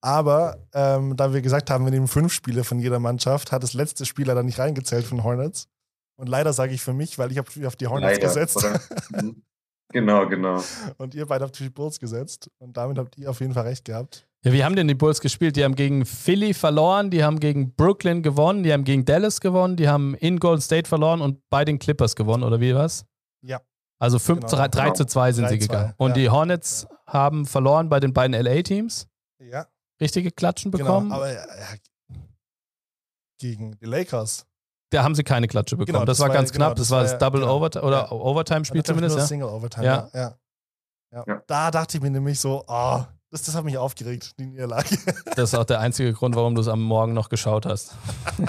Aber 0.01 0.67
ähm, 0.73 1.17
da 1.17 1.35
wir 1.35 1.43
gesagt 1.43 1.69
haben, 1.69 1.85
wir 1.85 1.91
nehmen 1.91 2.09
fünf 2.09 2.33
Spiele 2.33 2.65
von 2.65 2.79
jeder 2.79 2.99
Mannschaft, 2.99 3.53
hat 3.53 3.63
das 3.63 3.75
letzte 3.75 4.07
Spiel 4.07 4.27
leider 4.27 4.43
nicht 4.43 4.59
reingezählt 4.59 5.05
von 5.05 5.23
Hornets. 5.23 5.69
Und 6.17 6.29
leider 6.29 6.55
sage 6.55 6.73
ich 6.73 6.81
für 6.81 6.95
mich, 6.95 7.19
weil 7.19 7.31
ich 7.31 7.37
habe 7.37 7.49
auf 7.67 7.77
die 7.77 7.87
Hornets 7.87 8.19
leider, 8.19 8.27
gesetzt. 8.27 8.67
Mhm. 9.11 9.43
genau, 9.93 10.29
genau. 10.29 10.63
Und 10.97 11.15
ihr 11.15 11.27
beide 11.27 11.45
habt 11.45 11.59
die 11.59 11.69
Bulls 11.69 11.99
gesetzt. 11.99 12.49
Und 12.59 12.77
damit 12.77 12.97
habt 12.97 13.19
ihr 13.19 13.29
auf 13.29 13.41
jeden 13.41 13.53
Fall 13.53 13.65
recht 13.65 13.85
gehabt. 13.85 14.27
Ja, 14.45 14.53
wie 14.53 14.65
haben 14.65 14.77
denn 14.77 14.89
die 14.89 14.95
Bulls 14.95 15.21
gespielt? 15.21 15.57
Die 15.57 15.65
haben 15.65 15.75
gegen 15.75 16.07
Philly 16.07 16.55
verloren, 16.55 17.11
die 17.11 17.23
haben 17.23 17.41
gegen 17.41 17.75
Brooklyn 17.75 18.23
gewonnen, 18.23 18.63
die 18.63 18.73
haben 18.73 18.85
gegen 18.85 19.05
Dallas 19.05 19.41
gewonnen, 19.41 19.77
die 19.77 19.89
haben 19.89 20.15
in 20.15 20.39
Golden 20.39 20.63
State 20.63 20.89
verloren 20.89 21.21
und 21.21 21.41
bei 21.51 21.67
den 21.67 21.79
Clippers 21.79 22.17
gewonnen, 22.17 22.45
oder 22.45 22.61
wie 22.61 22.75
was? 22.75 23.05
Ja. 23.43 23.61
Also 24.01 24.19
5, 24.19 24.41
genau. 24.41 24.51
3, 24.51 24.69
3 24.69 24.83
genau. 24.83 24.95
zu 24.95 25.05
2 25.05 25.33
sind 25.33 25.45
3, 25.45 25.51
sie 25.51 25.59
gegangen. 25.59 25.95
Und 25.99 26.11
ja. 26.11 26.15
die 26.15 26.31
Hornets 26.31 26.87
ja. 26.89 27.13
haben 27.13 27.47
verloren 27.47 27.89
bei 27.89 28.01
den 28.01 28.13
beiden 28.13 28.35
LA-Teams. 28.35 29.07
Ja. 29.39 29.67
Richtige 30.01 30.31
Klatschen 30.31 30.71
genau, 30.71 30.85
bekommen. 30.85 31.11
Genau, 31.11 31.17
aber 31.17 31.33
ja, 31.33 31.45
gegen 33.39 33.77
die 33.79 33.85
Lakers. 33.85 34.47
Da 34.91 35.05
haben 35.05 35.15
sie 35.15 35.23
keine 35.23 35.49
Klatsche 35.49 35.77
bekommen. 35.77 35.93
Genau, 35.93 36.05
das, 36.05 36.19
das, 36.19 36.27
war 36.27 36.35
ganz 36.35 36.51
genau, 36.51 36.67
knapp. 36.67 36.77
Das, 36.77 36.89
das 36.89 36.97
war 36.97 37.03
das 37.03 37.19
Double 37.19 37.41
genau. 37.41 37.57
Overtime 37.57 37.85
oder 37.85 38.11
Overtime-Spiel 38.11 38.83
zumindest. 38.83 39.17
Ja? 39.17 39.27
Single 39.27 39.49
Overtime. 39.49 39.85
Ja. 39.85 40.11
Ja. 40.15 40.37
ja. 41.13 41.43
Da 41.47 41.71
dachte 41.71 41.99
ich 41.99 42.03
mir 42.03 42.11
nämlich 42.11 42.41
so, 42.41 42.65
oh, 42.67 43.05
das, 43.31 43.43
das 43.43 43.55
hat 43.55 43.65
mich 43.65 43.79
aufgeregt, 43.79 44.39
die 44.39 44.47
Niederlage. 44.47 44.99
Das 45.37 45.53
ist 45.53 45.55
auch 45.55 45.65
der 45.65 45.81
einzige 45.81 46.13
Grund, 46.13 46.35
warum 46.35 46.55
du 46.55 46.61
es 46.61 46.69
am 46.69 46.83
Morgen 46.83 47.13
noch 47.13 47.29
geschaut 47.29 47.67
hast. 47.67 47.95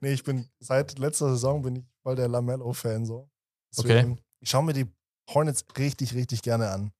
nee, 0.00 0.12
ich 0.12 0.24
bin 0.24 0.48
seit 0.58 0.98
letzter 0.98 1.30
Saison 1.30 1.62
bin 1.62 1.76
ich 1.76 1.84
voll 2.02 2.16
der 2.16 2.28
Lamello-Fan 2.28 3.06
so. 3.06 3.30
Deswegen, 3.76 4.12
okay. 4.12 4.22
Ich 4.40 4.50
schaue 4.50 4.64
mir 4.64 4.72
die 4.72 4.86
Hornets 5.32 5.64
richtig, 5.78 6.14
richtig 6.14 6.42
gerne 6.42 6.70
an. 6.70 6.92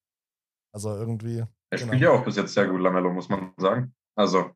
Also 0.73 0.91
irgendwie. 0.91 1.39
Er 1.71 1.79
genau. 1.79 1.87
spielt 1.87 2.03
ja 2.03 2.11
auch 2.11 2.25
bis 2.25 2.37
jetzt 2.37 2.55
sehr 2.55 2.67
gut, 2.67 2.81
Lamello, 2.81 3.13
muss 3.13 3.29
man 3.29 3.53
sagen. 3.57 3.95
Also 4.15 4.51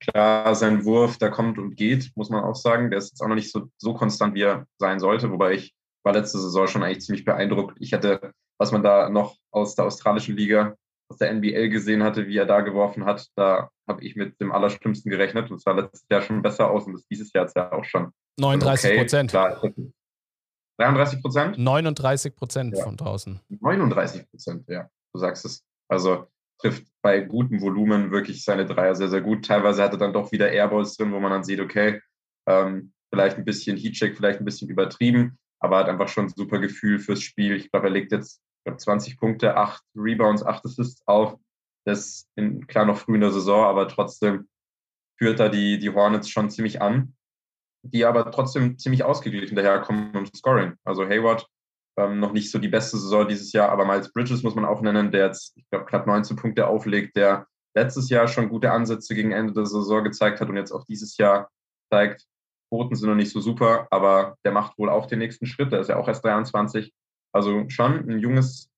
klar, 0.00 0.54
sein 0.54 0.84
Wurf, 0.84 1.18
der 1.18 1.30
kommt 1.30 1.58
und 1.58 1.76
geht, 1.76 2.10
muss 2.16 2.30
man 2.30 2.44
auch 2.44 2.54
sagen. 2.54 2.90
Der 2.90 2.98
ist 2.98 3.10
jetzt 3.10 3.20
auch 3.20 3.28
noch 3.28 3.34
nicht 3.34 3.50
so, 3.50 3.70
so 3.76 3.94
konstant, 3.94 4.34
wie 4.34 4.42
er 4.42 4.66
sein 4.78 5.00
sollte. 5.00 5.30
Wobei 5.30 5.54
ich 5.54 5.74
war 6.04 6.12
letzte 6.12 6.38
Saison 6.38 6.66
schon 6.66 6.82
eigentlich 6.82 7.04
ziemlich 7.04 7.24
beeindruckt. 7.24 7.76
Ich 7.80 7.92
hätte, 7.92 8.32
was 8.58 8.72
man 8.72 8.82
da 8.82 9.08
noch 9.08 9.36
aus 9.50 9.74
der 9.74 9.84
australischen 9.84 10.36
Liga, 10.36 10.76
aus 11.10 11.18
der 11.18 11.30
NBL 11.30 11.68
gesehen 11.70 12.02
hatte, 12.02 12.26
wie 12.26 12.36
er 12.36 12.46
da 12.46 12.60
geworfen 12.60 13.04
hat, 13.04 13.26
da 13.34 13.70
habe 13.88 14.04
ich 14.04 14.16
mit 14.16 14.40
dem 14.40 14.52
Allerschlimmsten 14.52 15.10
gerechnet. 15.10 15.50
Und 15.50 15.56
es 15.56 15.62
sah 15.62 15.72
letztes 15.72 16.04
Jahr 16.10 16.22
schon 16.22 16.42
besser 16.42 16.70
aus 16.70 16.86
und 16.86 16.94
das 16.94 17.06
dieses 17.06 17.32
Jahr 17.32 17.46
ist 17.46 17.56
ja 17.56 17.72
auch 17.72 17.84
schon. 17.84 18.12
39 18.38 18.98
Prozent. 18.98 19.34
Okay. 19.34 19.92
33 20.78 21.22
Prozent? 21.22 21.58
39 21.58 22.36
Prozent 22.36 22.76
ja. 22.76 22.84
von 22.84 22.96
draußen. 22.96 23.40
39 23.48 24.30
Prozent, 24.30 24.68
ja. 24.68 24.88
Du 25.12 25.18
sagst 25.18 25.44
es. 25.44 25.64
Also 25.88 26.26
trifft 26.60 26.86
bei 27.02 27.20
gutem 27.20 27.60
Volumen 27.60 28.10
wirklich 28.10 28.44
seine 28.44 28.66
Dreier 28.66 28.94
sehr, 28.94 29.08
sehr 29.08 29.20
gut. 29.20 29.44
Teilweise 29.44 29.82
hat 29.82 29.92
er 29.92 29.98
dann 29.98 30.12
doch 30.12 30.32
wieder 30.32 30.50
Airballs 30.50 30.96
drin, 30.96 31.12
wo 31.12 31.20
man 31.20 31.30
dann 31.30 31.44
sieht, 31.44 31.60
okay, 31.60 32.00
ähm, 32.48 32.92
vielleicht 33.12 33.38
ein 33.38 33.44
bisschen 33.44 33.76
Heatcheck, 33.76 34.16
vielleicht 34.16 34.40
ein 34.40 34.44
bisschen 34.44 34.68
übertrieben, 34.68 35.38
aber 35.60 35.78
hat 35.78 35.88
einfach 35.88 36.08
schon 36.08 36.26
ein 36.26 36.32
super 36.34 36.58
Gefühl 36.58 36.98
fürs 36.98 37.22
Spiel. 37.22 37.56
Ich 37.56 37.70
glaube, 37.70 37.86
er 37.86 37.92
legt 37.92 38.12
jetzt 38.12 38.40
glaub, 38.64 38.80
20 38.80 39.18
Punkte, 39.18 39.56
8 39.56 39.82
Rebounds, 39.96 40.44
8 40.44 40.64
Assists 40.64 41.02
auf. 41.06 41.38
Das 41.86 42.26
ist 42.36 42.68
klar 42.68 42.84
noch 42.84 42.98
früh 42.98 43.14
in 43.14 43.22
der 43.22 43.32
Saison, 43.32 43.64
aber 43.64 43.88
trotzdem 43.88 44.48
führt 45.18 45.40
da 45.40 45.48
die, 45.48 45.78
die 45.78 45.90
Hornets 45.90 46.28
schon 46.28 46.50
ziemlich 46.50 46.82
an, 46.82 47.14
die 47.82 48.04
aber 48.04 48.30
trotzdem 48.30 48.78
ziemlich 48.78 49.04
ausgeglichen 49.04 49.56
daherkommen 49.56 50.12
im 50.14 50.26
Scoring. 50.26 50.74
Also 50.84 51.04
Hayward 51.06 51.46
ähm, 51.98 52.20
noch 52.20 52.32
nicht 52.32 52.50
so 52.50 52.58
die 52.58 52.68
beste 52.68 52.96
Saison 52.96 53.26
dieses 53.26 53.52
Jahr, 53.52 53.70
aber 53.70 53.84
Miles 53.84 54.12
Bridges 54.12 54.42
muss 54.42 54.54
man 54.54 54.64
auch 54.64 54.80
nennen, 54.80 55.10
der 55.10 55.26
jetzt, 55.26 55.56
ich 55.56 55.68
glaube, 55.70 55.86
knapp 55.86 56.06
19 56.06 56.36
Punkte 56.36 56.66
auflegt, 56.66 57.16
der 57.16 57.46
letztes 57.74 58.08
Jahr 58.08 58.28
schon 58.28 58.48
gute 58.48 58.70
Ansätze 58.72 59.14
gegen 59.14 59.32
Ende 59.32 59.52
der 59.52 59.66
Saison 59.66 60.04
gezeigt 60.04 60.40
hat 60.40 60.48
und 60.48 60.56
jetzt 60.56 60.72
auch 60.72 60.84
dieses 60.84 61.16
Jahr 61.16 61.48
zeigt, 61.90 62.26
Quoten 62.70 62.94
sind 62.94 63.08
noch 63.08 63.16
nicht 63.16 63.32
so 63.32 63.40
super, 63.40 63.88
aber 63.90 64.36
der 64.44 64.52
macht 64.52 64.78
wohl 64.78 64.90
auch 64.90 65.06
den 65.06 65.18
nächsten 65.18 65.46
Schritt. 65.46 65.72
Der 65.72 65.80
ist 65.80 65.88
ja 65.88 65.96
auch 65.96 66.08
erst 66.08 66.24
23. 66.24 66.92
Also 67.32 67.68
schon 67.68 68.08
ein 68.08 68.18
junges, 68.18 68.70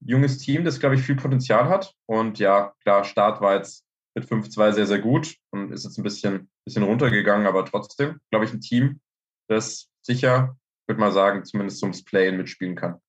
junges 0.00 0.38
Team, 0.38 0.64
das, 0.64 0.80
glaube 0.80 0.94
ich, 0.94 1.02
viel 1.02 1.16
Potenzial 1.16 1.68
hat. 1.68 1.94
Und 2.06 2.38
ja, 2.38 2.72
klar, 2.82 3.04
Start 3.04 3.40
war 3.40 3.56
jetzt 3.56 3.84
mit 4.14 4.24
5-2 4.26 4.72
sehr, 4.72 4.86
sehr 4.86 4.98
gut 4.98 5.36
und 5.50 5.72
ist 5.72 5.84
jetzt 5.84 5.98
ein 5.98 6.02
bisschen, 6.02 6.50
bisschen 6.68 6.82
runtergegangen, 6.84 7.46
aber 7.46 7.64
trotzdem, 7.64 8.20
glaube 8.30 8.44
ich, 8.44 8.52
ein 8.52 8.60
Team, 8.60 9.00
das 9.48 9.88
sicher, 10.02 10.56
würde 10.86 11.00
mal 11.00 11.12
sagen, 11.12 11.44
zumindest 11.44 11.82
ums 11.82 12.04
Play 12.04 12.30
mitspielen 12.30 12.76
kann. 12.76 13.00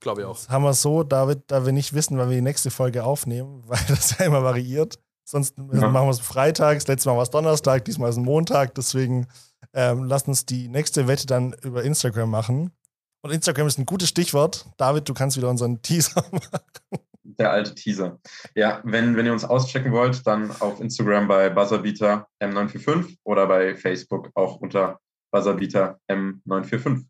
Glaube 0.00 0.22
ich 0.22 0.26
auch. 0.26 0.36
Das 0.36 0.48
haben 0.48 0.64
wir 0.64 0.72
so, 0.72 1.02
David, 1.02 1.42
da 1.48 1.66
wir 1.66 1.72
nicht 1.72 1.92
wissen, 1.92 2.16
wann 2.16 2.30
wir 2.30 2.36
die 2.36 2.42
nächste 2.42 2.70
Folge 2.70 3.04
aufnehmen, 3.04 3.62
weil 3.66 3.80
das 3.88 4.18
ja 4.18 4.24
immer 4.24 4.42
variiert. 4.42 4.98
Sonst 5.24 5.56
ja. 5.58 5.88
machen 5.88 6.06
wir 6.06 6.10
es 6.10 6.20
freitags, 6.20 6.88
letztes 6.88 7.06
Mal 7.06 7.14
war 7.14 7.22
es 7.22 7.30
Donnerstag, 7.30 7.84
diesmal 7.84 8.10
ist 8.10 8.16
es 8.16 8.22
Montag. 8.22 8.74
Deswegen 8.74 9.28
ähm, 9.74 10.04
lasst 10.04 10.26
uns 10.26 10.44
die 10.46 10.68
nächste 10.68 11.06
Wette 11.06 11.26
dann 11.26 11.52
über 11.62 11.84
Instagram 11.84 12.30
machen. 12.30 12.72
Und 13.22 13.30
Instagram 13.30 13.66
ist 13.66 13.78
ein 13.78 13.86
gutes 13.86 14.08
Stichwort. 14.08 14.66
David, 14.78 15.08
du 15.08 15.14
kannst 15.14 15.36
wieder 15.36 15.50
unseren 15.50 15.82
Teaser 15.82 16.24
machen. 16.32 17.04
Der 17.22 17.50
alte 17.50 17.74
Teaser. 17.74 18.18
Ja, 18.54 18.80
wenn, 18.84 19.16
wenn 19.16 19.26
ihr 19.26 19.32
uns 19.32 19.44
auschecken 19.44 19.92
wollt, 19.92 20.26
dann 20.26 20.50
auf 20.60 20.80
Instagram 20.80 21.28
bei 21.28 21.50
Buzzerbeater 21.50 22.26
M945 22.42 23.18
oder 23.24 23.46
bei 23.46 23.76
Facebook 23.76 24.30
auch 24.34 24.56
unter 24.56 24.98
Buzzerbeater 25.30 25.98
M945. 26.10 27.04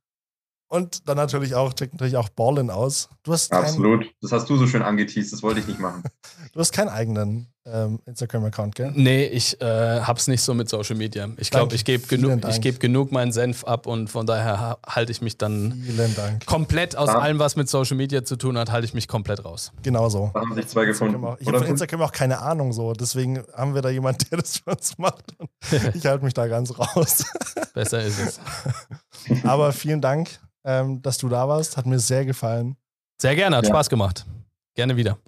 Und 0.69 1.09
dann 1.09 1.17
natürlich 1.17 1.57
auch, 1.57 1.73
checkt 1.73 1.95
natürlich 1.95 2.17
auch 2.17 2.29
Ballin 2.29 2.71
aus. 2.71 3.09
Du 3.25 3.33
hast 3.33 3.53
Absolut. 3.53 4.07
Das 4.21 4.31
hast 4.31 4.49
du 4.49 4.57
so 4.57 4.69
schön 4.69 4.83
angeteased, 4.83 5.33
das 5.33 5.43
wollte 5.43 5.61
ich 5.61 5.67
nicht 5.67 5.81
machen. 5.81 6.05
du 6.53 6.61
hast 6.61 6.73
keinen 6.73 6.89
eigenen 6.89 7.53
ähm, 7.73 8.01
Instagram-Account, 8.07 8.75
gell? 8.75 8.93
Nee, 8.95 9.25
ich 9.25 9.61
äh, 9.61 10.01
hab's 10.01 10.29
nicht 10.29 10.43
so 10.43 10.55
mit 10.55 10.69
Social 10.69 10.97
Media. 10.97 11.29
Ich 11.37 11.51
glaube, 11.51 11.75
ich 11.75 11.85
gebe 11.85 12.07
genug, 12.07 12.41
geb 12.61 12.81
genug 12.81 13.13
meinen 13.13 13.33
Senf 13.33 13.65
ab 13.65 13.87
und 13.87 14.09
von 14.09 14.27
daher 14.27 14.79
halte 14.87 15.13
ich 15.13 15.21
mich 15.21 15.39
dann 15.39 15.85
komplett 16.47 16.97
aus 16.97 17.09
ja. 17.09 17.19
allem, 17.19 17.39
was 17.39 17.57
mit 17.57 17.69
Social 17.69 17.97
Media 17.97 18.25
zu 18.25 18.37
tun 18.37 18.59
hat, 18.59 18.71
halte 18.71 18.87
ich 18.87 18.95
mich 18.95 19.09
komplett 19.09 19.45
raus. 19.45 19.73
Genau 19.83 20.09
so. 20.09 20.31
Da 20.35 20.41
haben 20.41 20.55
sich 20.55 20.69
zwei 20.69 20.85
gefunden. 20.85 21.25
Ich 21.39 21.47
habe 21.47 21.59
von 21.59 21.67
Instagram 21.67 22.03
auch 22.03 22.13
keine 22.13 22.41
Ahnung 22.41 22.73
so. 22.73 22.93
Deswegen 22.93 23.43
haben 23.55 23.75
wir 23.75 23.83
da 23.83 23.91
jemanden, 23.91 24.25
der 24.31 24.39
das 24.39 24.59
für 24.59 24.71
uns 24.71 24.99
macht. 24.99 25.35
ich 25.95 26.07
halte 26.07 26.25
mich 26.25 26.35
da 26.35 26.47
ganz 26.47 26.77
raus. 26.79 27.25
Besser 27.75 28.03
ist 28.03 28.19
es. 28.19 28.41
Aber 29.45 29.73
vielen 29.73 30.01
Dank 30.01 30.29
ähm, 30.65 31.01
dass 31.03 31.19
du 31.19 31.29
da 31.29 31.49
warst. 31.49 31.77
Hat 31.77 31.87
mir 31.87 31.99
sehr 31.99 32.25
gefallen. 32.25 32.77
Sehr 33.21 33.35
gerne, 33.35 33.57
hat 33.57 33.65
ja. 33.65 33.71
Spaß 33.71 33.89
gemacht. 33.89 34.27
Gerne 34.75 34.97
wieder. 34.97 35.19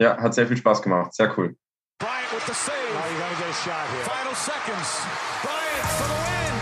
Ja, 0.00 0.16
hat 0.18 0.34
sehr 0.34 0.46
viel 0.46 0.56
Spaß 0.56 0.82
gemacht. 0.82 1.14
Sehr 1.14 1.36
cool. 1.38 1.56
Bryant 1.98 2.30
with 2.30 2.44
the 2.44 2.52
save. 2.52 2.92
Now 2.92 3.06
you 3.06 3.18
gotta 3.18 3.36
get 3.36 3.48
a 3.48 3.54
shot 3.54 3.88
here. 3.88 4.04
Final 4.04 4.34
seconds. 4.34 5.00
Bryant 5.42 5.88
for 5.96 6.08
the 6.12 6.18
win. 6.26 6.54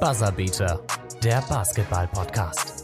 Buzzerbeater, 0.00 0.80
der 1.22 1.42
Basketball-Podcast. 1.48 2.81